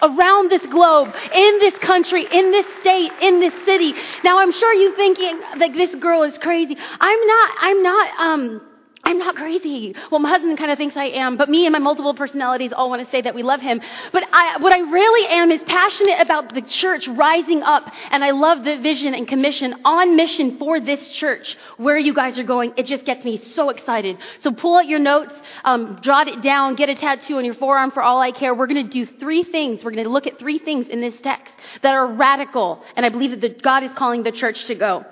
around 0.00 0.50
this 0.50 0.64
globe, 0.70 1.14
in 1.34 1.58
this 1.58 1.74
country, 1.78 2.26
in 2.30 2.50
this 2.50 2.66
state, 2.80 3.12
in 3.20 3.40
this 3.40 3.52
city. 3.64 3.94
Now, 4.24 4.38
I'm 4.38 4.52
sure 4.52 4.72
you're 4.72 4.96
thinking, 4.96 5.40
like, 5.58 5.74
this 5.74 5.94
girl 5.96 6.22
is 6.22 6.38
crazy. 6.38 6.76
I'm 7.00 7.26
not, 7.26 7.50
I'm 7.60 7.82
not, 7.82 8.20
um, 8.20 8.60
I'm 9.04 9.18
not 9.18 9.34
crazy. 9.34 9.96
Well, 10.12 10.20
my 10.20 10.28
husband 10.28 10.56
kind 10.58 10.70
of 10.70 10.78
thinks 10.78 10.96
I 10.96 11.06
am, 11.06 11.36
but 11.36 11.48
me 11.48 11.66
and 11.66 11.72
my 11.72 11.80
multiple 11.80 12.14
personalities 12.14 12.72
all 12.72 12.88
want 12.88 13.04
to 13.04 13.10
say 13.10 13.20
that 13.20 13.34
we 13.34 13.42
love 13.42 13.60
him. 13.60 13.80
But 14.12 14.24
I, 14.32 14.58
what 14.58 14.72
I 14.72 14.78
really 14.78 15.28
am 15.28 15.50
is 15.50 15.60
passionate 15.66 16.20
about 16.20 16.54
the 16.54 16.62
church 16.62 17.08
rising 17.08 17.62
up, 17.64 17.90
and 18.12 18.24
I 18.24 18.30
love 18.30 18.62
the 18.62 18.78
vision 18.78 19.12
and 19.14 19.26
commission 19.26 19.74
on 19.84 20.14
mission 20.14 20.56
for 20.56 20.78
this 20.78 21.08
church. 21.08 21.58
Where 21.78 21.98
you 21.98 22.14
guys 22.14 22.38
are 22.38 22.44
going, 22.44 22.74
it 22.76 22.86
just 22.86 23.04
gets 23.04 23.24
me 23.24 23.38
so 23.38 23.70
excited. 23.70 24.18
So 24.44 24.52
pull 24.52 24.76
out 24.76 24.86
your 24.86 25.00
notes, 25.00 25.34
um, 25.64 25.98
jot 26.02 26.28
it 26.28 26.40
down, 26.40 26.76
get 26.76 26.88
a 26.88 26.94
tattoo 26.94 27.38
on 27.38 27.44
your 27.44 27.54
forearm 27.56 27.90
for 27.90 28.04
all 28.04 28.20
I 28.20 28.30
care. 28.30 28.54
We're 28.54 28.68
going 28.68 28.88
to 28.88 28.92
do 28.92 29.18
three 29.18 29.42
things. 29.42 29.82
We're 29.82 29.90
going 29.90 30.04
to 30.04 30.10
look 30.10 30.28
at 30.28 30.38
three 30.38 30.60
things 30.60 30.86
in 30.88 31.00
this 31.00 31.14
text 31.22 31.52
that 31.82 31.92
are 31.92 32.06
radical, 32.06 32.84
and 32.94 33.04
I 33.04 33.08
believe 33.08 33.32
that 33.32 33.40
the, 33.40 33.48
God 33.48 33.82
is 33.82 33.90
calling 33.96 34.22
the 34.22 34.32
church 34.32 34.66
to 34.66 34.76
go. 34.76 35.04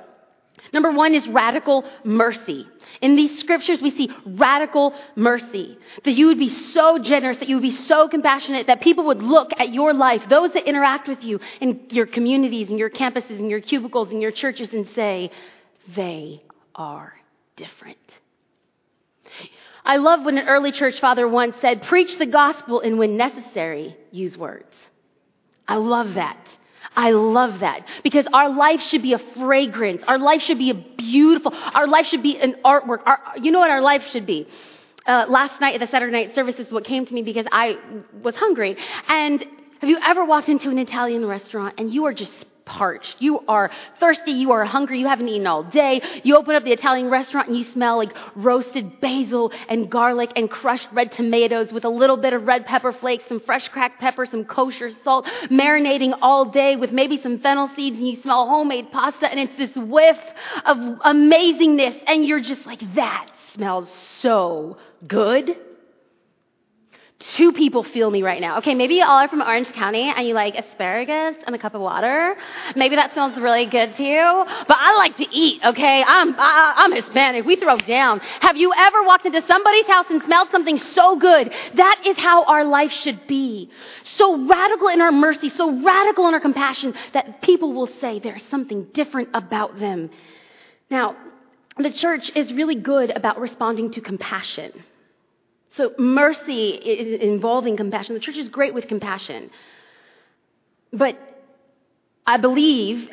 Number 0.72 0.92
one 0.92 1.14
is 1.14 1.26
radical 1.28 1.84
mercy. 2.04 2.66
In 3.00 3.16
these 3.16 3.38
scriptures, 3.38 3.80
we 3.80 3.90
see 3.90 4.10
radical 4.26 4.94
mercy. 5.16 5.78
That 6.04 6.12
you 6.12 6.26
would 6.26 6.38
be 6.38 6.50
so 6.50 6.98
generous, 6.98 7.38
that 7.38 7.48
you 7.48 7.56
would 7.56 7.62
be 7.62 7.76
so 7.76 8.08
compassionate, 8.08 8.66
that 8.66 8.80
people 8.80 9.06
would 9.06 9.22
look 9.22 9.50
at 9.58 9.72
your 9.72 9.92
life, 9.92 10.22
those 10.28 10.52
that 10.52 10.68
interact 10.68 11.08
with 11.08 11.22
you 11.22 11.40
in 11.60 11.80
your 11.90 12.06
communities, 12.06 12.68
in 12.68 12.78
your 12.78 12.90
campuses, 12.90 13.38
in 13.38 13.48
your 13.48 13.60
cubicles, 13.60 14.10
in 14.10 14.20
your 14.20 14.32
churches, 14.32 14.72
and 14.72 14.88
say, 14.94 15.30
they 15.94 16.42
are 16.74 17.14
different. 17.56 17.98
I 19.84 19.96
love 19.96 20.24
when 20.24 20.38
an 20.38 20.46
early 20.46 20.72
church 20.72 21.00
father 21.00 21.26
once 21.26 21.56
said, 21.60 21.82
preach 21.82 22.18
the 22.18 22.26
gospel 22.26 22.80
and 22.80 22.98
when 22.98 23.16
necessary, 23.16 23.96
use 24.10 24.36
words. 24.36 24.72
I 25.66 25.76
love 25.76 26.14
that. 26.14 26.38
I 26.96 27.10
love 27.12 27.60
that 27.60 27.86
because 28.02 28.26
our 28.32 28.50
life 28.50 28.80
should 28.80 29.02
be 29.02 29.12
a 29.12 29.18
fragrance. 29.36 30.02
Our 30.06 30.18
life 30.18 30.42
should 30.42 30.58
be 30.58 30.70
a 30.70 30.74
beautiful, 30.74 31.52
our 31.54 31.86
life 31.86 32.06
should 32.06 32.22
be 32.22 32.38
an 32.38 32.56
artwork. 32.64 33.00
Our, 33.06 33.18
you 33.40 33.50
know 33.50 33.60
what 33.60 33.70
our 33.70 33.80
life 33.80 34.02
should 34.10 34.26
be? 34.26 34.48
Uh, 35.06 35.26
last 35.28 35.60
night 35.60 35.74
at 35.74 35.80
the 35.80 35.90
Saturday 35.90 36.12
night 36.12 36.34
service 36.34 36.56
is 36.56 36.72
what 36.72 36.84
came 36.84 37.06
to 37.06 37.14
me 37.14 37.22
because 37.22 37.46
I 37.50 37.78
was 38.22 38.34
hungry. 38.34 38.76
And 39.08 39.44
have 39.80 39.88
you 39.88 39.98
ever 40.04 40.24
walked 40.24 40.48
into 40.48 40.68
an 40.68 40.78
Italian 40.78 41.24
restaurant 41.24 41.76
and 41.78 41.92
you 41.92 42.04
are 42.04 42.12
just 42.12 42.32
parched. 42.70 43.16
You 43.18 43.40
are 43.48 43.70
thirsty. 43.98 44.30
You 44.30 44.52
are 44.52 44.64
hungry. 44.64 45.00
You 45.00 45.08
haven't 45.08 45.28
eaten 45.28 45.46
all 45.46 45.64
day. 45.64 46.00
You 46.22 46.36
open 46.36 46.54
up 46.54 46.62
the 46.62 46.72
Italian 46.72 47.10
restaurant 47.10 47.48
and 47.48 47.58
you 47.58 47.64
smell 47.72 47.96
like 47.96 48.12
roasted 48.36 49.00
basil 49.00 49.52
and 49.68 49.90
garlic 49.90 50.30
and 50.36 50.48
crushed 50.48 50.88
red 50.92 51.10
tomatoes 51.12 51.72
with 51.72 51.84
a 51.84 51.88
little 51.88 52.16
bit 52.16 52.32
of 52.32 52.46
red 52.46 52.64
pepper 52.66 52.92
flakes, 52.92 53.24
some 53.28 53.40
fresh 53.40 53.68
cracked 53.68 54.00
pepper, 54.00 54.24
some 54.24 54.44
kosher 54.44 54.90
salt, 55.02 55.26
marinating 55.50 56.16
all 56.22 56.44
day 56.44 56.76
with 56.76 56.92
maybe 56.92 57.20
some 57.20 57.40
fennel 57.40 57.68
seeds 57.74 57.96
and 57.96 58.06
you 58.06 58.22
smell 58.22 58.46
homemade 58.48 58.92
pasta 58.92 59.28
and 59.28 59.40
it's 59.40 59.56
this 59.58 59.74
whiff 59.76 60.18
of 60.64 60.76
amazingness 60.76 62.00
and 62.06 62.24
you're 62.24 62.40
just 62.40 62.64
like, 62.66 62.80
that 62.94 63.28
smells 63.54 63.90
so 64.20 64.76
good. 65.08 65.56
Two 67.36 67.52
people 67.52 67.84
feel 67.84 68.10
me 68.10 68.22
right 68.22 68.40
now. 68.40 68.56
Okay, 68.58 68.74
maybe 68.74 68.94
you 68.94 69.04
all 69.04 69.18
are 69.18 69.28
from 69.28 69.42
Orange 69.42 69.70
County 69.72 70.10
and 70.16 70.26
you 70.26 70.32
like 70.32 70.54
asparagus 70.54 71.36
and 71.46 71.54
a 71.54 71.58
cup 71.58 71.74
of 71.74 71.82
water. 71.82 72.34
Maybe 72.74 72.96
that 72.96 73.12
smells 73.12 73.38
really 73.38 73.66
good 73.66 73.94
to 73.96 74.02
you. 74.02 74.44
But 74.66 74.78
I 74.80 74.96
like 74.96 75.18
to 75.18 75.26
eat, 75.30 75.60
okay? 75.62 76.02
I'm, 76.02 76.34
I, 76.38 76.72
I'm 76.76 76.92
Hispanic. 76.92 77.44
We 77.44 77.56
throw 77.56 77.76
down. 77.76 78.20
Have 78.40 78.56
you 78.56 78.72
ever 78.74 79.02
walked 79.04 79.26
into 79.26 79.46
somebody's 79.46 79.84
house 79.86 80.06
and 80.08 80.22
smelled 80.22 80.48
something 80.50 80.78
so 80.78 81.18
good? 81.18 81.52
That 81.74 82.00
is 82.06 82.16
how 82.16 82.44
our 82.44 82.64
life 82.64 82.90
should 82.90 83.26
be. 83.26 83.70
So 84.02 84.46
radical 84.48 84.88
in 84.88 85.02
our 85.02 85.12
mercy, 85.12 85.50
so 85.50 85.78
radical 85.82 86.26
in 86.26 86.32
our 86.32 86.40
compassion 86.40 86.94
that 87.12 87.42
people 87.42 87.74
will 87.74 87.90
say 88.00 88.18
there's 88.18 88.42
something 88.50 88.84
different 88.94 89.28
about 89.34 89.78
them. 89.78 90.08
Now, 90.90 91.16
the 91.76 91.92
church 91.92 92.30
is 92.34 92.50
really 92.50 92.76
good 92.76 93.10
about 93.10 93.38
responding 93.38 93.92
to 93.92 94.00
compassion. 94.00 94.72
So, 95.76 95.92
mercy 95.98 96.70
is 96.70 97.20
involving 97.20 97.76
compassion. 97.76 98.14
The 98.14 98.20
church 98.20 98.36
is 98.36 98.48
great 98.48 98.74
with 98.74 98.88
compassion. 98.88 99.50
But 100.92 101.16
I 102.26 102.36
believe 102.38 103.08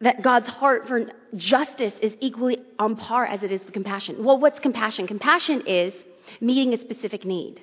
that 0.00 0.22
God's 0.22 0.46
heart 0.46 0.88
for 0.88 1.10
justice 1.36 1.92
is 2.00 2.12
equally 2.20 2.58
on 2.78 2.96
par 2.96 3.26
as 3.26 3.42
it 3.42 3.52
is 3.52 3.62
with 3.64 3.72
compassion. 3.72 4.24
Well, 4.24 4.38
what's 4.38 4.58
compassion? 4.60 5.06
Compassion 5.06 5.62
is 5.66 5.92
meeting 6.40 6.72
a 6.72 6.78
specific 6.78 7.24
need. 7.24 7.62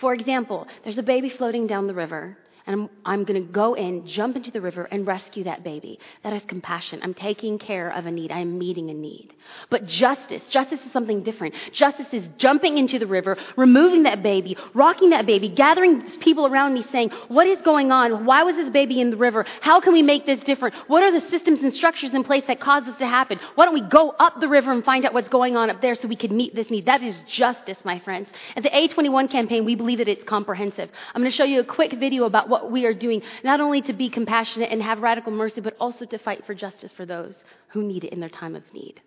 For 0.00 0.14
example, 0.14 0.66
there's 0.84 0.98
a 0.98 1.02
baby 1.02 1.30
floating 1.30 1.66
down 1.66 1.86
the 1.86 1.94
river, 1.94 2.38
and 2.66 2.82
I'm, 2.82 2.90
I'm 3.04 3.24
going 3.24 3.40
to 3.40 3.52
go 3.52 3.74
in, 3.74 4.06
jump 4.06 4.36
into 4.36 4.50
the 4.50 4.60
river, 4.60 4.84
and 4.84 5.06
rescue 5.06 5.44
that 5.44 5.62
baby. 5.62 5.98
That 6.24 6.32
is 6.32 6.42
compassion. 6.48 7.00
I'm 7.02 7.14
taking 7.14 7.58
care 7.58 7.90
of 7.90 8.06
a 8.06 8.10
need. 8.10 8.32
I'm 8.32 8.58
meeting 8.58 8.90
a 8.90 8.94
need. 8.94 9.32
But 9.70 9.86
justice, 9.86 10.42
justice 10.50 10.80
is 10.84 10.92
something 10.92 11.22
different. 11.22 11.54
Justice 11.72 12.06
is 12.12 12.24
jumping 12.38 12.78
into 12.78 12.98
the 12.98 13.06
river, 13.06 13.36
removing 13.56 14.02
that 14.04 14.22
baby, 14.22 14.56
rocking 14.74 15.10
that 15.10 15.26
baby, 15.26 15.48
gathering 15.48 16.02
people 16.18 16.46
around 16.46 16.74
me 16.74 16.84
saying, 16.90 17.10
What 17.28 17.46
is 17.46 17.58
going 17.62 17.92
on? 17.92 18.24
Why 18.24 18.42
was 18.42 18.56
this 18.56 18.70
baby 18.70 19.00
in 19.00 19.10
the 19.10 19.16
river? 19.16 19.46
How 19.60 19.80
can 19.80 19.92
we 19.92 20.02
make 20.02 20.26
this 20.26 20.40
different? 20.44 20.74
What 20.88 21.02
are 21.02 21.12
the 21.12 21.28
systems 21.28 21.60
and 21.62 21.72
structures 21.74 22.14
in 22.14 22.24
place 22.24 22.44
that 22.48 22.60
cause 22.60 22.84
this 22.84 22.96
to 22.98 23.06
happen? 23.06 23.38
Why 23.54 23.64
don't 23.64 23.74
we 23.74 23.88
go 23.88 24.10
up 24.10 24.40
the 24.40 24.48
river 24.48 24.72
and 24.72 24.84
find 24.84 25.04
out 25.04 25.14
what's 25.14 25.28
going 25.28 25.56
on 25.56 25.70
up 25.70 25.80
there 25.80 25.94
so 25.94 26.08
we 26.08 26.16
can 26.16 26.36
meet 26.36 26.54
this 26.54 26.70
need? 26.70 26.86
That 26.86 27.02
is 27.02 27.16
justice, 27.28 27.78
my 27.84 28.00
friends. 28.00 28.28
At 28.56 28.62
the 28.62 28.70
A21 28.70 29.30
campaign, 29.30 29.64
we 29.64 29.74
believe 29.74 29.98
that 29.98 30.08
it's 30.08 30.24
comprehensive. 30.24 30.90
I'm 31.14 31.22
going 31.22 31.30
to 31.30 31.36
show 31.36 31.44
you 31.44 31.60
a 31.60 31.64
quick 31.64 31.92
video 31.92 32.24
about 32.24 32.48
what 32.48 32.55
what 32.62 32.72
we 32.72 32.86
are 32.86 32.94
doing, 32.94 33.22
not 33.44 33.60
only 33.60 33.82
to 33.82 33.92
be 33.92 34.08
compassionate 34.08 34.70
and 34.72 34.82
have 34.82 35.00
radical 35.00 35.32
mercy, 35.32 35.60
but 35.60 35.76
also 35.78 36.04
to 36.06 36.18
fight 36.18 36.44
for 36.46 36.54
justice 36.54 36.92
for 36.96 37.04
those 37.04 37.34
who 37.68 37.82
need 37.82 38.04
it 38.04 38.12
in 38.12 38.20
their 38.20 38.30
time 38.30 38.56
of 38.56 38.62
need. 38.72 39.00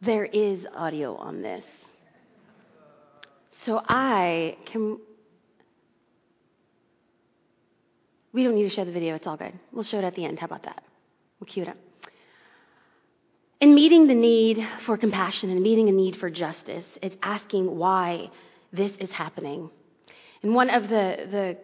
There 0.00 0.24
is 0.24 0.64
audio 0.74 1.16
on 1.16 1.42
this. 1.42 1.64
So 3.64 3.82
I 3.86 4.56
can 4.66 4.98
We 8.32 8.44
don't 8.44 8.54
need 8.54 8.68
to 8.68 8.70
show 8.70 8.84
the 8.84 8.92
video, 8.92 9.14
it's 9.14 9.26
all 9.26 9.36
good. 9.36 9.52
We'll 9.72 9.84
show 9.84 9.98
it 9.98 10.04
at 10.04 10.14
the 10.14 10.24
end. 10.24 10.38
How 10.38 10.46
about 10.46 10.64
that? 10.64 10.82
We'll 11.40 11.46
cue 11.46 11.62
it 11.62 11.68
up. 11.68 11.76
In 13.60 13.74
meeting 13.74 14.06
the 14.06 14.14
need 14.14 14.66
for 14.86 14.96
compassion 14.96 15.50
and 15.50 15.60
meeting 15.62 15.88
a 15.88 15.92
need 15.92 16.16
for 16.16 16.30
justice, 16.30 16.84
it's 17.02 17.16
asking 17.22 17.76
why 17.76 18.30
this 18.72 18.92
is 19.00 19.10
happening. 19.10 19.70
And 20.42 20.54
one 20.54 20.70
of 20.70 20.88
the, 20.88 21.56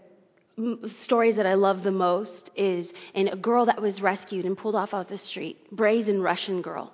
the 0.57 0.88
stories 0.88 1.37
that 1.37 1.46
I 1.46 1.55
love 1.55 1.85
the 1.85 1.92
most 1.92 2.50
is 2.57 2.92
in 3.14 3.29
a 3.29 3.37
girl 3.37 3.66
that 3.66 3.81
was 3.81 4.00
rescued 4.00 4.44
and 4.44 4.57
pulled 4.57 4.74
off 4.74 4.92
of 4.94 5.09
the 5.09 5.18
street, 5.18 5.70
brazen 5.70 6.20
Russian 6.22 6.62
girl 6.62 6.92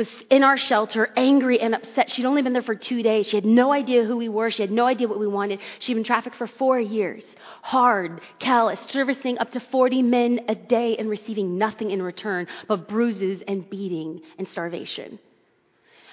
was 0.00 0.08
in 0.30 0.42
our 0.42 0.56
shelter, 0.56 1.10
angry 1.14 1.60
and 1.60 1.74
upset. 1.74 2.10
She'd 2.10 2.24
only 2.24 2.40
been 2.40 2.54
there 2.54 2.62
for 2.62 2.74
two 2.74 3.02
days. 3.02 3.26
She 3.26 3.36
had 3.36 3.44
no 3.44 3.70
idea 3.70 4.02
who 4.04 4.16
we 4.16 4.30
were. 4.30 4.50
She 4.50 4.62
had 4.62 4.70
no 4.70 4.86
idea 4.86 5.06
what 5.06 5.20
we 5.20 5.28
wanted. 5.28 5.60
She'd 5.78 5.92
been 5.92 6.04
trafficked 6.04 6.36
for 6.36 6.46
four 6.46 6.80
years. 6.80 7.22
Hard, 7.60 8.22
callous, 8.38 8.80
servicing 8.88 9.38
up 9.38 9.50
to 9.52 9.60
40 9.60 10.00
men 10.00 10.40
a 10.48 10.54
day 10.54 10.96
and 10.96 11.10
receiving 11.10 11.58
nothing 11.58 11.90
in 11.90 12.00
return 12.00 12.46
but 12.66 12.88
bruises 12.88 13.42
and 13.46 13.68
beating 13.68 14.22
and 14.38 14.48
starvation. 14.48 15.18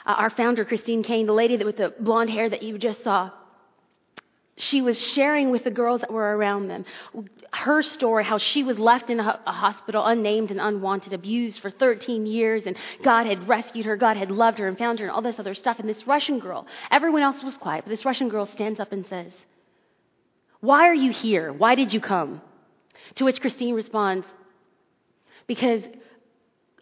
Uh, 0.05 0.15
our 0.17 0.31
founder, 0.31 0.65
Christine 0.65 1.01
Caine, 1.01 1.25
the 1.25 1.31
lady 1.31 1.55
that 1.55 1.65
with 1.65 1.77
the 1.77 1.93
blonde 1.97 2.29
hair 2.29 2.49
that 2.49 2.63
you 2.63 2.77
just 2.77 3.01
saw, 3.05 3.31
she 4.57 4.81
was 4.81 4.99
sharing 4.99 5.49
with 5.49 5.63
the 5.63 5.71
girls 5.71 6.01
that 6.01 6.11
were 6.11 6.35
around 6.35 6.67
them 6.67 6.83
her 7.53 7.81
story, 7.81 8.23
how 8.23 8.37
she 8.37 8.63
was 8.63 8.77
left 8.77 9.09
in 9.09 9.19
a, 9.19 9.39
hospital, 9.45 10.05
unnamed 10.05 10.51
and 10.51 10.59
unwanted, 10.59 11.13
abused 11.13 11.61
for 11.61 11.69
13 11.69 12.25
years, 12.25 12.63
and 12.65 12.75
God 13.03 13.25
had 13.25 13.47
rescued 13.47 13.85
her, 13.85 13.97
God 13.97 14.17
had 14.17 14.31
loved 14.31 14.59
her 14.59 14.67
and 14.67 14.77
found 14.77 14.99
her, 14.99 15.05
and 15.05 15.13
all 15.13 15.21
this 15.21 15.39
other 15.39 15.55
stuff. 15.55 15.79
And 15.79 15.87
this 15.87 16.05
Russian 16.07 16.39
girl, 16.39 16.65
everyone 16.91 17.21
else 17.21 17.43
was 17.43 17.57
quiet, 17.57 17.85
but 17.85 17.91
this 17.91 18.05
Russian 18.05 18.29
girl 18.29 18.45
stands 18.45 18.79
up 18.79 18.91
and 18.91 19.05
says, 19.07 19.31
Why 20.59 20.87
are 20.87 20.95
you 20.95 21.11
here? 21.11 21.51
Why 21.51 21.75
did 21.75 21.93
you 21.93 22.01
come? 22.01 22.41
To 23.15 23.25
which 23.25 23.41
Christine 23.41 23.75
responds, 23.75 24.25
Because 25.47 25.83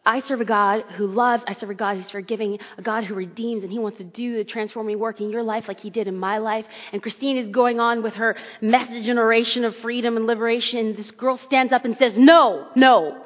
I 0.05 0.21
serve 0.21 0.41
a 0.41 0.45
God 0.45 0.83
who 0.97 1.07
loves, 1.07 1.43
I 1.47 1.55
serve 1.55 1.71
a 1.71 1.73
God 1.73 1.97
who's 1.97 2.09
forgiving, 2.11 2.59
a 2.77 2.81
God 2.81 3.05
who 3.05 3.15
redeems, 3.15 3.63
and 3.63 3.71
He 3.71 3.79
wants 3.79 3.97
to 3.97 4.03
do 4.03 4.37
the 4.37 4.43
transforming 4.43 4.99
work 4.99 5.19
in 5.19 5.29
your 5.29 5.41
life 5.41 5.67
like 5.67 5.79
He 5.79 5.89
did 5.89 6.07
in 6.07 6.17
my 6.17 6.37
life. 6.37 6.65
And 6.91 7.01
Christine 7.01 7.37
is 7.37 7.49
going 7.49 7.79
on 7.79 8.03
with 8.03 8.13
her 8.13 8.35
message 8.61 9.07
and 9.07 9.17
oration 9.17 9.65
of 9.65 9.75
freedom 9.77 10.15
and 10.15 10.27
liberation. 10.27 10.77
And 10.79 10.97
this 10.97 11.09
girl 11.11 11.37
stands 11.37 11.73
up 11.73 11.85
and 11.85 11.97
says, 11.97 12.17
No, 12.17 12.67
no. 12.75 13.25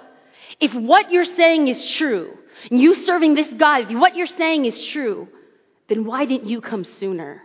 If 0.60 0.74
what 0.74 1.12
you're 1.12 1.26
saying 1.26 1.68
is 1.68 1.89
true, 1.92 2.38
and 2.72 2.80
you 2.80 2.96
serving 2.96 3.36
this 3.36 3.52
God, 3.58 3.92
if 3.92 4.00
what 4.00 4.15
you're 4.15 4.28
saying 4.28 4.65
is 4.65 4.86
true, 4.86 5.28
then 5.89 6.06
why 6.06 6.26
didn't 6.26 6.50
you 6.50 6.62
come 6.62 6.86
sooner? 7.00 7.44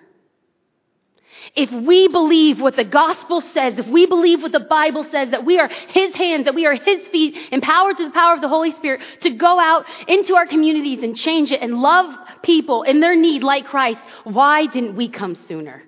If 1.54 1.70
we 1.70 2.08
believe 2.08 2.60
what 2.60 2.76
the 2.76 2.84
gospel 2.84 3.40
says, 3.52 3.78
if 3.78 3.86
we 3.86 4.06
believe 4.06 4.42
what 4.42 4.52
the 4.52 4.60
Bible 4.60 5.04
says, 5.10 5.30
that 5.30 5.44
we 5.44 5.58
are 5.58 5.68
His 5.68 6.14
hands, 6.14 6.44
that 6.44 6.54
we 6.54 6.66
are 6.66 6.74
His 6.74 7.06
feet, 7.08 7.36
empowered 7.52 7.96
through 7.96 8.06
the 8.06 8.12
power 8.12 8.34
of 8.34 8.40
the 8.40 8.48
Holy 8.48 8.72
Spirit 8.72 9.00
to 9.22 9.30
go 9.30 9.60
out 9.60 9.84
into 10.08 10.34
our 10.34 10.46
communities 10.46 11.02
and 11.02 11.16
change 11.16 11.50
it 11.50 11.60
and 11.60 11.80
love 11.80 12.14
people 12.42 12.82
in 12.82 13.00
their 13.00 13.16
need 13.16 13.42
like 13.42 13.66
Christ, 13.66 14.00
why 14.24 14.66
didn't 14.66 14.96
we 14.96 15.08
come 15.08 15.36
sooner? 15.48 15.82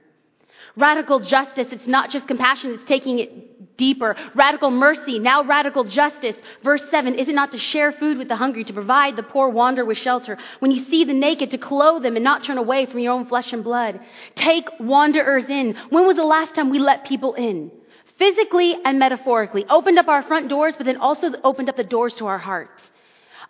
Radical 0.76 1.20
justice, 1.20 1.68
it's 1.70 1.86
not 1.86 2.10
just 2.10 2.26
compassion, 2.26 2.72
it's 2.72 2.88
taking 2.88 3.18
it 3.18 3.45
deeper. 3.76 4.16
Radical 4.34 4.70
mercy, 4.70 5.18
now 5.18 5.42
radical 5.42 5.84
justice. 5.84 6.36
Verse 6.62 6.82
7, 6.90 7.14
is 7.14 7.28
it 7.28 7.34
not 7.34 7.52
to 7.52 7.58
share 7.58 7.92
food 7.92 8.18
with 8.18 8.28
the 8.28 8.36
hungry, 8.36 8.64
to 8.64 8.72
provide 8.72 9.16
the 9.16 9.22
poor 9.22 9.48
wanderer 9.48 9.84
with 9.84 9.98
shelter? 9.98 10.38
When 10.60 10.70
you 10.70 10.84
see 10.86 11.04
the 11.04 11.12
naked, 11.12 11.50
to 11.50 11.58
clothe 11.58 12.02
them 12.02 12.16
and 12.16 12.24
not 12.24 12.44
turn 12.44 12.58
away 12.58 12.86
from 12.86 13.00
your 13.00 13.12
own 13.12 13.26
flesh 13.26 13.52
and 13.52 13.62
blood. 13.62 14.00
Take 14.34 14.68
wanderers 14.80 15.44
in. 15.48 15.76
When 15.90 16.06
was 16.06 16.16
the 16.16 16.24
last 16.24 16.54
time 16.54 16.70
we 16.70 16.78
let 16.78 17.06
people 17.06 17.34
in? 17.34 17.70
Physically 18.18 18.76
and 18.84 18.98
metaphorically. 18.98 19.66
Opened 19.68 19.98
up 19.98 20.08
our 20.08 20.22
front 20.22 20.48
doors, 20.48 20.74
but 20.76 20.86
then 20.86 20.96
also 20.96 21.32
opened 21.44 21.68
up 21.68 21.76
the 21.76 21.84
doors 21.84 22.14
to 22.14 22.26
our 22.26 22.38
hearts. 22.38 22.80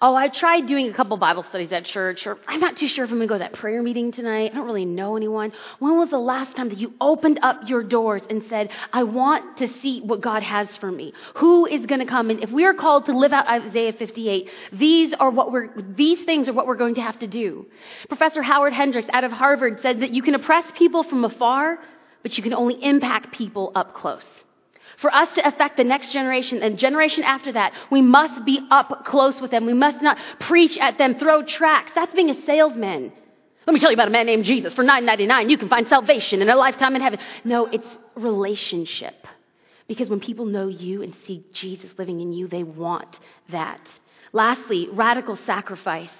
Oh, 0.00 0.14
I 0.14 0.28
tried 0.28 0.66
doing 0.66 0.90
a 0.90 0.92
couple 0.92 1.16
Bible 1.16 1.42
studies 1.42 1.72
at 1.72 1.86
church, 1.86 2.26
or 2.26 2.38
I'm 2.46 2.60
not 2.60 2.76
too 2.76 2.86
sure 2.86 3.04
if 3.06 3.10
I'm 3.10 3.16
going 3.16 3.28
to 3.28 3.32
go 3.32 3.38
to 3.38 3.44
that 3.44 3.54
prayer 3.54 3.82
meeting 3.82 4.12
tonight. 4.12 4.50
I 4.52 4.54
don't 4.54 4.66
really 4.66 4.84
know 4.84 5.16
anyone. 5.16 5.52
When 5.78 5.96
was 5.96 6.10
the 6.10 6.18
last 6.18 6.54
time 6.54 6.68
that 6.68 6.76
you 6.76 6.92
opened 7.00 7.38
up 7.42 7.62
your 7.66 7.82
doors 7.82 8.20
and 8.28 8.42
said, 8.50 8.68
I 8.92 9.04
want 9.04 9.56
to 9.56 9.68
see 9.80 10.02
what 10.02 10.20
God 10.20 10.42
has 10.42 10.68
for 10.76 10.92
me? 10.92 11.14
Who 11.36 11.64
is 11.64 11.86
going 11.86 12.00
to 12.00 12.06
come? 12.06 12.28
And 12.28 12.42
if 12.42 12.50
we 12.50 12.66
are 12.66 12.74
called 12.74 13.06
to 13.06 13.16
live 13.16 13.32
out 13.32 13.48
Isaiah 13.48 13.94
58, 13.94 14.50
these 14.72 15.14
are 15.14 15.30
what 15.30 15.50
we're, 15.50 15.70
these 15.80 16.22
things 16.26 16.46
are 16.48 16.52
what 16.52 16.66
we're 16.66 16.76
going 16.76 16.96
to 16.96 17.02
have 17.02 17.18
to 17.20 17.26
do. 17.26 17.64
Professor 18.08 18.42
Howard 18.42 18.74
Hendricks 18.74 19.08
out 19.14 19.24
of 19.24 19.32
Harvard 19.32 19.80
said 19.80 20.00
that 20.02 20.10
you 20.10 20.22
can 20.22 20.34
oppress 20.34 20.70
people 20.76 21.04
from 21.04 21.24
afar, 21.24 21.78
but 22.22 22.36
you 22.36 22.42
can 22.42 22.52
only 22.52 22.82
impact 22.84 23.32
people 23.32 23.72
up 23.74 23.94
close. 23.94 24.24
For 24.98 25.14
us 25.14 25.28
to 25.34 25.46
affect 25.46 25.76
the 25.76 25.84
next 25.84 26.12
generation 26.12 26.62
and 26.62 26.78
generation 26.78 27.22
after 27.22 27.52
that, 27.52 27.72
we 27.90 28.00
must 28.00 28.44
be 28.44 28.66
up 28.70 29.04
close 29.04 29.40
with 29.40 29.50
them. 29.50 29.66
We 29.66 29.74
must 29.74 30.02
not 30.02 30.16
preach 30.40 30.78
at 30.78 30.96
them, 30.96 31.18
throw 31.18 31.42
tracts. 31.44 31.92
That's 31.94 32.14
being 32.14 32.30
a 32.30 32.46
salesman. 32.46 33.12
Let 33.66 33.74
me 33.74 33.80
tell 33.80 33.90
you 33.90 33.96
about 33.96 34.08
a 34.08 34.12
man 34.12 34.26
named 34.26 34.44
Jesus. 34.44 34.74
For 34.74 34.84
$9.99, 34.84 35.50
you 35.50 35.58
can 35.58 35.68
find 35.68 35.86
salvation 35.88 36.40
and 36.40 36.50
a 36.50 36.56
lifetime 36.56 36.94
in 36.94 37.02
heaven. 37.02 37.18
No, 37.44 37.66
it's 37.66 37.86
relationship. 38.14 39.26
Because 39.88 40.08
when 40.08 40.20
people 40.20 40.46
know 40.46 40.68
you 40.68 41.02
and 41.02 41.14
see 41.26 41.44
Jesus 41.52 41.90
living 41.98 42.20
in 42.20 42.32
you, 42.32 42.48
they 42.48 42.62
want 42.62 43.18
that. 43.50 43.80
Lastly, 44.32 44.88
radical 44.92 45.36
sacrifice. 45.36 46.10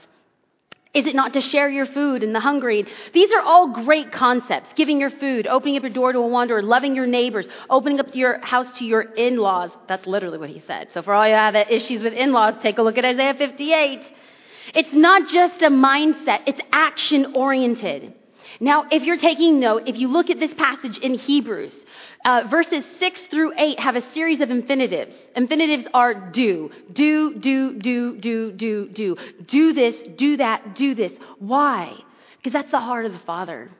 Is 0.96 1.04
it 1.04 1.14
not 1.14 1.34
to 1.34 1.42
share 1.42 1.68
your 1.68 1.84
food 1.84 2.22
and 2.22 2.34
the 2.34 2.40
hungry? 2.40 2.86
These 3.12 3.30
are 3.32 3.42
all 3.42 3.68
great 3.84 4.12
concepts. 4.12 4.70
Giving 4.76 4.98
your 4.98 5.10
food, 5.10 5.46
opening 5.46 5.76
up 5.76 5.82
your 5.82 5.92
door 5.92 6.12
to 6.12 6.18
a 6.20 6.26
wanderer, 6.26 6.62
loving 6.62 6.96
your 6.96 7.06
neighbors, 7.06 7.46
opening 7.68 8.00
up 8.00 8.14
your 8.14 8.38
house 8.40 8.66
to 8.78 8.84
your 8.86 9.02
in-laws. 9.02 9.70
That's 9.88 10.06
literally 10.06 10.38
what 10.38 10.48
he 10.48 10.62
said. 10.66 10.88
So 10.94 11.02
for 11.02 11.12
all 11.12 11.28
you 11.28 11.34
have 11.34 11.54
issues 11.54 12.02
with 12.02 12.14
in-laws, 12.14 12.54
take 12.62 12.78
a 12.78 12.82
look 12.82 12.96
at 12.96 13.04
Isaiah 13.04 13.34
58. 13.34 14.00
It's 14.74 14.92
not 14.94 15.28
just 15.28 15.60
a 15.60 15.68
mindset, 15.68 16.44
it's 16.46 16.60
action 16.72 17.34
oriented. 17.34 18.14
Now, 18.58 18.86
if 18.90 19.02
you're 19.02 19.18
taking 19.18 19.60
note, 19.60 19.82
if 19.86 19.96
you 19.96 20.08
look 20.08 20.30
at 20.30 20.40
this 20.40 20.54
passage 20.54 20.96
in 20.96 21.14
Hebrews, 21.14 21.72
uh, 22.26 22.42
verses 22.50 22.84
6 22.98 23.22
through 23.30 23.52
8 23.56 23.78
have 23.78 23.94
a 23.94 24.02
series 24.12 24.40
of 24.40 24.50
infinitives. 24.50 25.14
Infinitives 25.36 25.86
are 25.94 26.32
do, 26.32 26.70
do, 26.92 27.38
do, 27.38 27.78
do, 27.78 28.16
do, 28.18 28.52
do, 28.52 28.88
do. 28.88 29.16
Do 29.46 29.72
this, 29.72 29.94
do 30.18 30.36
that, 30.38 30.74
do 30.74 30.96
this. 30.96 31.12
Why? 31.38 31.94
Because 32.38 32.52
that's 32.52 32.70
the 32.72 32.80
heart 32.80 33.06
of 33.06 33.12
the 33.12 33.20
Father. 33.20 33.70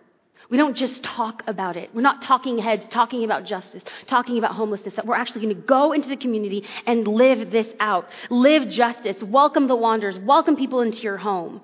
We 0.49 0.59
don't 0.59 0.77
just 0.77 1.03
talk 1.03 1.43
about 1.49 1.77
it. 1.77 1.91
We're 1.93 2.03
not 2.03 2.23
talking 2.23 2.57
heads, 2.59 2.85
talking 2.93 3.25
about 3.25 3.47
justice, 3.47 3.83
talking 4.07 4.39
about 4.39 4.55
homelessness. 4.55 4.95
That 4.95 5.07
we're 5.07 5.17
actually 5.17 5.43
going 5.43 5.57
to 5.57 5.67
go 5.67 5.93
into 5.93 6.09
the 6.09 6.17
community 6.17 6.63
and 6.87 7.09
live 7.09 7.51
this 7.51 7.67
out. 7.81 8.07
Live 8.31 8.69
justice. 8.69 9.21
Welcome 9.25 9.67
the 9.67 9.75
wanderers. 9.75 10.19
Welcome 10.21 10.55
people 10.55 10.83
into 10.83 10.99
your 10.99 11.17
home. 11.17 11.63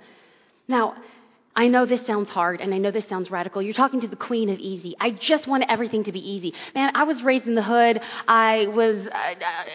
Now, 0.66 0.96
I 1.54 1.68
know 1.68 1.84
this 1.84 2.04
sounds 2.06 2.30
hard 2.30 2.62
and 2.62 2.72
I 2.72 2.78
know 2.78 2.90
this 2.90 3.06
sounds 3.10 3.30
radical. 3.30 3.60
You're 3.60 3.74
talking 3.74 4.00
to 4.00 4.08
the 4.08 4.16
queen 4.16 4.48
of 4.48 4.58
easy. 4.58 4.96
I 4.98 5.10
just 5.10 5.46
want 5.46 5.64
everything 5.68 6.04
to 6.04 6.12
be 6.12 6.18
easy. 6.18 6.54
Man, 6.74 6.92
I 6.94 7.04
was 7.04 7.22
raised 7.22 7.46
in 7.46 7.54
the 7.54 7.62
hood. 7.62 8.00
I 8.26 8.68
was 8.68 9.06
uh, 9.06 9.34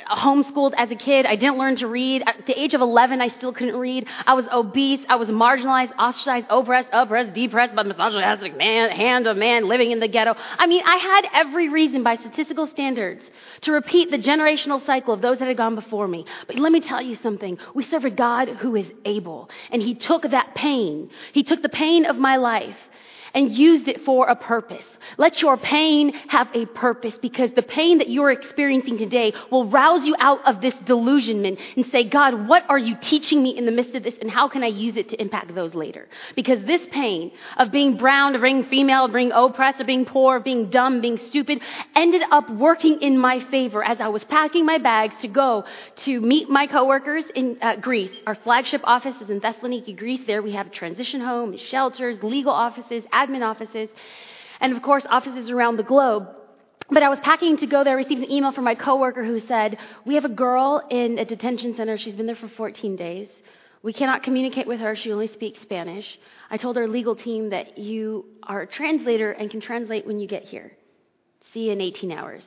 uh, 0.09 0.15
homeschooled 0.15 0.73
as 0.75 0.89
a 0.89 0.95
kid. 0.95 1.27
I 1.27 1.35
didn't 1.35 1.59
learn 1.59 1.75
to 1.75 1.87
read. 1.87 2.23
At 2.25 2.47
the 2.47 2.59
age 2.59 2.73
of 2.73 2.81
11, 2.81 3.21
I 3.21 3.27
still 3.27 3.53
couldn't 3.53 3.77
read. 3.77 4.07
I 4.25 4.33
was 4.33 4.45
obese. 4.51 5.05
I 5.07 5.17
was 5.17 5.27
marginalized, 5.27 5.95
ostracized, 5.99 6.47
oppressed, 6.49 6.89
oppressed, 6.91 7.33
depressed 7.33 7.75
by 7.75 7.83
misogynistic 7.83 8.57
man, 8.57 8.89
hand 8.89 9.27
of 9.27 9.37
man 9.37 9.67
living 9.67 9.91
in 9.91 9.99
the 9.99 10.07
ghetto. 10.07 10.33
I 10.35 10.65
mean, 10.65 10.81
I 10.83 10.95
had 10.95 11.27
every 11.45 11.69
reason 11.69 12.01
by 12.01 12.15
statistical 12.15 12.67
standards 12.67 13.21
to 13.61 13.71
repeat 13.71 14.11
the 14.11 14.17
generational 14.17 14.85
cycle 14.85 15.13
of 15.13 15.21
those 15.21 15.39
that 15.39 15.47
had 15.47 15.57
gone 15.57 15.75
before 15.75 16.07
me. 16.07 16.25
But 16.47 16.57
let 16.57 16.71
me 16.71 16.79
tell 16.79 17.01
you 17.01 17.15
something. 17.15 17.57
We 17.73 17.83
serve 17.85 18.05
a 18.05 18.09
God 18.09 18.49
who 18.49 18.75
is 18.75 18.87
able. 19.05 19.49
And 19.71 19.81
He 19.81 19.95
took 19.95 20.23
that 20.23 20.55
pain. 20.55 21.09
He 21.33 21.43
took 21.43 21.61
the 21.61 21.69
pain 21.69 22.05
of 22.05 22.17
my 22.17 22.37
life 22.37 22.77
and 23.37 23.55
used 23.55 23.87
it 23.87 24.03
for 24.03 24.27
a 24.27 24.35
purpose. 24.35 24.83
Let 25.17 25.43
your 25.43 25.57
pain 25.57 26.11
have 26.27 26.49
a 26.55 26.65
purpose 26.65 27.13
because 27.21 27.51
the 27.55 27.61
pain 27.61 27.99
that 27.99 28.09
you're 28.09 28.31
experiencing 28.31 28.97
today 28.97 29.31
will 29.51 29.69
rouse 29.69 30.03
you 30.05 30.15
out 30.17 30.45
of 30.47 30.59
this 30.59 30.73
delusionment 30.85 31.59
and 31.75 31.85
say, 31.91 32.03
God, 32.03 32.47
what 32.47 32.63
are 32.67 32.79
you 32.79 32.97
teaching 32.99 33.43
me 33.43 33.55
in 33.55 33.67
the 33.67 33.71
midst 33.71 33.93
of 33.93 34.01
this 34.01 34.15
and 34.21 34.31
how 34.31 34.47
can 34.47 34.63
I 34.63 34.67
use 34.67 34.97
it 34.97 35.09
to 35.09 35.21
impact 35.21 35.53
those 35.53 35.75
later? 35.75 36.07
Because 36.35 36.65
this 36.65 36.81
pain 36.91 37.31
of 37.57 37.71
being 37.71 37.97
brown, 37.97 38.33
of 38.33 38.41
being 38.41 38.63
female, 38.65 39.05
of 39.05 39.13
being 39.13 39.31
oppressed, 39.31 39.79
of 39.79 39.85
being 39.85 40.05
poor, 40.05 40.37
of 40.37 40.43
being 40.43 40.71
dumb, 40.71 40.99
being 40.99 41.19
stupid, 41.29 41.61
ended 41.95 42.23
up 42.31 42.49
working 42.49 43.01
in 43.01 43.19
my 43.19 43.39
favor 43.51 43.83
as 43.83 44.01
I 44.01 44.07
was 44.07 44.23
packing 44.23 44.65
my 44.65 44.79
bags 44.79 45.13
to 45.21 45.27
go 45.27 45.63
to 46.05 46.21
meet 46.21 46.49
my 46.49 46.65
coworkers 46.65 47.25
in 47.35 47.59
uh, 47.61 47.75
Greece. 47.75 48.11
Our 48.25 48.35
flagship 48.35 48.81
office 48.83 49.15
is 49.21 49.29
in 49.29 49.41
Thessaloniki, 49.41 49.95
Greece. 49.95 50.21
There 50.25 50.41
we 50.41 50.53
have 50.53 50.67
a 50.67 50.71
transition 50.71 51.21
home, 51.21 51.55
shelters, 51.55 52.17
legal 52.23 52.51
offices, 52.51 53.03
admin 53.27 53.43
offices 53.43 53.89
and 54.59 54.75
of 54.75 54.81
course, 54.81 55.05
offices 55.09 55.49
around 55.49 55.77
the 55.77 55.83
globe. 55.83 56.27
But 56.89 57.03
I 57.03 57.09
was 57.09 57.19
packing 57.21 57.57
to 57.57 57.67
go 57.67 57.83
there, 57.83 57.93
I 57.93 57.97
received 57.97 58.21
an 58.21 58.31
email 58.31 58.53
from 58.53 58.63
my 58.63 58.75
coworker 58.75 59.23
who 59.23 59.41
said, 59.47 59.77
We 60.05 60.15
have 60.15 60.25
a 60.25 60.29
girl 60.29 60.81
in 60.89 61.19
a 61.19 61.25
detention 61.25 61.75
center. 61.75 61.97
She's 61.97 62.15
been 62.15 62.27
there 62.27 62.35
for 62.35 62.47
14 62.47 62.95
days. 62.95 63.27
We 63.83 63.93
cannot 63.93 64.23
communicate 64.23 64.67
with 64.67 64.79
her. 64.79 64.95
She 64.95 65.11
only 65.11 65.27
speaks 65.27 65.61
Spanish. 65.61 66.05
I 66.49 66.57
told 66.57 66.77
our 66.77 66.87
legal 66.87 67.15
team 67.15 67.49
that 67.51 67.77
you 67.77 68.25
are 68.43 68.61
a 68.61 68.67
translator 68.67 69.31
and 69.31 69.51
can 69.51 69.61
translate 69.61 70.07
when 70.07 70.19
you 70.19 70.27
get 70.27 70.43
here. 70.43 70.71
See 71.53 71.65
you 71.65 71.73
in 71.73 71.81
18 71.81 72.11
hours 72.11 72.43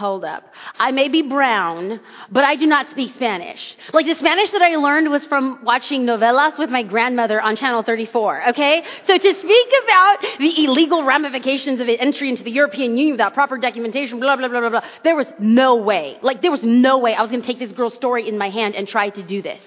hold 0.00 0.24
up. 0.24 0.42
I 0.78 0.90
may 0.90 1.08
be 1.08 1.22
brown, 1.22 2.00
but 2.32 2.42
I 2.42 2.56
do 2.56 2.66
not 2.66 2.90
speak 2.90 3.14
Spanish. 3.14 3.76
Like 3.92 4.06
the 4.06 4.14
Spanish 4.14 4.50
that 4.50 4.62
I 4.62 4.74
learned 4.76 5.10
was 5.10 5.24
from 5.26 5.62
watching 5.62 6.06
novelas 6.06 6.58
with 6.58 6.70
my 6.70 6.82
grandmother 6.82 7.40
on 7.40 7.54
Channel 7.54 7.82
34, 7.82 8.48
okay? 8.48 8.82
So 9.06 9.18
to 9.18 9.34
speak 9.44 9.68
about 9.84 10.16
the 10.38 10.64
illegal 10.64 11.04
ramifications 11.04 11.78
of 11.78 11.88
entry 11.88 12.30
into 12.30 12.42
the 12.42 12.50
European 12.50 12.96
Union 12.96 13.12
without 13.12 13.34
proper 13.34 13.58
documentation, 13.58 14.18
blah, 14.18 14.36
blah, 14.36 14.48
blah, 14.48 14.60
blah, 14.60 14.70
blah, 14.70 14.84
there 15.04 15.14
was 15.14 15.26
no 15.38 15.76
way. 15.76 16.18
Like 16.22 16.40
there 16.42 16.50
was 16.50 16.62
no 16.62 16.98
way 16.98 17.14
I 17.14 17.20
was 17.20 17.30
going 17.30 17.42
to 17.42 17.46
take 17.46 17.58
this 17.58 17.72
girl's 17.72 17.94
story 17.94 18.26
in 18.26 18.38
my 18.38 18.48
hand 18.48 18.74
and 18.74 18.88
try 18.88 19.10
to 19.10 19.22
do 19.22 19.42
this. 19.42 19.62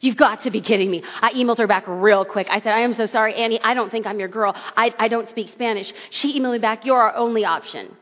You've 0.00 0.16
got 0.16 0.42
to 0.42 0.50
be 0.50 0.60
kidding 0.60 0.90
me. 0.90 1.02
I 1.20 1.32
emailed 1.32 1.58
her 1.58 1.68
back 1.68 1.84
real 1.86 2.24
quick. 2.24 2.48
I 2.50 2.60
said, 2.60 2.72
I 2.72 2.80
am 2.80 2.94
so 2.94 3.06
sorry, 3.06 3.34
Annie. 3.34 3.60
I 3.62 3.74
don't 3.74 3.90
think 3.90 4.04
I'm 4.04 4.18
your 4.18 4.28
girl. 4.28 4.52
I, 4.54 4.92
I 4.98 5.08
don't 5.08 5.28
speak 5.30 5.52
Spanish. 5.52 5.92
She 6.10 6.38
emailed 6.38 6.52
me 6.52 6.58
back, 6.58 6.84
you're 6.84 7.00
our 7.00 7.14
only 7.14 7.44
option. 7.44 7.96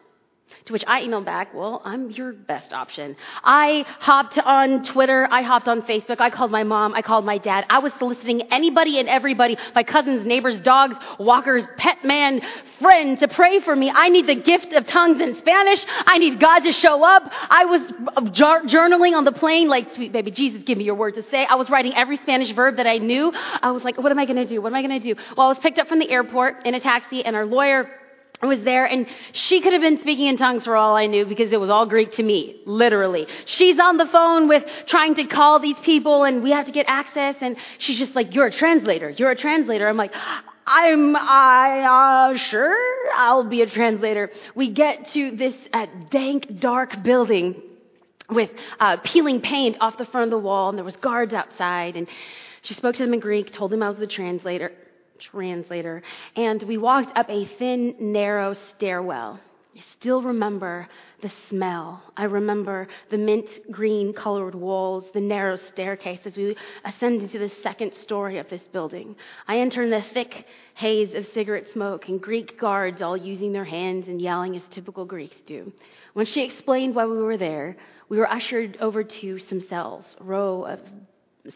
To 0.66 0.72
which 0.74 0.84
I 0.86 1.02
emailed 1.02 1.24
back, 1.24 1.54
well, 1.54 1.80
I'm 1.84 2.10
your 2.10 2.32
best 2.32 2.72
option. 2.72 3.16
I 3.42 3.86
hopped 3.98 4.38
on 4.38 4.84
Twitter. 4.84 5.26
I 5.30 5.42
hopped 5.42 5.68
on 5.68 5.82
Facebook. 5.82 6.20
I 6.20 6.28
called 6.28 6.50
my 6.50 6.64
mom. 6.64 6.94
I 6.94 7.02
called 7.02 7.24
my 7.24 7.38
dad. 7.38 7.64
I 7.70 7.78
was 7.78 7.92
soliciting 7.98 8.42
anybody 8.52 8.98
and 8.98 9.08
everybody, 9.08 9.56
my 9.74 9.82
cousins, 9.82 10.26
neighbors, 10.26 10.60
dogs, 10.60 10.96
walkers, 11.18 11.64
pet 11.78 12.04
man, 12.04 12.42
friend 12.78 13.18
to 13.20 13.28
pray 13.28 13.60
for 13.60 13.74
me. 13.74 13.90
I 13.94 14.10
need 14.10 14.26
the 14.26 14.34
gift 14.34 14.72
of 14.72 14.86
tongues 14.86 15.20
in 15.20 15.38
Spanish. 15.38 15.84
I 15.88 16.18
need 16.18 16.38
God 16.38 16.60
to 16.60 16.72
show 16.72 17.04
up. 17.04 17.30
I 17.48 17.64
was 17.64 17.80
uh, 18.16 18.20
journaling 18.66 19.16
on 19.16 19.24
the 19.24 19.32
plane 19.32 19.68
like, 19.68 19.94
sweet 19.94 20.12
baby 20.12 20.30
Jesus, 20.30 20.62
give 20.64 20.76
me 20.76 20.84
your 20.84 20.94
word 20.94 21.14
to 21.14 21.24
say. 21.30 21.46
I 21.46 21.54
was 21.54 21.70
writing 21.70 21.94
every 21.94 22.18
Spanish 22.18 22.52
verb 22.52 22.76
that 22.76 22.86
I 22.86 22.98
knew. 22.98 23.32
I 23.34 23.70
was 23.70 23.82
like, 23.82 23.96
what 23.98 24.12
am 24.12 24.18
I 24.18 24.26
going 24.26 24.36
to 24.36 24.46
do? 24.46 24.60
What 24.60 24.68
am 24.68 24.76
I 24.76 24.82
going 24.82 25.00
to 25.00 25.14
do? 25.14 25.20
Well, 25.36 25.46
I 25.46 25.50
was 25.50 25.58
picked 25.58 25.78
up 25.78 25.88
from 25.88 26.00
the 26.00 26.10
airport 26.10 26.66
in 26.66 26.74
a 26.74 26.80
taxi 26.80 27.24
and 27.24 27.34
our 27.34 27.46
lawyer 27.46 27.90
was 28.46 28.62
there 28.62 28.86
and 28.86 29.06
she 29.32 29.60
could 29.60 29.72
have 29.72 29.82
been 29.82 30.00
speaking 30.00 30.26
in 30.26 30.38
tongues 30.38 30.64
for 30.64 30.74
all 30.74 30.96
I 30.96 31.06
knew 31.06 31.26
because 31.26 31.52
it 31.52 31.60
was 31.60 31.68
all 31.68 31.84
Greek 31.84 32.12
to 32.14 32.22
me, 32.22 32.60
literally. 32.64 33.26
She's 33.44 33.78
on 33.78 33.98
the 33.98 34.06
phone 34.06 34.48
with 34.48 34.64
trying 34.86 35.14
to 35.16 35.24
call 35.24 35.60
these 35.60 35.76
people 35.82 36.24
and 36.24 36.42
we 36.42 36.50
have 36.50 36.64
to 36.66 36.72
get 36.72 36.86
access 36.88 37.36
and 37.40 37.56
she's 37.78 37.98
just 37.98 38.14
like, 38.14 38.34
you're 38.34 38.46
a 38.46 38.52
translator, 38.52 39.10
you're 39.10 39.30
a 39.30 39.36
translator. 39.36 39.86
I'm 39.88 39.98
like, 39.98 40.12
I'm, 40.66 41.16
I, 41.16 42.30
uh, 42.32 42.36
sure, 42.38 42.76
I'll 43.14 43.44
be 43.44 43.60
a 43.60 43.66
translator. 43.66 44.30
We 44.54 44.70
get 44.70 45.10
to 45.12 45.36
this 45.36 45.54
uh, 45.74 45.86
dank, 46.10 46.60
dark 46.60 47.02
building 47.02 47.60
with 48.30 48.50
uh, 48.78 48.96
peeling 49.04 49.42
paint 49.42 49.76
off 49.80 49.98
the 49.98 50.06
front 50.06 50.24
of 50.24 50.30
the 50.30 50.38
wall 50.38 50.70
and 50.70 50.78
there 50.78 50.84
was 50.84 50.96
guards 50.96 51.34
outside 51.34 51.96
and 51.96 52.08
she 52.62 52.72
spoke 52.72 52.94
to 52.94 53.02
them 53.02 53.12
in 53.12 53.20
Greek, 53.20 53.52
told 53.52 53.70
them 53.70 53.82
I 53.82 53.90
was 53.90 53.98
the 53.98 54.06
translator 54.06 54.72
translator, 55.20 56.02
and 56.36 56.62
we 56.62 56.78
walked 56.78 57.16
up 57.16 57.28
a 57.30 57.46
thin, 57.58 57.94
narrow 57.98 58.54
stairwell. 58.76 59.40
I 59.76 59.82
still 59.98 60.20
remember 60.20 60.88
the 61.22 61.30
smell. 61.48 62.02
I 62.16 62.24
remember 62.24 62.88
the 63.10 63.18
mint 63.18 63.48
green 63.70 64.12
colored 64.12 64.54
walls, 64.54 65.04
the 65.14 65.20
narrow 65.20 65.56
staircase 65.72 66.20
as 66.24 66.36
we 66.36 66.56
ascended 66.84 67.30
to 67.30 67.38
the 67.38 67.52
second 67.62 67.94
story 67.94 68.38
of 68.38 68.48
this 68.50 68.62
building. 68.72 69.14
I 69.46 69.60
entered 69.60 69.92
the 69.92 70.04
thick 70.12 70.46
haze 70.74 71.14
of 71.14 71.26
cigarette 71.34 71.66
smoke 71.72 72.08
and 72.08 72.20
Greek 72.20 72.58
guards 72.58 73.00
all 73.00 73.16
using 73.16 73.52
their 73.52 73.64
hands 73.64 74.08
and 74.08 74.20
yelling 74.20 74.56
as 74.56 74.62
typical 74.70 75.04
Greeks 75.04 75.36
do. 75.46 75.72
When 76.14 76.26
she 76.26 76.44
explained 76.44 76.96
why 76.96 77.06
we 77.06 77.18
were 77.18 77.36
there, 77.36 77.76
we 78.08 78.18
were 78.18 78.30
ushered 78.30 78.76
over 78.80 79.04
to 79.04 79.38
some 79.38 79.60
cells, 79.68 80.04
a 80.20 80.24
row 80.24 80.64
of 80.64 80.80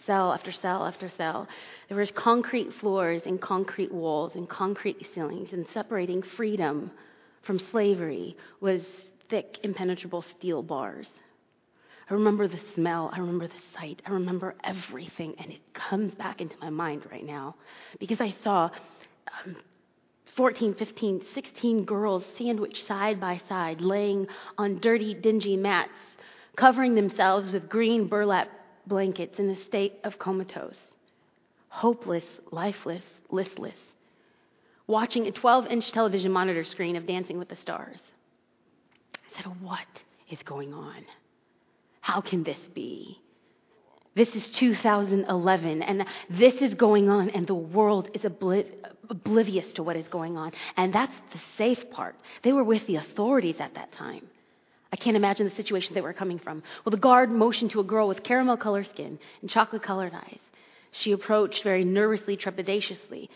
cell 0.07 0.33
after 0.33 0.53
cell 0.53 0.87
after 0.87 1.11
cell. 1.17 1.49
There 1.89 1.99
was 1.99 2.11
concrete 2.13 2.71
floors 2.81 3.23
and 3.27 3.41
concrete 3.41 3.93
walls 3.93 4.33
and 4.35 4.49
concrete 4.49 5.07
ceilings, 5.15 5.53
and 5.53 5.67
separating 5.75 6.23
freedom 6.37 6.91
from 7.43 7.61
slavery 7.71 8.37
was 8.61 8.83
thick, 9.29 9.59
impenetrable 9.63 10.25
steel 10.39 10.63
bars. 10.63 11.09
I 12.09 12.15
remember 12.15 12.49
the 12.49 12.61
smell. 12.75 13.11
I 13.15 13.19
remember 13.19 13.49
the 13.49 13.55
sight. 13.79 14.03
I 14.07 14.11
remember 14.11 14.55
everything. 14.63 15.35
And 15.39 15.51
it 15.51 15.61
comes 15.73 16.15
back 16.15 16.41
into 16.41 16.57
my 16.59 16.71
mind 16.71 17.03
right 17.11 17.25
now 17.25 17.55
because 17.99 18.21
I 18.21 18.35
saw 18.43 18.69
um, 19.47 19.57
14, 20.37 20.75
15, 20.75 21.23
16 21.35 21.85
girls 21.85 22.25
sandwiched 22.37 22.87
side 22.87 23.21
by 23.21 23.41
side, 23.49 23.81
laying 23.81 24.27
on 24.59 24.81
dirty, 24.81 25.15
dingy 25.15 25.57
mats, 25.57 25.93
covering 26.57 26.95
themselves 26.95 27.51
with 27.53 27.69
green 27.69 28.09
burlap 28.09 28.49
blankets 28.87 29.39
in 29.39 29.51
a 29.51 29.65
state 29.65 29.95
of 30.05 30.19
comatose, 30.19 30.77
hopeless, 31.69 32.25
lifeless, 32.51 33.03
listless, 33.31 33.75
watching 34.87 35.27
a 35.27 35.33
12 35.33 35.67
inch 35.67 35.93
television 35.93 36.33
monitor 36.33 36.65
screen 36.65 36.97
of 36.97 37.07
Dancing 37.07 37.39
with 37.39 37.49
the 37.49 37.57
Stars. 37.57 37.99
I 39.15 39.43
said, 39.43 39.63
What 39.63 39.87
is 40.31 40.39
going 40.45 40.73
on? 40.73 41.05
How 42.01 42.21
can 42.21 42.45
this 42.45 42.59
be? 42.75 43.19
This 44.15 44.29
is 44.37 44.47
2011, 44.51 45.83
and 45.83 46.05
this 46.31 46.55
is 46.55 46.75
going 46.75 47.11
on, 47.11 47.31
and 47.31 47.47
the 47.49 47.55
world 47.55 48.11
is 48.15 48.25
oblivious 48.25 49.73
to 49.73 49.83
what 49.83 49.97
is 49.97 50.07
going 50.07 50.37
on. 50.37 50.53
And 50.77 50.95
that's 50.95 51.15
the 51.33 51.41
safe 51.59 51.91
part. 51.91 52.15
They 52.45 52.53
were 52.53 52.63
with 52.63 52.87
the 52.87 52.97
authorities 52.97 53.57
at 53.59 53.75
that 53.75 53.91
time. 53.93 54.29
I 54.95 54.97
can't 54.97 55.17
imagine 55.17 55.49
the 55.49 55.57
situation 55.57 55.93
they 55.93 56.01
were 56.01 56.13
coming 56.13 56.39
from. 56.39 56.63
Well, 56.85 56.93
the 56.93 56.97
guard 56.97 57.29
motioned 57.29 57.73
to 57.73 57.81
a 57.81 57.83
girl 57.83 58.07
with 58.07 58.23
caramel 58.23 58.57
colored 58.57 58.87
skin 58.95 59.19
and 59.41 59.51
chocolate 59.51 59.83
colored 59.83 60.15
eyes. 60.15 60.39
She 60.93 61.11
approached 61.11 61.65
very 61.65 61.85
nervously, 61.85 62.37
trepidatiously. 62.37 63.29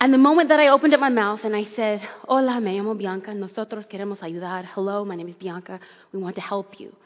And 0.00 0.14
the 0.14 0.16
moment 0.16 0.48
that 0.48 0.58
I 0.58 0.68
opened 0.68 0.94
up 0.94 1.00
my 1.00 1.10
mouth 1.10 1.40
and 1.44 1.54
I 1.54 1.66
said, 1.76 2.00
Hola, 2.26 2.58
me 2.62 2.78
llamo 2.78 2.96
Bianca, 2.96 3.34
nosotros 3.34 3.84
queremos 3.84 4.20
ayudar. 4.20 4.64
Hello, 4.72 5.04
my 5.04 5.16
name 5.16 5.28
is 5.28 5.36
Bianca, 5.36 5.80
we 6.12 6.18
want 6.18 6.36
to 6.36 6.40
help 6.40 6.80
you. 6.80 6.96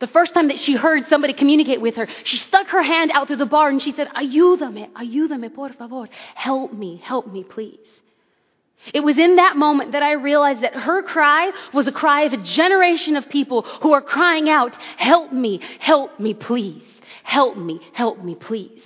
The 0.00 0.06
first 0.06 0.32
time 0.32 0.48
that 0.48 0.58
she 0.58 0.74
heard 0.74 1.04
somebody 1.10 1.34
communicate 1.34 1.82
with 1.82 1.96
her, 1.96 2.08
she 2.24 2.38
stuck 2.38 2.68
her 2.68 2.82
hand 2.82 3.10
out 3.10 3.26
through 3.26 3.36
the 3.36 3.44
bar 3.44 3.68
and 3.68 3.82
she 3.82 3.92
said, 3.92 4.08
Ayúdame, 4.16 4.90
ayúdame, 4.92 5.54
por 5.54 5.74
favor. 5.74 6.08
Help 6.34 6.72
me, 6.72 6.96
help 6.96 7.30
me, 7.30 7.44
please. 7.44 7.78
It 8.94 9.00
was 9.00 9.18
in 9.18 9.36
that 9.36 9.56
moment 9.56 9.92
that 9.92 10.02
I 10.02 10.12
realized 10.12 10.62
that 10.62 10.74
her 10.74 11.02
cry 11.02 11.50
was 11.74 11.86
a 11.86 11.92
cry 11.92 12.22
of 12.22 12.32
a 12.32 12.42
generation 12.42 13.16
of 13.16 13.28
people 13.28 13.62
who 13.82 13.92
are 13.92 14.02
crying 14.02 14.48
out, 14.48 14.74
Help 14.96 15.32
me, 15.32 15.60
help 15.78 16.18
me, 16.20 16.34
please. 16.34 16.82
Help 17.22 17.56
me, 17.56 17.80
help 17.92 18.22
me, 18.22 18.34
please. 18.34 18.82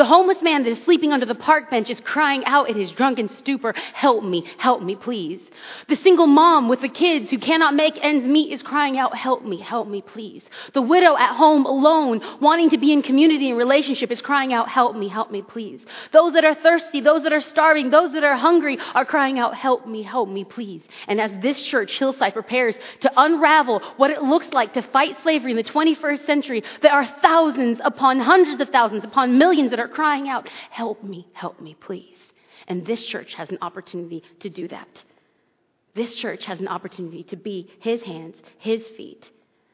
The 0.00 0.06
homeless 0.06 0.40
man 0.40 0.62
that 0.62 0.70
is 0.70 0.82
sleeping 0.84 1.12
under 1.12 1.26
the 1.26 1.34
park 1.34 1.68
bench 1.68 1.90
is 1.90 2.00
crying 2.00 2.42
out 2.46 2.70
in 2.70 2.80
his 2.80 2.90
drunken 2.90 3.28
stupor, 3.36 3.74
Help 3.92 4.24
me, 4.24 4.50
help 4.56 4.80
me, 4.82 4.96
please. 4.96 5.42
The 5.90 5.96
single 5.96 6.26
mom 6.26 6.70
with 6.70 6.80
the 6.80 6.88
kids 6.88 7.28
who 7.28 7.36
cannot 7.36 7.74
make 7.74 8.02
ends 8.02 8.26
meet 8.26 8.50
is 8.50 8.62
crying 8.62 8.96
out, 8.96 9.14
Help 9.14 9.44
me, 9.44 9.60
help 9.60 9.88
me, 9.88 10.00
please. 10.00 10.42
The 10.72 10.80
widow 10.80 11.18
at 11.18 11.36
home 11.36 11.66
alone, 11.66 12.22
wanting 12.40 12.70
to 12.70 12.78
be 12.78 12.94
in 12.94 13.02
community 13.02 13.50
and 13.50 13.58
relationship, 13.58 14.10
is 14.10 14.22
crying 14.22 14.54
out, 14.54 14.70
Help 14.70 14.96
me, 14.96 15.06
help 15.06 15.30
me, 15.30 15.42
please. 15.42 15.82
Those 16.14 16.32
that 16.32 16.46
are 16.46 16.54
thirsty, 16.54 17.02
those 17.02 17.22
that 17.24 17.34
are 17.34 17.42
starving, 17.42 17.90
those 17.90 18.14
that 18.14 18.24
are 18.24 18.36
hungry 18.36 18.78
are 18.94 19.04
crying 19.04 19.38
out, 19.38 19.54
Help 19.54 19.86
me, 19.86 20.02
help 20.02 20.30
me, 20.30 20.44
please. 20.44 20.80
And 21.08 21.20
as 21.20 21.30
this 21.42 21.60
church, 21.60 21.98
Hillside, 21.98 22.32
prepares 22.32 22.74
to 23.02 23.12
unravel 23.18 23.82
what 23.98 24.10
it 24.10 24.22
looks 24.22 24.48
like 24.54 24.72
to 24.72 24.82
fight 24.82 25.18
slavery 25.22 25.50
in 25.50 25.58
the 25.58 25.62
21st 25.62 26.24
century, 26.24 26.64
there 26.80 26.94
are 26.94 27.04
thousands 27.20 27.82
upon 27.84 28.18
hundreds 28.18 28.62
of 28.62 28.70
thousands 28.70 29.04
upon 29.04 29.36
millions 29.36 29.68
that 29.68 29.78
are 29.78 29.89
crying 29.90 30.28
out, 30.28 30.48
Help 30.70 31.02
me, 31.04 31.26
help 31.32 31.60
me, 31.60 31.76
please. 31.80 32.16
And 32.68 32.86
this 32.86 33.04
church 33.04 33.34
has 33.34 33.50
an 33.50 33.58
opportunity 33.62 34.22
to 34.40 34.50
do 34.50 34.68
that. 34.68 34.88
This 35.94 36.14
church 36.14 36.44
has 36.46 36.60
an 36.60 36.68
opportunity 36.68 37.24
to 37.24 37.36
be 37.36 37.68
his 37.80 38.02
hands, 38.02 38.36
his 38.58 38.82
feet, 38.96 39.24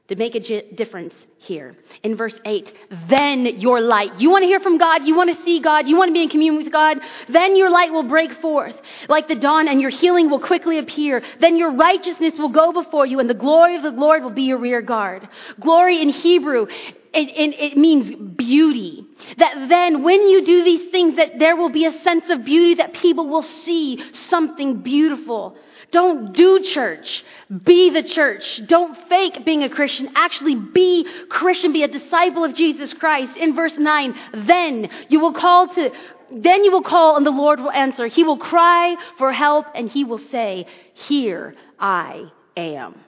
to 0.08 0.16
make 0.16 0.34
a 0.34 0.72
difference 0.74 1.14
here. 1.38 1.76
In 2.02 2.16
verse 2.16 2.34
8, 2.44 2.72
then 3.08 3.44
your 3.60 3.80
light. 3.80 4.18
You 4.18 4.30
want 4.30 4.42
to 4.42 4.46
hear 4.46 4.60
from 4.60 4.78
God? 4.78 5.04
You 5.04 5.16
want 5.16 5.36
to 5.36 5.44
see 5.44 5.60
God? 5.60 5.88
You 5.88 5.96
want 5.96 6.10
to 6.10 6.12
be 6.12 6.22
in 6.22 6.28
communion 6.28 6.62
with 6.62 6.72
God? 6.72 6.98
Then 7.28 7.56
your 7.56 7.70
light 7.70 7.92
will 7.92 8.04
break 8.04 8.40
forth 8.40 8.74
like 9.08 9.28
the 9.28 9.34
dawn 9.34 9.68
and 9.68 9.80
your 9.80 9.90
healing 9.90 10.30
will 10.30 10.40
quickly 10.40 10.78
appear. 10.78 11.22
Then 11.40 11.56
your 11.56 11.72
righteousness 11.72 12.38
will 12.38 12.50
go 12.50 12.72
before 12.72 13.04
you 13.04 13.18
and 13.18 13.28
the 13.28 13.34
glory 13.34 13.76
of 13.76 13.82
the 13.82 13.90
Lord 13.90 14.22
will 14.22 14.30
be 14.30 14.44
your 14.44 14.58
rear 14.58 14.80
guard. 14.80 15.28
Glory 15.60 16.00
in 16.00 16.08
Hebrew 16.08 16.66
it, 17.12 17.28
it, 17.28 17.72
it, 17.72 17.76
means 17.76 18.14
beauty. 18.36 19.06
That 19.38 19.68
then 19.68 20.02
when 20.02 20.28
you 20.28 20.44
do 20.44 20.64
these 20.64 20.90
things, 20.90 21.16
that 21.16 21.38
there 21.38 21.56
will 21.56 21.70
be 21.70 21.84
a 21.86 22.02
sense 22.02 22.24
of 22.30 22.44
beauty 22.44 22.74
that 22.74 22.94
people 22.94 23.28
will 23.28 23.42
see 23.42 24.02
something 24.28 24.82
beautiful. 24.82 25.56
Don't 25.92 26.32
do 26.34 26.60
church. 26.62 27.24
Be 27.64 27.90
the 27.90 28.02
church. 28.02 28.60
Don't 28.66 28.96
fake 29.08 29.44
being 29.44 29.62
a 29.62 29.68
Christian. 29.68 30.10
Actually 30.14 30.56
be 30.56 31.06
Christian. 31.28 31.72
Be 31.72 31.84
a 31.84 31.88
disciple 31.88 32.44
of 32.44 32.54
Jesus 32.54 32.92
Christ. 32.92 33.36
In 33.36 33.54
verse 33.54 33.74
9, 33.78 34.14
then 34.46 34.90
you 35.08 35.20
will 35.20 35.32
call 35.32 35.68
to, 35.68 35.90
then 36.32 36.64
you 36.64 36.72
will 36.72 36.82
call 36.82 37.16
and 37.16 37.24
the 37.24 37.30
Lord 37.30 37.60
will 37.60 37.70
answer. 37.70 38.08
He 38.08 38.24
will 38.24 38.38
cry 38.38 38.96
for 39.16 39.32
help 39.32 39.66
and 39.74 39.88
he 39.88 40.04
will 40.04 40.20
say, 40.30 40.66
here 40.94 41.54
I 41.78 42.30
am. 42.56 43.05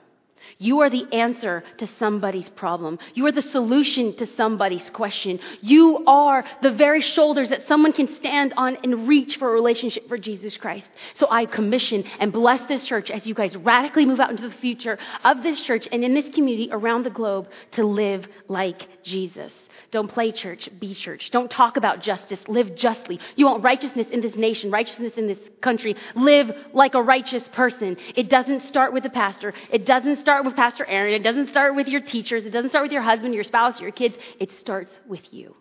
You 0.57 0.79
are 0.81 0.89
the 0.89 1.07
answer 1.13 1.63
to 1.77 1.89
somebody's 1.99 2.49
problem. 2.49 2.99
You 3.13 3.25
are 3.27 3.31
the 3.31 3.41
solution 3.41 4.15
to 4.17 4.27
somebody's 4.35 4.89
question. 4.89 5.39
You 5.61 6.03
are 6.07 6.43
the 6.61 6.71
very 6.71 7.01
shoulders 7.01 7.49
that 7.49 7.67
someone 7.67 7.93
can 7.93 8.13
stand 8.15 8.53
on 8.57 8.77
and 8.83 9.07
reach 9.07 9.37
for 9.37 9.49
a 9.49 9.53
relationship 9.53 10.07
for 10.07 10.17
Jesus 10.17 10.57
Christ. 10.57 10.85
So 11.15 11.27
I 11.29 11.45
commission 11.45 12.03
and 12.19 12.31
bless 12.33 12.67
this 12.67 12.83
church 12.83 13.09
as 13.11 13.25
you 13.25 13.33
guys 13.33 13.55
radically 13.55 14.05
move 14.05 14.19
out 14.19 14.31
into 14.31 14.47
the 14.47 14.55
future 14.55 14.97
of 15.23 15.43
this 15.43 15.61
church 15.61 15.87
and 15.91 16.03
in 16.03 16.13
this 16.13 16.33
community 16.33 16.69
around 16.71 17.03
the 17.03 17.09
globe 17.09 17.47
to 17.73 17.85
live 17.85 18.27
like 18.47 18.87
Jesus. 19.03 19.51
Don't 19.91 20.07
play 20.07 20.31
church, 20.31 20.69
be 20.79 20.93
church. 20.93 21.31
Don't 21.31 21.49
talk 21.49 21.75
about 21.75 22.01
justice, 22.01 22.39
live 22.47 22.75
justly. 22.75 23.19
You 23.35 23.47
want 23.47 23.63
righteousness 23.63 24.07
in 24.11 24.21
this 24.21 24.35
nation, 24.35 24.69
righteousness 24.69 25.13
in 25.17 25.25
this 25.25 25.39
country. 25.61 25.95
Live 26.15 26.51
like 26.73 26.93
a 26.93 27.01
righteous 27.01 27.43
person. 27.53 27.97
It 28.15 28.29
doesn't 28.29 28.67
start 28.67 28.93
with 28.93 29.01
the 29.01 29.09
pastor. 29.09 29.53
It 29.71 29.85
doesn't 29.85 30.19
start 30.19 30.45
with 30.45 30.55
Pastor 30.55 30.85
Aaron. 30.85 31.15
It 31.15 31.23
doesn't 31.23 31.49
start 31.49 31.75
with 31.75 31.87
your 31.87 32.01
teachers. 32.01 32.45
It 32.45 32.51
doesn't 32.51 32.69
start 32.69 32.85
with 32.85 32.91
your 32.91 33.01
husband, 33.01 33.33
your 33.33 33.43
spouse, 33.43 33.79
your 33.79 33.91
kids. 33.91 34.15
It 34.39 34.51
starts 34.59 34.91
with 35.07 35.23
you. 35.31 35.55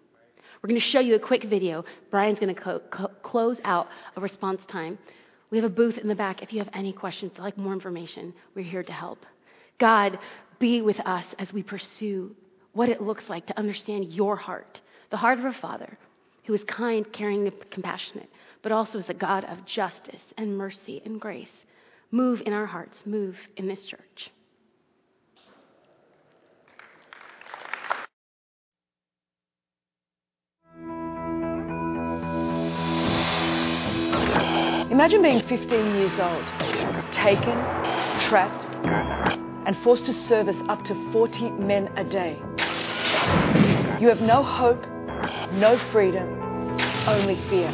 We're 0.62 0.69
going 0.69 0.81
to 0.81 0.87
show 0.87 1.01
you 1.01 1.14
a 1.14 1.21
quick 1.21 1.45
video. 1.45 1.85
Brian's 2.11 2.38
going 2.38 2.55
to 2.55 2.61
co- 2.61 2.83
co- 2.91 3.11
close 3.23 3.57
out 3.64 3.88
a 4.17 4.21
response 4.21 4.61
time. 4.69 4.99
We 5.51 5.57
have 5.57 5.64
a 5.64 5.75
booth 5.75 5.97
in 5.97 6.09
the 6.09 6.14
back. 6.14 6.43
If 6.43 6.53
you 6.53 6.59
have 6.59 6.69
any 6.75 6.93
questions, 6.93 7.33
like 7.38 7.57
more 7.57 7.73
information, 7.73 8.35
we're 8.55 8.64
here 8.64 8.83
to 8.83 8.93
help. 8.93 9.25
God, 9.79 10.19
be 10.59 10.83
with 10.83 11.01
us 11.01 11.25
as 11.38 11.51
we 11.53 11.62
pursue 11.62 12.35
what 12.79 12.88
it 12.88 13.03
looks 13.03 13.25
like 13.29 13.45
to 13.45 13.59
understand 13.59 14.05
your 14.12 14.37
heart, 14.37 14.81
the 15.11 15.17
heart 15.17 15.37
of 15.41 15.45
a 15.45 15.53
father 15.55 15.99
who 16.47 16.55
is 16.55 16.62
kind, 16.69 17.12
caring, 17.12 17.45
and 17.45 17.71
compassionate, 17.73 18.31
but 18.62 18.71
also 18.71 19.01
is 19.01 19.09
a 19.09 19.14
God 19.14 19.45
of 19.47 19.67
justice 19.67 20.23
and 20.37 20.57
mercy 20.57 21.03
and 21.05 21.21
grace. 21.21 21.49
Move 22.12 22.41
in 22.47 22.53
our 22.53 22.67
hearts, 22.67 22.97
move 23.05 23.35
in 23.57 23.67
this 23.67 23.85
church. 23.85 24.31
Imagine 34.88 35.23
being 35.23 35.41
15 35.49 35.69
years 35.97 36.12
old, 36.21 36.47
taken, 37.12 37.59
trapped, 38.29 38.67
and 39.67 39.77
forced 39.83 40.07
to 40.07 40.12
service 40.12 40.57
up 40.69 40.85
to 40.85 41.12
40 41.12 41.51
men 41.51 41.88
a 41.97 42.05
day. 42.05 42.38
You 44.01 44.09
have 44.09 44.21
no 44.21 44.43
hope, 44.43 44.85
no 45.53 45.79
freedom, 45.93 46.29
only 47.07 47.37
fear. 47.49 47.70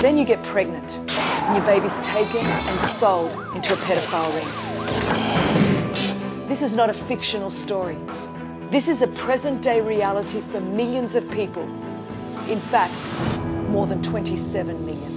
Then 0.00 0.16
you 0.16 0.24
get 0.24 0.42
pregnant, 0.52 0.90
and 1.08 1.56
your 1.56 1.64
baby's 1.66 1.92
taken 2.06 2.46
and 2.46 2.98
sold 2.98 3.32
into 3.54 3.72
a 3.72 3.76
pedophile 3.76 4.34
ring. 4.34 4.48
This 6.48 6.62
is 6.62 6.72
not 6.72 6.90
a 6.90 6.94
fictional 7.06 7.50
story. 7.50 7.98
This 8.70 8.88
is 8.88 9.02
a 9.02 9.06
present 9.24 9.62
day 9.62 9.80
reality 9.80 10.42
for 10.50 10.60
millions 10.60 11.14
of 11.14 11.28
people. 11.30 11.64
In 12.48 12.60
fact, 12.70 13.06
more 13.68 13.86
than 13.86 14.02
27 14.02 14.84
million. 14.84 15.13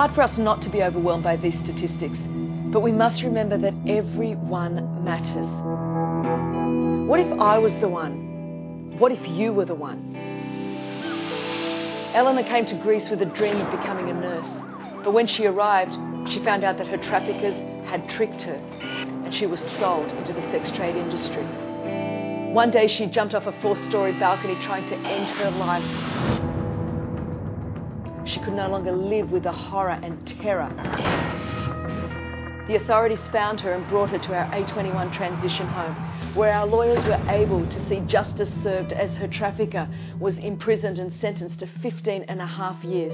Hard 0.00 0.14
for 0.14 0.22
us 0.22 0.38
not 0.38 0.62
to 0.62 0.70
be 0.70 0.82
overwhelmed 0.82 1.22
by 1.22 1.36
these 1.36 1.54
statistics, 1.58 2.18
but 2.72 2.80
we 2.80 2.90
must 2.90 3.22
remember 3.22 3.58
that 3.58 3.74
everyone 3.86 5.04
matters. 5.04 5.46
What 7.06 7.20
if 7.20 7.30
I 7.38 7.58
was 7.58 7.74
the 7.82 7.88
one? 7.88 8.96
What 8.98 9.12
if 9.12 9.28
you 9.28 9.52
were 9.52 9.66
the 9.66 9.74
one? 9.74 10.16
Eleanor 12.14 12.44
came 12.44 12.64
to 12.64 12.76
Greece 12.76 13.10
with 13.10 13.20
a 13.20 13.26
dream 13.26 13.60
of 13.60 13.70
becoming 13.78 14.08
a 14.08 14.14
nurse, 14.14 15.02
but 15.04 15.12
when 15.12 15.26
she 15.26 15.44
arrived, 15.44 15.92
she 16.32 16.42
found 16.46 16.64
out 16.64 16.78
that 16.78 16.86
her 16.86 16.96
traffickers 16.96 17.56
had 17.86 18.08
tricked 18.08 18.40
her 18.40 18.54
and 18.54 19.34
she 19.34 19.44
was 19.44 19.60
sold 19.78 20.10
into 20.12 20.32
the 20.32 20.40
sex 20.50 20.70
trade 20.70 20.96
industry. 20.96 21.44
One 22.54 22.70
day 22.70 22.86
she 22.86 23.04
jumped 23.04 23.34
off 23.34 23.46
a 23.46 23.52
four 23.60 23.76
story 23.90 24.18
balcony 24.18 24.54
trying 24.64 24.88
to 24.88 24.96
end 24.96 25.28
her 25.28 25.50
life 25.50 26.39
she 28.26 28.40
could 28.40 28.54
no 28.54 28.68
longer 28.68 28.92
live 28.92 29.30
with 29.30 29.44
the 29.44 29.52
horror 29.52 29.98
and 30.02 30.26
terror. 30.40 30.68
The 32.68 32.76
authorities 32.76 33.18
found 33.32 33.60
her 33.62 33.72
and 33.72 33.88
brought 33.88 34.10
her 34.10 34.18
to 34.18 34.34
our 34.34 34.48
A21 34.52 35.12
transition 35.16 35.66
home, 35.66 36.34
where 36.36 36.52
our 36.52 36.66
lawyers 36.66 37.04
were 37.04 37.20
able 37.28 37.68
to 37.68 37.88
see 37.88 37.98
justice 38.06 38.50
served 38.62 38.92
as 38.92 39.16
her 39.16 39.26
trafficker 39.26 39.88
was 40.20 40.36
imprisoned 40.36 41.00
and 41.00 41.12
sentenced 41.20 41.58
to 41.60 41.66
15 41.82 42.26
and 42.28 42.40
a 42.40 42.46
half 42.46 42.84
years. 42.84 43.12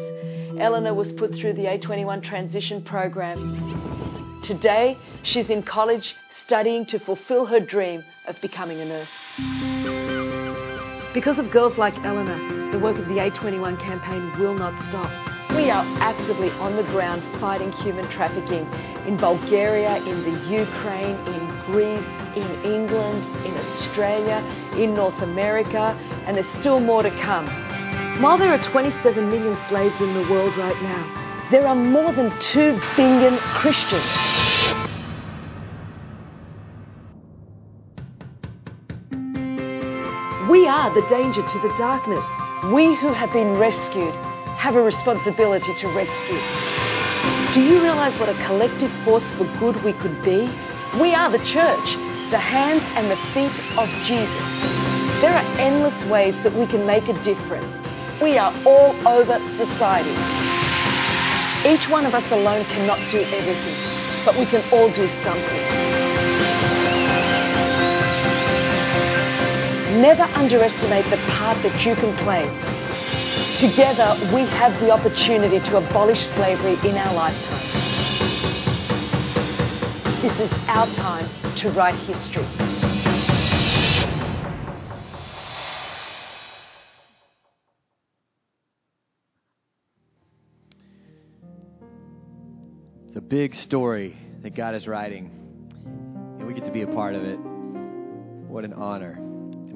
Eleanor 0.61 0.93
was 0.93 1.11
put 1.13 1.35
through 1.35 1.55
the 1.55 1.65
A21 1.65 2.23
transition 2.23 2.83
program. 2.83 4.43
Today, 4.45 4.99
she's 5.23 5.49
in 5.49 5.63
college 5.63 6.15
studying 6.45 6.85
to 6.87 6.99
fulfill 6.99 7.47
her 7.47 7.61
dream 7.61 8.05
of 8.29 8.37
becoming 8.43 8.81
a 8.81 8.85
nurse. 8.85 10.06
Because 11.17 11.39
of 11.39 11.51
girls 11.51 11.79
like 11.79 11.97
Eleanor, 12.05 12.71
the 12.71 12.79
work 12.79 12.99
of 12.99 13.07
the 13.07 13.15
A21 13.15 13.81
campaign 13.81 14.39
will 14.39 14.53
not 14.53 14.79
stop. 14.87 15.11
We 15.57 15.71
are 15.71 15.83
actively 15.99 16.51
on 16.51 16.77
the 16.77 16.83
ground 16.83 17.23
fighting 17.41 17.73
human 17.73 18.07
trafficking 18.11 18.67
in 19.09 19.17
Bulgaria, 19.17 19.97
in 19.97 20.25
the 20.25 20.39
Ukraine, 20.47 21.17
in 21.27 21.63
Greece, 21.73 22.05
in 22.37 22.71
England, 22.71 23.25
in 23.47 23.57
Australia, 23.57 24.45
in 24.77 24.93
North 24.93 25.19
America, 25.23 25.99
and 26.27 26.37
there's 26.37 26.53
still 26.61 26.81
more 26.81 27.03
to 27.03 27.11
come. 27.23 27.47
While 28.21 28.37
there 28.37 28.53
are 28.53 28.63
27 28.63 29.31
million 29.31 29.57
slaves 29.71 29.99
in 30.03 30.13
the 30.13 30.29
world 30.31 30.55
right 30.59 30.83
now, 30.83 31.49
there 31.51 31.67
are 31.67 31.75
more 31.75 32.13
than 32.13 32.39
2 32.41 32.79
billion 32.95 33.39
Christians. 33.63 34.96
We 40.57 40.67
are 40.67 40.89
the 40.95 41.07
danger 41.09 41.47
to 41.47 41.59
the 41.59 41.69
darkness. 41.77 42.25
We 42.73 42.95
who 42.95 43.13
have 43.13 43.31
been 43.31 43.59
rescued 43.59 44.15
have 44.57 44.75
a 44.75 44.81
responsibility 44.81 45.75
to 45.75 45.89
rescue. 45.89 46.41
Do 47.53 47.61
you 47.61 47.83
realize 47.83 48.19
what 48.19 48.31
a 48.31 48.35
collective 48.47 48.91
force 49.05 49.31
for 49.33 49.45
good 49.61 49.85
we 49.85 49.93
could 49.93 50.25
be? 50.25 50.51
We 50.99 51.13
are 51.15 51.31
the 51.31 51.45
church, 51.45 51.97
the 52.31 52.39
hands 52.39 52.83
and 52.97 53.11
the 53.11 53.21
feet 53.35 53.53
of 53.77 53.87
Jesus. 54.07 54.47
There 55.21 55.35
are 55.35 55.45
endless 55.61 56.03
ways 56.07 56.35
that 56.43 56.57
we 56.57 56.67
can 56.67 56.87
make 56.87 57.07
a 57.07 57.23
difference. 57.23 57.71
We 58.23 58.39
are 58.39 58.51
all 58.65 58.97
over 59.07 59.39
society. 59.59 60.17
Each 61.69 61.87
one 61.91 62.07
of 62.07 62.15
us 62.15 62.33
alone 62.33 62.65
cannot 62.65 63.11
do 63.11 63.21
everything, 63.21 64.25
but 64.25 64.39
we 64.39 64.47
can 64.47 64.67
all 64.73 64.91
do 64.91 65.07
something. 65.23 65.86
Never 69.97 70.25
underestimate 70.25 71.09
the 71.09 71.17
part 71.33 71.63
that 71.63 71.87
you 71.87 71.95
can 71.95 72.15
play. 72.19 72.45
Together, 73.57 74.15
we 74.35 74.43
have 74.43 74.79
the 74.79 74.91
opportunity 74.91 75.59
to 75.59 75.79
abolish 75.79 76.27
slavery 76.29 76.75
in 76.87 76.99
our 76.99 77.15
lifetime. 77.15 77.67
This 80.21 80.39
is 80.39 80.53
our 80.67 80.87
time 80.95 81.31
to 81.57 81.71
write 81.71 81.95
history. 82.01 82.47
It's 93.07 93.17
a 93.17 93.21
big 93.23 93.55
story 93.55 94.15
that 94.43 94.55
God 94.55 94.75
is 94.75 94.87
writing, 94.87 95.31
and 96.39 96.47
we 96.47 96.53
get 96.53 96.67
to 96.67 96.71
be 96.71 96.83
a 96.83 96.87
part 96.87 97.15
of 97.15 97.25
it. 97.25 97.39
What 98.47 98.67
an 98.67 98.75
honor 98.75 99.26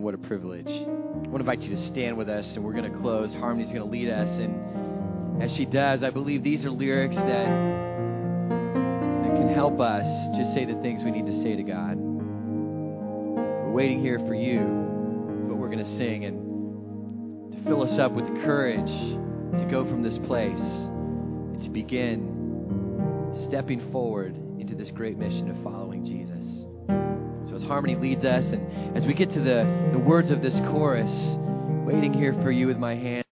and 0.01 0.05
what 0.07 0.14
a 0.14 0.18
privilege. 0.18 0.66
I 0.66 0.88
want 1.28 1.32
to 1.32 1.40
invite 1.40 1.61
you 1.61 1.76
to 1.76 1.86
stand 1.88 2.16
with 2.16 2.30
us, 2.30 2.51
and 2.55 2.64
we're 2.64 2.72
going 2.72 2.90
to 2.90 2.98
close. 3.01 3.34
Harmony's 3.34 3.70
going 3.70 3.82
to 3.82 3.90
lead 3.90 4.09
us, 4.09 4.30
and 4.38 5.42
as 5.42 5.53
she 5.53 5.66
does, 5.66 6.03
I 6.03 6.09
believe 6.09 6.42
these 6.42 6.64
are 6.64 6.70
lyrics 6.70 7.16
that, 7.16 7.26
that 7.26 9.36
can 9.36 9.53
help 9.53 9.78
us 9.78 10.07
just 10.38 10.55
say 10.55 10.64
the 10.64 10.80
things 10.80 11.05
we 11.05 11.11
need 11.11 11.26
to 11.26 11.38
say 11.42 11.55
to 11.55 11.62
God. 11.62 11.98
We're 11.98 13.72
waiting 13.72 14.01
here 14.01 14.18
for 14.20 14.34
you, 14.34 14.61
what 15.48 15.59
we're 15.59 15.68
going 15.68 15.84
to 15.84 15.96
sing, 15.98 16.24
and 16.24 17.53
to 17.53 17.62
fill 17.64 17.82
us 17.82 17.98
up 17.98 18.12
with 18.12 18.24
courage 18.42 18.88
to 18.88 19.68
go 19.70 19.84
from 19.84 20.03
this 20.03 20.16
place 20.26 20.59
and 20.59 21.62
to 21.62 21.68
begin 21.68 23.34
stepping 23.46 23.86
forward 23.92 24.34
into 24.59 24.74
this 24.74 24.90
great 24.92 25.18
mission 25.18 25.51
of 25.51 25.62
following 25.62 26.07
Jesus. 26.07 26.30
Harmony 27.71 27.95
leads 27.95 28.25
us, 28.25 28.45
and 28.47 28.97
as 28.97 29.07
we 29.07 29.14
get 29.14 29.33
to 29.33 29.39
the, 29.39 29.93
the 29.93 29.99
words 30.01 30.33
of 30.33 30.43
this 30.43 30.55
chorus, 30.73 31.12
waiting 31.87 32.12
here 32.12 32.33
for 32.43 32.51
you 32.51 32.66
with 32.66 32.79
my 32.79 32.97
hand. 32.97 33.25